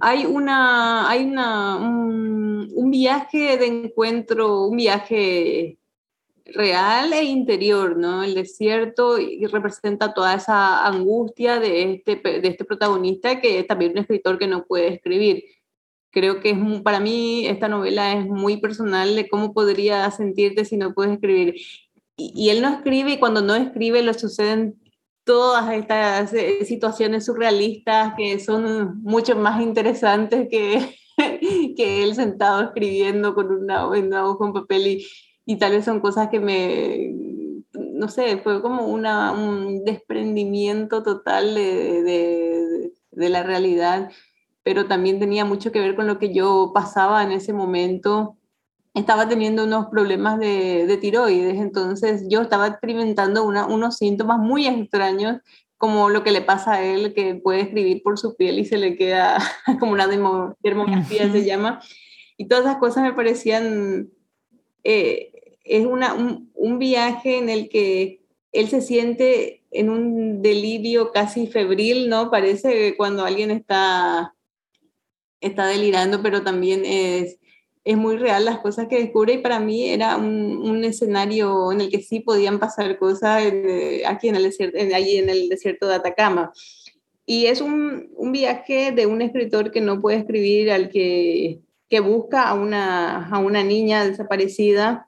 hay, 0.00 0.24
una, 0.24 1.10
hay 1.10 1.24
una, 1.24 1.76
un 1.76 2.90
viaje 2.90 3.58
de 3.58 3.66
encuentro, 3.66 4.64
un 4.64 4.78
viaje 4.78 5.76
real 6.54 7.12
e 7.12 7.24
interior, 7.24 7.96
¿no? 7.96 8.22
El 8.22 8.34
desierto 8.34 9.18
y 9.18 9.44
representa 9.46 10.14
toda 10.14 10.34
esa 10.34 10.86
angustia 10.86 11.60
de 11.60 11.94
este, 11.94 12.16
de 12.16 12.48
este 12.48 12.64
protagonista 12.64 13.40
que 13.40 13.58
es 13.60 13.66
también 13.66 13.92
un 13.92 13.98
escritor 13.98 14.38
que 14.38 14.46
no 14.46 14.64
puede 14.64 14.94
escribir. 14.94 15.44
Creo 16.10 16.40
que 16.40 16.50
es 16.50 16.58
para 16.82 17.00
mí 17.00 17.46
esta 17.46 17.68
novela 17.68 18.12
es 18.14 18.26
muy 18.26 18.58
personal 18.58 19.14
de 19.14 19.28
cómo 19.28 19.52
podría 19.52 20.10
sentirte 20.10 20.64
si 20.64 20.76
no 20.76 20.94
puedes 20.94 21.14
escribir. 21.14 21.54
Y, 22.16 22.32
y 22.34 22.50
él 22.50 22.62
no 22.62 22.68
escribe 22.68 23.12
y 23.12 23.18
cuando 23.18 23.42
no 23.42 23.54
escribe 23.54 24.02
lo 24.02 24.14
suceden 24.14 24.80
todas 25.24 25.70
estas 25.74 26.32
eh, 26.32 26.64
situaciones 26.64 27.26
surrealistas 27.26 28.14
que 28.16 28.40
son 28.40 29.02
mucho 29.02 29.36
más 29.36 29.60
interesantes 29.60 30.48
que, 30.50 30.96
que 31.76 32.02
él 32.02 32.14
sentado 32.14 32.62
escribiendo 32.62 33.34
con 33.34 33.52
una, 33.52 33.86
una 33.86 34.26
hoja, 34.26 34.46
un 34.46 34.54
papel 34.54 34.86
y, 34.86 35.06
y 35.50 35.56
tal 35.56 35.72
vez 35.72 35.86
son 35.86 36.00
cosas 36.00 36.28
que 36.28 36.40
me, 36.40 37.14
no 37.72 38.08
sé, 38.08 38.36
fue 38.36 38.60
como 38.60 38.86
una, 38.86 39.32
un 39.32 39.82
desprendimiento 39.82 41.02
total 41.02 41.54
de, 41.54 42.02
de, 42.02 42.92
de, 43.12 43.28
la 43.30 43.42
realidad, 43.42 44.10
pero 44.62 44.84
también 44.84 45.18
tenía 45.18 45.46
mucho 45.46 45.72
que 45.72 45.80
ver 45.80 45.96
con 45.96 46.06
lo 46.06 46.18
que 46.18 46.34
yo 46.34 46.72
pasaba 46.74 47.22
en 47.22 47.32
ese 47.32 47.54
momento. 47.54 48.36
Estaba 48.92 49.26
teniendo 49.26 49.64
unos 49.64 49.86
problemas 49.86 50.38
de, 50.38 50.86
de 50.86 50.96
tiroides, 50.98 51.58
entonces 51.58 52.26
yo 52.28 52.42
estaba 52.42 52.66
experimentando 52.66 53.42
una, 53.44 53.64
unos 53.64 53.96
síntomas 53.96 54.38
muy 54.38 54.66
extraños 54.66 55.38
como 55.78 56.10
lo 56.10 56.22
que 56.24 56.30
le 56.30 56.42
pasa 56.42 56.74
a 56.74 56.82
él, 56.82 57.14
que 57.14 57.36
puede 57.36 57.62
escribir 57.62 58.02
por 58.02 58.18
su 58.18 58.36
piel 58.36 58.58
y 58.58 58.66
se 58.66 58.76
le 58.76 58.98
queda 58.98 59.38
como 59.80 59.92
una 59.92 60.06
termografía, 60.62 61.32
se 61.32 61.46
llama. 61.46 61.80
Y 62.36 62.48
todas 62.48 62.66
esas 62.66 62.76
cosas 62.76 63.02
me 63.02 63.14
parecían, 63.14 64.10
eh, 64.84 65.27
es 65.68 65.86
una, 65.86 66.14
un, 66.14 66.50
un, 66.54 66.78
viaje 66.78 67.38
en 67.38 67.48
el 67.48 67.68
que 67.68 68.22
él 68.52 68.68
se 68.68 68.80
siente 68.80 69.64
en 69.70 69.90
un 69.90 70.42
delirio 70.42 71.10
casi 71.12 71.46
febril, 71.46 72.08
¿no? 72.08 72.30
Parece 72.30 72.96
cuando 72.96 73.24
alguien 73.24 73.50
está, 73.50 74.34
está 75.40 75.66
delirando, 75.66 76.22
pero 76.22 76.42
también 76.42 76.84
es 76.84 77.38
es 77.88 77.96
muy 77.96 78.18
real 78.18 78.44
las 78.44 78.58
cosas 78.58 78.86
que 78.86 78.98
descubre 78.98 79.32
y 79.32 79.38
para 79.38 79.60
mí 79.60 79.88
era 79.88 80.18
un, 80.18 80.58
un 80.58 80.84
escenario 80.84 81.72
en 81.72 81.80
el 81.80 81.88
que 81.88 82.02
sí 82.02 82.20
podían 82.20 82.58
pasar 82.58 82.98
cosas 82.98 83.42
eh, 83.44 84.02
aquí 84.06 84.28
en 84.28 84.36
el 84.36 84.42
desierto, 84.42 84.76
allí 84.94 85.16
en 85.16 85.30
el 85.30 85.48
desierto 85.48 85.88
de 85.88 85.94
Atacama. 85.94 86.52
Y 87.24 87.46
es 87.46 87.62
un, 87.62 88.10
un, 88.14 88.30
viaje 88.30 88.92
de 88.92 89.06
un 89.06 89.22
escritor 89.22 89.70
que 89.70 89.80
no 89.80 90.02
puede 90.02 90.18
escribir, 90.18 90.70
al 90.70 90.90
que, 90.90 91.60
que 91.88 92.00
busca 92.00 92.42
a 92.42 92.52
una, 92.52 93.26
a 93.26 93.38
una 93.38 93.64
niña 93.64 94.04
desaparecida. 94.04 95.07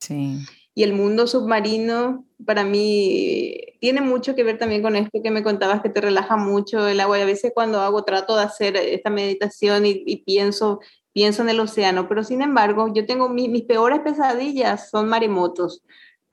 Sí. 0.00 0.38
Y 0.74 0.82
el 0.82 0.92
mundo 0.92 1.26
submarino, 1.26 2.24
para 2.46 2.64
mí, 2.64 3.56
tiene 3.80 4.00
mucho 4.00 4.34
que 4.34 4.44
ver 4.44 4.58
también 4.58 4.82
con 4.82 4.96
esto 4.96 5.20
que 5.22 5.30
me 5.30 5.42
contabas, 5.42 5.82
que 5.82 5.88
te 5.88 6.00
relaja 6.00 6.36
mucho 6.36 6.86
el 6.88 7.00
agua. 7.00 7.18
Y 7.18 7.22
a 7.22 7.26
veces 7.26 7.52
cuando 7.54 7.80
hago, 7.80 8.04
trato 8.04 8.36
de 8.36 8.44
hacer 8.44 8.76
esta 8.76 9.10
meditación 9.10 9.84
y, 9.86 10.16
pienso 10.24 10.80
pienso 11.12 11.42
en 11.42 11.48
el 11.48 11.58
océano, 11.60 12.08
pero 12.08 12.22
sin 12.22 12.40
embargo, 12.40 12.92
yo 12.94 13.04
tengo 13.04 13.28
mis 13.28 13.64
peores 13.64 13.98
pesadillas 14.00 14.90
son 14.90 15.08
maremotos, 15.08 15.82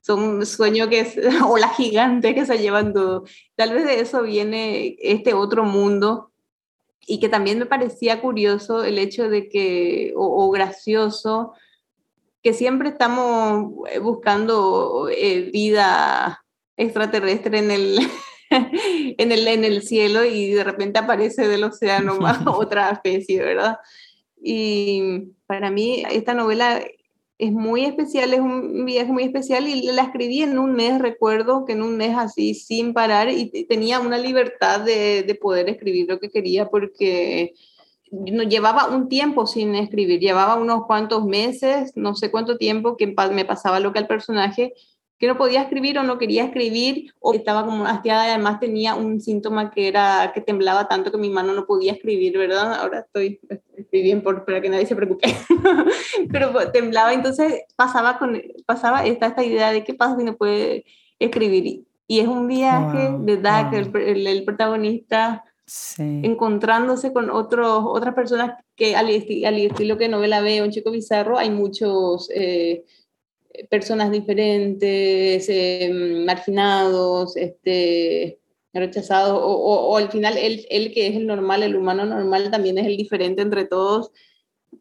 son 0.00 0.46
sueños 0.46 0.88
que 0.88 1.00
es, 1.00 1.16
o 1.46 1.58
la 1.58 1.68
gigante 1.70 2.34
que 2.34 2.46
se 2.46 2.58
llevan 2.58 2.92
todo. 2.92 3.24
Tal 3.56 3.74
vez 3.74 3.84
de 3.84 4.00
eso 4.00 4.22
viene 4.22 4.96
este 5.00 5.34
otro 5.34 5.64
mundo 5.64 6.32
y 7.06 7.20
que 7.20 7.28
también 7.28 7.58
me 7.58 7.66
parecía 7.66 8.20
curioso 8.20 8.84
el 8.84 8.98
hecho 8.98 9.28
de 9.28 9.48
que, 9.48 10.12
o, 10.16 10.50
gracioso, 10.50 11.54
que 12.48 12.54
siempre 12.54 12.88
estamos 12.88 13.74
eh, 13.92 13.98
buscando 13.98 15.10
eh, 15.14 15.50
vida 15.52 16.42
extraterrestre 16.78 17.58
en 17.58 17.70
el, 17.70 17.98
en, 19.18 19.32
el, 19.32 19.46
en 19.46 19.64
el 19.64 19.82
cielo 19.82 20.24
y 20.24 20.52
de 20.52 20.64
repente 20.64 20.98
aparece 20.98 21.46
del 21.46 21.64
océano 21.64 22.18
otra 22.46 22.88
especie, 22.88 23.42
¿verdad? 23.42 23.76
Y 24.42 25.34
para 25.46 25.70
mí 25.70 26.04
esta 26.10 26.32
novela 26.32 26.80
es 27.36 27.52
muy 27.52 27.84
especial, 27.84 28.32
es 28.32 28.40
un 28.40 28.86
viaje 28.86 29.12
muy 29.12 29.24
especial 29.24 29.68
y 29.68 29.82
la 29.82 30.04
escribí 30.04 30.40
en 30.40 30.58
un 30.58 30.72
mes, 30.72 31.02
recuerdo 31.02 31.66
que 31.66 31.74
en 31.74 31.82
un 31.82 31.98
mes 31.98 32.16
así 32.16 32.54
sin 32.54 32.94
parar 32.94 33.28
y 33.30 33.66
tenía 33.66 34.00
una 34.00 34.16
libertad 34.16 34.80
de, 34.80 35.22
de 35.22 35.34
poder 35.34 35.68
escribir 35.68 36.08
lo 36.08 36.18
que 36.18 36.30
quería 36.30 36.70
porque 36.70 37.52
no, 38.10 38.42
llevaba 38.42 38.88
un 38.88 39.08
tiempo 39.08 39.46
sin 39.46 39.74
escribir, 39.74 40.20
llevaba 40.20 40.56
unos 40.56 40.86
cuantos 40.86 41.24
meses, 41.24 41.92
no 41.96 42.14
sé 42.14 42.30
cuánto 42.30 42.56
tiempo 42.56 42.96
que 42.96 43.14
me 43.32 43.44
pasaba 43.44 43.80
lo 43.80 43.92
que 43.92 43.98
al 43.98 44.06
personaje 44.06 44.74
que 45.18 45.26
no 45.26 45.36
podía 45.36 45.62
escribir 45.62 45.98
o 45.98 46.04
no 46.04 46.16
quería 46.16 46.44
escribir 46.44 47.12
o 47.18 47.34
estaba 47.34 47.64
como 47.64 47.84
hastiada 47.86 48.26
y 48.26 48.30
además 48.30 48.60
tenía 48.60 48.94
un 48.94 49.20
síntoma 49.20 49.70
que 49.70 49.88
era 49.88 50.30
que 50.32 50.40
temblaba 50.40 50.86
tanto 50.86 51.10
que 51.10 51.18
mi 51.18 51.28
mano 51.28 51.54
no 51.54 51.66
podía 51.66 51.92
escribir, 51.92 52.38
¿verdad? 52.38 52.74
Ahora 52.74 53.00
estoy, 53.00 53.40
estoy 53.76 54.02
bien 54.02 54.22
por, 54.22 54.44
para 54.44 54.60
que 54.60 54.68
nadie 54.68 54.86
se 54.86 54.94
preocupe, 54.94 55.34
pero 56.32 56.52
temblaba, 56.70 57.12
entonces 57.12 57.62
pasaba, 57.74 58.18
con, 58.18 58.40
pasaba 58.64 59.04
esta, 59.04 59.26
esta 59.26 59.44
idea 59.44 59.72
de 59.72 59.82
qué 59.82 59.92
pasa 59.92 60.16
si 60.16 60.24
no 60.24 60.36
puede 60.36 60.84
escribir. 61.18 61.84
Y 62.06 62.20
es 62.20 62.28
un 62.28 62.46
viaje 62.46 63.10
de 63.18 63.36
Doug, 63.36 63.74
el, 63.74 64.26
el, 64.26 64.44
protagonista, 64.44 65.44
encontrándose 65.98 67.12
con 67.12 67.30
otros, 67.30 67.82
otras 67.86 68.14
personas 68.14 68.62
que 68.74 68.96
al, 68.96 69.06
al 69.06 69.58
estilo 69.58 69.98
que 69.98 70.08
novela 70.08 70.40
ve, 70.40 70.62
un 70.62 70.70
chico 70.70 70.90
bizarro, 70.90 71.38
hay 71.38 71.50
muchos... 71.50 72.30
Eh, 72.34 72.84
personas 73.70 74.10
diferentes, 74.10 75.48
em, 75.48 76.24
marginados, 76.24 77.36
este, 77.36 78.38
rechazados, 78.72 79.40
o, 79.42 79.96
al 79.96 80.10
final 80.10 80.36
él, 80.36 80.66
él, 80.70 80.92
que 80.92 81.08
es 81.08 81.16
el 81.16 81.26
normal, 81.26 81.62
el 81.62 81.76
humano 81.76 82.04
normal, 82.04 82.50
también 82.50 82.78
es 82.78 82.86
el 82.86 82.96
diferente 82.96 83.42
entre 83.42 83.64
todos, 83.64 84.12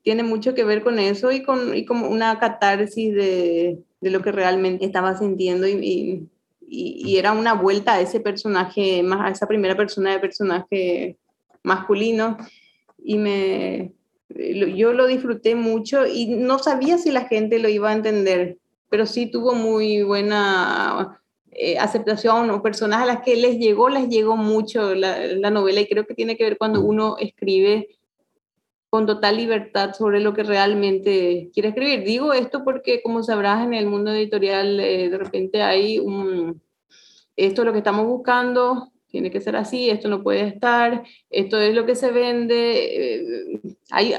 tiene 0.04 0.24
mucho 0.24 0.54
que 0.54 0.64
ver 0.64 0.84
con 0.84 1.00
eso 1.00 1.32
y 1.32 1.44
con 1.44 1.76
y 1.76 1.86
como 1.86 2.10
una 2.10 2.38
catarsis 2.40 3.14
de, 3.14 3.80
de, 4.02 4.12
lo 4.12 4.22
que 4.22 4.32
realmente 4.32 4.86
estaba 4.86 5.18
sintiendo 5.18 5.68
y, 5.68 6.28
y, 6.68 7.18
era 7.18 7.32
una 7.32 7.54
vuelta 7.54 7.94
a 7.94 8.02
ese 8.02 8.20
personaje, 8.20 9.02
más 9.04 9.22
a 9.22 9.32
esa 9.32 9.48
primera 9.48 9.76
persona 9.76 10.12
de 10.12 10.20
personaje 10.20 11.18
masculino. 11.64 12.38
Y 12.98 13.18
me, 13.18 13.94
yo 14.30 14.94
lo 14.94 15.08
disfruté 15.08 15.56
mucho 15.56 16.06
y 16.06 16.28
no 16.28 16.60
sabía 16.60 16.98
si 16.98 17.12
la 17.12 17.26
gente 17.26 17.60
lo 17.60 17.70
iba 17.70 17.90
a 17.90 17.94
entender 17.94 18.58
pero 18.90 19.06
sí 19.06 19.28
tuvo 19.28 19.54
muy 19.54 20.04
buena 20.04 21.22
eh, 21.52 21.78
aceptación 21.78 22.50
o 22.50 22.62
personas 22.62 23.02
a 23.02 23.06
las 23.06 23.22
que 23.22 23.36
les 23.36 23.58
llegó, 23.58 23.90
les 23.90 24.08
llegó 24.10 24.38
mucho 24.38 24.96
la, 24.96 25.20
la, 25.26 25.50
novela 25.50 25.82
y 25.82 25.88
creo 25.88 26.06
que 26.06 26.14
tiene 26.14 26.38
que 26.38 26.44
ver 26.44 26.58
cuando 26.58 26.82
uno 26.82 27.18
escribe 27.20 27.90
con 28.90 29.06
total 29.06 29.38
libertad 29.38 29.94
sobre 29.94 30.20
lo 30.20 30.34
que 30.34 30.44
realmente 30.44 31.50
quiere 31.54 31.70
escribir. 31.70 32.04
Digo 32.04 32.34
esto 32.34 32.64
porque, 32.64 33.02
como 33.02 33.24
sabrás, 33.24 33.66
en 33.66 33.74
el 33.74 33.88
mundo 33.88 34.12
editorial 34.12 34.80
eh, 34.80 35.10
de 35.10 35.18
repente 35.18 35.62
hay 35.62 36.00
un, 36.00 36.62
esto 37.36 37.62
es 37.62 37.66
lo 37.66 37.72
que 37.74 37.80
estamos 37.80 38.06
buscando, 38.06 38.92
tiene 39.08 39.32
que 39.32 39.42
ser 39.42 39.56
así, 39.56 39.90
esto 39.90 40.10
no 40.10 40.24
puede 40.24 40.48
estar, 40.48 41.04
esto 41.30 41.60
es 41.60 41.76
lo 41.76 41.86
que 41.86 41.96
se 41.96 42.12
vende. 42.12 43.16
Eh, 43.16 43.62
hay, 43.92 44.14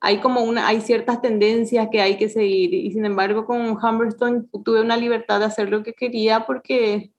hay 0.00 0.18
como 0.18 0.42
una, 0.42 0.68
hay 0.68 0.80
ciertas 0.80 1.22
tendencias 1.22 1.88
que 1.90 2.00
hay 2.00 2.16
que 2.16 2.28
seguir 2.28 2.74
y 2.74 2.92
sin 2.92 3.06
embargo 3.06 3.46
con 3.46 3.78
Humberstone 3.82 4.44
tuve 4.64 4.80
una 4.80 4.96
libertad 4.96 5.40
de 5.40 5.46
hacer 5.46 5.70
lo 5.70 5.82
que 5.82 5.94
quería 5.94 6.46
porque 6.46 7.13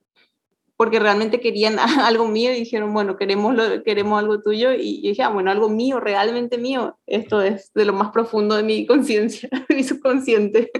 porque 0.78 1.00
realmente 1.00 1.40
querían 1.40 1.78
algo 1.80 2.28
mío 2.28 2.52
y 2.52 2.60
dijeron, 2.60 2.94
bueno, 2.94 3.18
queremos, 3.18 3.56
lo, 3.56 3.84
queremos 3.84 4.20
algo 4.20 4.42
tuyo. 4.42 4.74
Y 4.74 5.02
yo 5.02 5.10
dije, 5.10 5.24
ah, 5.24 5.30
bueno, 5.30 5.52
algo 5.52 5.70
mío, 5.70 6.00
realmente 6.00 6.58
mío. 6.58 6.98
Esto 7.08 7.42
es 7.42 7.72
de 7.74 7.86
lo 7.86 7.94
más 7.94 8.12
profundo 8.12 8.56
de 8.56 8.64
mi 8.64 8.86
conciencia, 8.88 9.50
mi 9.70 9.84
subconsciente. 9.84 10.72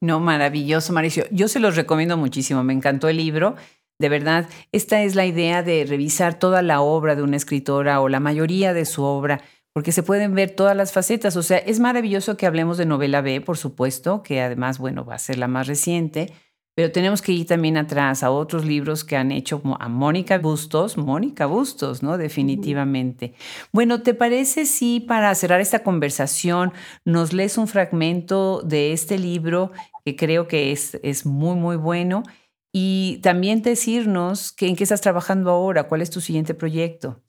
No, 0.00 0.20
maravilloso, 0.20 0.92
Mauricio. 0.92 1.24
Yo 1.30 1.48
se 1.48 1.60
los 1.60 1.76
recomiendo 1.76 2.16
muchísimo. 2.16 2.62
Me 2.62 2.74
encantó 2.74 3.08
el 3.08 3.16
libro. 3.16 3.56
De 3.98 4.08
verdad, 4.08 4.48
esta 4.72 5.02
es 5.02 5.14
la 5.14 5.24
idea 5.24 5.62
de 5.62 5.86
revisar 5.88 6.38
toda 6.38 6.62
la 6.62 6.80
obra 6.80 7.14
de 7.14 7.22
una 7.22 7.36
escritora 7.36 8.00
o 8.00 8.08
la 8.08 8.20
mayoría 8.20 8.74
de 8.74 8.84
su 8.84 9.02
obra 9.02 9.40
porque 9.74 9.90
se 9.90 10.04
pueden 10.04 10.34
ver 10.34 10.52
todas 10.52 10.76
las 10.76 10.92
facetas. 10.92 11.36
O 11.36 11.42
sea, 11.42 11.58
es 11.58 11.80
maravilloso 11.80 12.36
que 12.36 12.46
hablemos 12.46 12.78
de 12.78 12.86
novela 12.86 13.20
B, 13.20 13.40
por 13.40 13.58
supuesto, 13.58 14.22
que 14.22 14.40
además, 14.40 14.78
bueno, 14.78 15.04
va 15.04 15.16
a 15.16 15.18
ser 15.18 15.36
la 15.36 15.48
más 15.48 15.66
reciente, 15.66 16.32
pero 16.74 16.92
tenemos 16.92 17.22
que 17.22 17.32
ir 17.32 17.46
también 17.46 17.76
atrás 17.76 18.22
a 18.22 18.30
otros 18.30 18.64
libros 18.64 19.04
que 19.04 19.16
han 19.16 19.32
hecho 19.32 19.62
como 19.62 19.76
a 19.80 19.88
Mónica 19.88 20.38
Bustos, 20.38 20.96
Mónica 20.96 21.46
Bustos, 21.46 22.02
¿no? 22.02 22.18
Definitivamente. 22.18 23.34
Bueno, 23.72 24.02
¿te 24.02 24.14
parece 24.14 24.66
si 24.66 25.00
para 25.00 25.34
cerrar 25.34 25.60
esta 25.60 25.82
conversación 25.82 26.72
nos 27.04 27.32
lees 27.32 27.58
un 27.58 27.68
fragmento 27.68 28.62
de 28.62 28.92
este 28.92 29.18
libro 29.18 29.72
que 30.04 30.16
creo 30.16 30.48
que 30.48 30.72
es, 30.72 30.98
es 31.02 31.26
muy, 31.26 31.56
muy 31.56 31.76
bueno? 31.76 32.22
Y 32.72 33.20
también 33.22 33.62
decirnos 33.62 34.52
que, 34.52 34.66
en 34.66 34.74
qué 34.74 34.82
estás 34.82 35.00
trabajando 35.00 35.50
ahora, 35.50 35.84
cuál 35.84 36.02
es 36.02 36.10
tu 36.10 36.20
siguiente 36.20 36.54
proyecto 36.54 37.22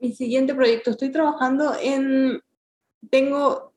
mi 0.00 0.12
siguiente 0.12 0.54
proyecto, 0.54 0.90
estoy 0.90 1.10
trabajando 1.10 1.74
en, 1.80 2.40
tengo 3.10 3.67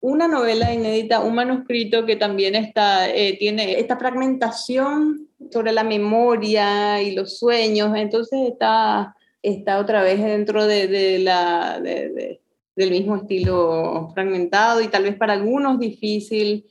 una 0.00 0.28
novela 0.28 0.72
inédita, 0.72 1.20
un 1.20 1.34
manuscrito 1.34 2.06
que 2.06 2.16
también 2.16 2.54
está, 2.54 3.10
eh, 3.10 3.36
tiene 3.38 3.78
esta 3.78 3.98
fragmentación 3.98 5.28
sobre 5.50 5.72
la 5.72 5.84
memoria 5.84 7.02
y 7.02 7.14
los 7.14 7.38
sueños, 7.38 7.94
entonces 7.96 8.50
está, 8.50 9.14
está 9.42 9.78
otra 9.78 10.02
vez 10.02 10.22
dentro 10.22 10.66
de, 10.66 11.18
la, 11.18 11.80
de, 11.80 12.40
del 12.76 12.90
mismo 12.90 13.16
estilo 13.16 14.10
fragmentado 14.14 14.80
y 14.80 14.88
tal 14.88 15.02
vez 15.02 15.16
para 15.16 15.34
algunos 15.34 15.78
difícil. 15.78 16.66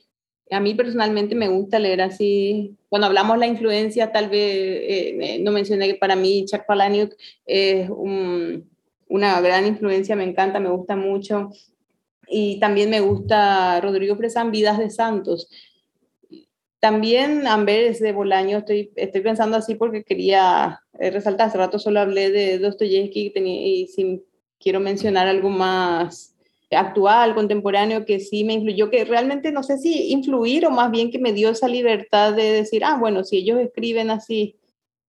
A 0.50 0.58
mí 0.58 0.74
personalmente 0.74 1.36
me 1.36 1.46
gusta 1.46 1.78
leer 1.78 2.00
así. 2.00 2.76
Cuando 2.88 3.06
hablamos 3.06 3.36
de 3.36 3.40
la 3.40 3.46
influencia, 3.46 4.10
tal 4.10 4.28
vez 4.28 4.42
eh, 4.52 5.38
no 5.40 5.52
mencioné 5.52 5.86
que 5.86 5.94
para 5.94 6.16
mí 6.16 6.44
Chuck 6.46 6.66
Palahniuk 6.66 7.14
es 7.46 7.88
un, 7.88 8.68
una 9.08 9.40
gran 9.40 9.66
influencia, 9.68 10.16
me 10.16 10.24
encanta, 10.24 10.58
me 10.58 10.70
gusta 10.70 10.96
mucho. 10.96 11.52
Y 12.30 12.60
también 12.60 12.90
me 12.90 13.00
gusta 13.00 13.80
Rodrigo 13.80 14.16
Fresan, 14.16 14.52
Vidas 14.52 14.78
de 14.78 14.88
Santos. 14.88 15.48
También 16.78 17.46
Amberes 17.46 18.00
de 18.00 18.12
Bolaño, 18.12 18.58
estoy, 18.58 18.92
estoy 18.96 19.20
pensando 19.20 19.56
así 19.56 19.74
porque 19.74 20.04
quería 20.04 20.80
eh, 20.98 21.10
resaltar, 21.10 21.48
hace 21.48 21.58
rato 21.58 21.78
solo 21.78 22.00
hablé 22.00 22.30
de 22.30 22.58
Dostoyevsky 22.58 23.32
y 23.36 23.86
si 23.88 24.24
quiero 24.58 24.80
mencionar 24.80 25.26
algo 25.26 25.50
más 25.50 26.34
actual, 26.70 27.34
contemporáneo, 27.34 28.06
que 28.06 28.20
sí 28.20 28.44
me 28.44 28.54
influyó, 28.54 28.90
que 28.90 29.04
realmente 29.04 29.50
no 29.50 29.62
sé 29.62 29.78
si 29.78 30.12
influir 30.12 30.66
o 30.66 30.70
más 30.70 30.90
bien 30.90 31.10
que 31.10 31.18
me 31.18 31.32
dio 31.32 31.50
esa 31.50 31.68
libertad 31.68 32.32
de 32.32 32.52
decir, 32.52 32.84
ah, 32.84 32.96
bueno, 32.98 33.24
si 33.24 33.38
ellos 33.38 33.58
escriben 33.58 34.10
así, 34.10 34.56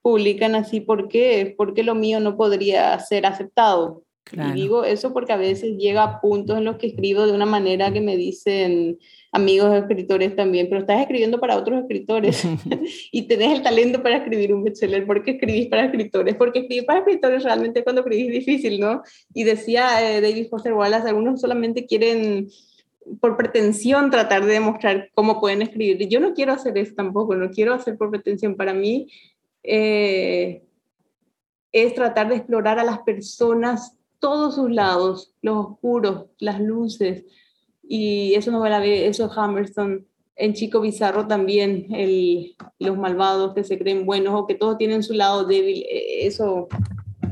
publican 0.01 0.55
así, 0.55 0.82
¿por 0.82 1.07
qué? 1.07 1.53
Porque 1.55 1.84
lo 1.84 1.93
mío 1.93 2.19
no 2.19 2.36
podría 2.36 2.97
ser 2.99 3.26
aceptado. 3.26 4.03
Y 4.32 4.51
digo 4.53 4.84
eso 4.84 5.13
porque 5.13 5.34
a 5.34 5.38
veces 5.38 5.78
llega 5.78 6.03
a 6.03 6.22
puntos 6.22 6.57
en 6.57 6.63
los 6.63 6.78
que 6.78 6.88
escribo 6.88 7.26
de 7.26 7.34
una 7.34 7.45
manera 7.45 7.91
que 7.91 8.01
me 8.01 8.15
dicen 8.15 8.97
amigos 9.32 9.74
escritores 9.74 10.36
también, 10.36 10.67
pero 10.69 10.82
estás 10.82 11.01
escribiendo 11.01 11.39
para 11.39 11.57
otros 11.57 11.82
escritores 11.82 12.43
y 13.11 13.24
tenés 13.24 13.57
el 13.57 13.63
talento 13.63 14.01
para 14.01 14.17
escribir 14.17 14.53
un 14.53 14.63
bestseller. 14.63 15.05
¿Por 15.05 15.24
qué 15.24 15.32
escribís 15.32 15.67
para 15.67 15.86
escritores? 15.86 16.36
Porque 16.36 16.59
escribir 16.59 16.86
para 16.86 16.99
escritores 16.99 17.43
realmente 17.43 17.84
cuando 17.84 18.01
escribís 18.01 18.28
es 18.28 18.45
difícil, 18.45 18.80
¿no? 18.80 19.01
Y 19.34 19.43
decía 19.43 20.15
eh, 20.15 20.22
David 20.22 20.47
Foster 20.49 20.74
Wallace, 20.74 21.09
algunos 21.09 21.41
solamente 21.41 21.86
quieren 21.86 22.47
por 23.19 23.36
pretensión 23.36 24.11
tratar 24.11 24.45
de 24.45 24.53
demostrar 24.53 25.09
cómo 25.13 25.39
pueden 25.41 25.61
escribir. 25.61 26.07
Yo 26.07 26.19
no 26.19 26.34
quiero 26.34 26.53
hacer 26.53 26.78
eso 26.78 26.93
tampoco, 26.95 27.36
no 27.36 27.49
quiero 27.49 27.74
hacer 27.74 27.97
por 27.97 28.11
pretensión. 28.11 28.55
Para 28.55 28.74
mí 28.74 29.07
eh, 29.63 30.63
es 31.72 31.93
tratar 31.95 32.30
de 32.30 32.36
explorar 32.36 32.80
a 32.80 32.84
las 32.84 32.99
personas 32.99 33.97
todos 34.22 34.55
sus 34.55 34.72
lados, 34.72 35.34
los 35.41 35.65
oscuros, 35.65 36.28
las 36.39 36.61
luces, 36.61 37.26
y 37.84 38.36
eso 38.36 38.51
novela 38.51 38.80
ve, 38.80 39.07
eso 39.07 39.30
Hammerstone, 39.30 40.05
en 40.38 40.53
Chico 40.53 40.80
Bizarro 40.80 41.28
también, 41.28 41.88
el, 41.93 42.55
los 42.80 42.97
malvados 42.97 43.53
que 43.53 43.65
se 43.65 43.78
creen 43.78 44.05
buenos 44.05 44.34
o 44.34 44.47
que 44.47 44.55
todos 44.55 44.78
tienen 44.78 45.03
su 45.03 45.13
lado 45.13 45.45
débil, 45.45 45.84
e, 45.89 46.26
eso, 46.26 46.69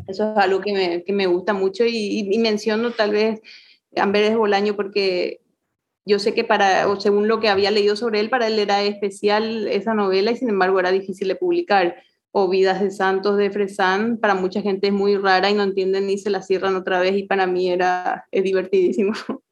eso 0.07 0.31
es 0.31 0.37
algo 0.37 0.59
que 0.59 0.73
me, 0.73 1.03
que 1.03 1.13
me 1.13 1.27
gusta 1.27 1.53
mucho 1.53 1.85
y, 1.85 2.27
y, 2.29 2.37
menciono 2.39 2.91
tal 2.91 3.11
vez 3.11 3.39
Amberes 3.95 4.35
Bolaño 4.35 4.75
porque 4.75 5.41
yo 6.05 6.19
sé 6.19 6.33
que 6.33 6.43
para, 6.43 6.89
o 6.89 6.99
según 6.99 7.27
lo 7.27 7.39
que 7.39 7.49
había 7.49 7.71
leído 7.71 7.95
sobre 7.95 8.19
él, 8.19 8.29
para 8.29 8.47
él 8.47 8.57
era 8.59 8.83
especial 8.83 9.67
esa 9.67 9.93
novela 9.93 10.31
y 10.31 10.37
sin 10.37 10.49
embargo 10.49 10.79
era 10.79 10.91
difícil 10.91 11.27
de 11.27 11.35
publicar 11.35 11.95
o 12.31 12.49
Vidas 12.49 12.81
de 12.81 12.91
Santos 12.91 13.37
de 13.37 13.49
Fresán, 13.49 14.17
para 14.17 14.35
mucha 14.35 14.61
gente 14.61 14.87
es 14.87 14.93
muy 14.93 15.17
rara 15.17 15.49
y 15.49 15.53
no 15.53 15.63
entienden 15.63 16.07
ni 16.07 16.17
se 16.17 16.29
la 16.29 16.41
cierran 16.41 16.75
otra 16.75 16.99
vez 16.99 17.17
y 17.17 17.23
para 17.23 17.47
mí 17.47 17.69
era 17.69 18.25
es 18.31 18.43
divertidísimo. 18.43 19.13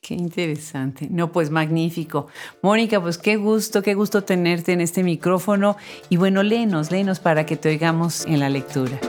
Qué 0.00 0.14
interesante. 0.14 1.08
No, 1.10 1.32
pues 1.32 1.50
magnífico. 1.50 2.28
Mónica, 2.62 3.00
pues 3.00 3.18
qué 3.18 3.34
gusto, 3.34 3.82
qué 3.82 3.94
gusto 3.94 4.22
tenerte 4.22 4.72
en 4.72 4.80
este 4.80 5.02
micrófono 5.02 5.76
y 6.08 6.16
bueno, 6.16 6.44
léenos, 6.44 6.92
léenos 6.92 7.18
para 7.18 7.44
que 7.44 7.56
te 7.56 7.70
oigamos 7.70 8.24
en 8.24 8.38
la 8.38 8.48
lectura. 8.48 9.00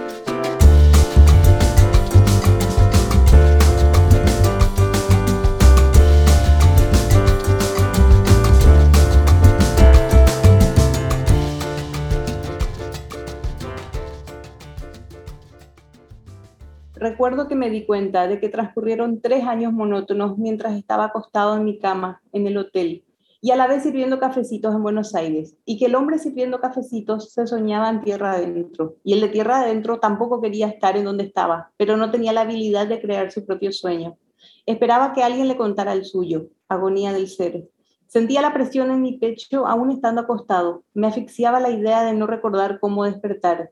Recuerdo 17.00 17.48
que 17.48 17.56
me 17.56 17.70
di 17.70 17.86
cuenta 17.86 18.28
de 18.28 18.40
que 18.40 18.50
transcurrieron 18.50 19.22
tres 19.22 19.44
años 19.46 19.72
monótonos 19.72 20.38
mientras 20.38 20.76
estaba 20.76 21.06
acostado 21.06 21.56
en 21.56 21.64
mi 21.64 21.78
cama 21.80 22.22
en 22.32 22.48
el 22.48 22.58
hotel 22.58 23.04
y 23.40 23.52
a 23.52 23.56
la 23.56 23.68
vez 23.68 23.84
sirviendo 23.84 24.20
cafecitos 24.20 24.74
en 24.74 24.82
Buenos 24.82 25.14
Aires, 25.14 25.56
y 25.64 25.78
que 25.78 25.86
el 25.86 25.96
hombre 25.96 26.18
sirviendo 26.18 26.60
cafecitos 26.60 27.32
se 27.32 27.46
soñaba 27.46 27.90
en 27.90 28.02
tierra 28.02 28.34
adentro, 28.34 28.96
y 29.04 29.14
el 29.14 29.22
de 29.22 29.30
tierra 29.30 29.62
adentro 29.62 30.00
tampoco 30.00 30.42
quería 30.42 30.68
estar 30.68 30.98
en 30.98 31.06
donde 31.06 31.26
estaba, 31.26 31.72
pero 31.78 31.98
no 31.98 32.10
tenía 32.10 32.34
la 32.34 32.42
habilidad 32.42 32.88
de 32.88 33.00
crear 33.00 33.32
su 33.32 33.46
propio 33.46 33.72
sueño. 33.72 34.18
Esperaba 34.66 35.14
que 35.14 35.24
alguien 35.24 35.48
le 35.48 35.56
contara 35.56 35.94
el 35.94 36.04
suyo, 36.04 36.48
agonía 36.68 37.14
del 37.14 37.28
ser. 37.28 37.70
Sentía 38.08 38.42
la 38.42 38.54
presión 38.54 38.90
en 38.90 39.02
mi 39.02 39.20
pecho 39.20 39.68
aún 39.68 39.92
estando 39.92 40.22
acostado, 40.22 40.84
me 40.94 41.08
asfixiaba 41.08 41.60
la 41.60 41.70
idea 41.70 42.04
de 42.04 42.14
no 42.14 42.26
recordar 42.26 42.80
cómo 42.80 43.04
despertar, 43.06 43.70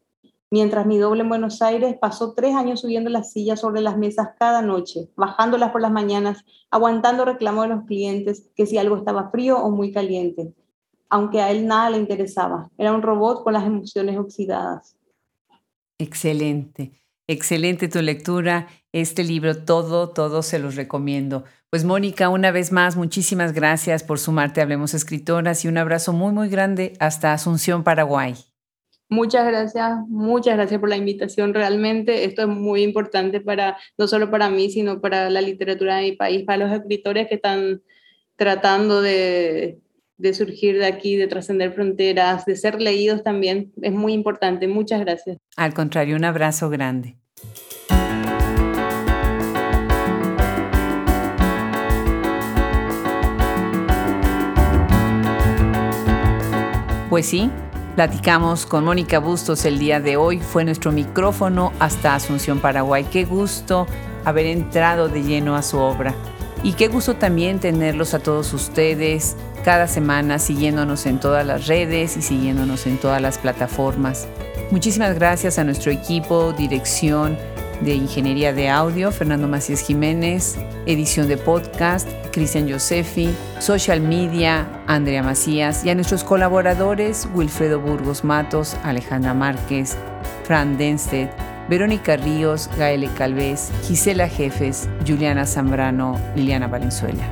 mientras 0.55 0.85
mi 0.85 0.97
doble 0.97 1.23
en 1.23 1.27
Buenos 1.27 1.61
Aires 1.61 1.97
pasó 1.99 2.33
tres 2.33 2.55
años 2.55 2.79
subiendo 2.79 3.09
las 3.09 3.33
sillas 3.33 3.59
sobre 3.59 3.81
las 3.81 3.97
mesas 3.97 4.29
cada 4.39 4.61
noche, 4.61 5.09
bajándolas 5.17 5.71
por 5.71 5.81
las 5.81 5.91
mañanas, 5.91 6.45
aguantando 6.71 7.25
reclamos 7.25 7.67
de 7.67 7.75
los 7.75 7.83
clientes 7.83 8.49
que 8.55 8.65
si 8.65 8.77
algo 8.77 8.95
estaba 8.95 9.31
frío 9.31 9.57
o 9.59 9.69
muy 9.69 9.91
caliente, 9.91 10.53
aunque 11.09 11.41
a 11.41 11.51
él 11.51 11.67
nada 11.67 11.89
le 11.89 11.97
interesaba. 11.97 12.69
Era 12.77 12.93
un 12.93 13.01
robot 13.01 13.43
con 13.43 13.51
las 13.51 13.65
emociones 13.65 14.17
oxidadas. 14.17 14.95
Excelente, 15.99 16.93
excelente 17.27 17.89
tu 17.89 18.01
lectura. 18.01 18.67
Este 18.93 19.25
libro, 19.25 19.65
todo, 19.65 20.11
todo 20.11 20.41
se 20.41 20.57
los 20.59 20.77
recomiendo. 20.77 21.43
Pues 21.69 21.83
Mónica, 21.83 22.29
una 22.29 22.51
vez 22.51 22.71
más, 22.71 22.95
muchísimas 22.95 23.51
gracias 23.51 24.05
por 24.05 24.19
sumarte 24.19 24.61
a 24.61 24.63
Hablemos 24.63 24.93
Escritoras 24.93 25.65
y 25.65 25.67
un 25.67 25.77
abrazo 25.77 26.13
muy, 26.13 26.31
muy 26.31 26.47
grande 26.47 26.93
hasta 27.01 27.33
Asunción, 27.33 27.83
Paraguay. 27.83 28.35
Muchas 29.07 29.45
gracias, 29.45 29.99
muchas 30.07 30.55
gracias 30.55 30.79
por 30.79 30.89
la 30.89 30.97
invitación. 30.97 31.53
Realmente 31.53 32.25
esto 32.25 32.41
es 32.41 32.47
muy 32.47 32.81
importante 32.81 33.39
para, 33.39 33.77
no 33.97 34.07
solo 34.07 34.31
para 34.31 34.49
mí, 34.49 34.71
sino 34.71 34.99
para 34.99 35.29
la 35.29 35.41
literatura 35.41 35.97
de 35.97 36.09
mi 36.09 36.11
país, 36.13 36.43
para 36.43 36.65
los 36.65 36.75
escritores 36.75 37.27
que 37.27 37.35
están 37.35 37.81
tratando 38.35 39.01
de, 39.01 39.79
de 40.17 40.33
surgir 40.33 40.79
de 40.79 40.85
aquí, 40.85 41.15
de 41.15 41.27
trascender 41.27 41.73
fronteras, 41.73 42.45
de 42.45 42.55
ser 42.55 42.81
leídos 42.81 43.23
también. 43.23 43.71
Es 43.81 43.93
muy 43.93 44.13
importante. 44.13 44.67
Muchas 44.67 45.01
gracias. 45.01 45.37
Al 45.55 45.73
contrario, 45.73 46.15
un 46.15 46.25
abrazo 46.25 46.69
grande. 46.69 47.17
Pues 57.09 57.27
sí, 57.27 57.49
Platicamos 57.95 58.65
con 58.65 58.83
Mónica 58.83 59.19
Bustos 59.19 59.63
el 59.63 59.79
día 59.79 60.01
de 60.01 60.17
hoy, 60.17 60.39
fue 60.39 60.65
nuestro 60.65 60.91
micrófono 60.91 61.71
hasta 61.79 62.13
Asunción, 62.13 62.59
Paraguay. 62.59 63.05
Qué 63.09 63.23
gusto 63.23 63.87
haber 64.25 64.47
entrado 64.47 65.07
de 65.07 65.23
lleno 65.23 65.55
a 65.55 65.61
su 65.61 65.77
obra. 65.77 66.13
Y 66.61 66.73
qué 66.73 66.89
gusto 66.89 67.15
también 67.15 67.59
tenerlos 67.59 68.13
a 68.13 68.19
todos 68.19 68.51
ustedes 68.53 69.37
cada 69.63 69.87
semana 69.87 70.39
siguiéndonos 70.39 71.05
en 71.05 71.21
todas 71.21 71.45
las 71.45 71.67
redes 71.67 72.17
y 72.17 72.21
siguiéndonos 72.21 72.85
en 72.85 72.97
todas 72.97 73.21
las 73.21 73.37
plataformas. 73.37 74.27
Muchísimas 74.71 75.15
gracias 75.15 75.57
a 75.57 75.63
nuestro 75.63 75.89
equipo, 75.89 76.51
dirección, 76.51 77.37
de 77.81 77.93
Ingeniería 77.93 78.53
de 78.53 78.69
Audio, 78.69 79.11
Fernando 79.11 79.47
Macías 79.47 79.81
Jiménez, 79.81 80.57
edición 80.85 81.27
de 81.27 81.37
podcast, 81.37 82.07
Cristian 82.31 82.69
Josefi, 82.69 83.29
social 83.59 84.01
media, 84.01 84.67
Andrea 84.87 85.23
Macías 85.23 85.85
y 85.85 85.89
a 85.89 85.95
nuestros 85.95 86.23
colaboradores 86.23 87.27
Wilfredo 87.33 87.79
Burgos 87.79 88.23
Matos, 88.23 88.75
Alejandra 88.83 89.33
Márquez, 89.33 89.97
Fran 90.43 90.77
Denstedt, 90.77 91.31
Verónica 91.69 92.17
Ríos, 92.17 92.69
Gaele 92.77 93.09
Calvez, 93.17 93.71
Gisela 93.83 94.27
Jefes, 94.27 94.87
Juliana 95.05 95.45
Zambrano, 95.45 96.19
Liliana 96.35 96.67
Valenzuela. 96.67 97.23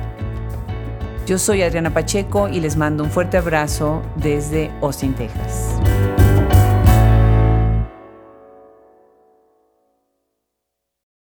Yo 1.26 1.38
soy 1.38 1.62
Adriana 1.62 1.90
Pacheco 1.94 2.48
y 2.48 2.60
les 2.60 2.76
mando 2.76 3.02
un 3.02 3.10
fuerte 3.10 3.38
abrazo 3.38 4.02
desde 4.16 4.70
Austin, 4.82 5.14
Texas. 5.14 5.80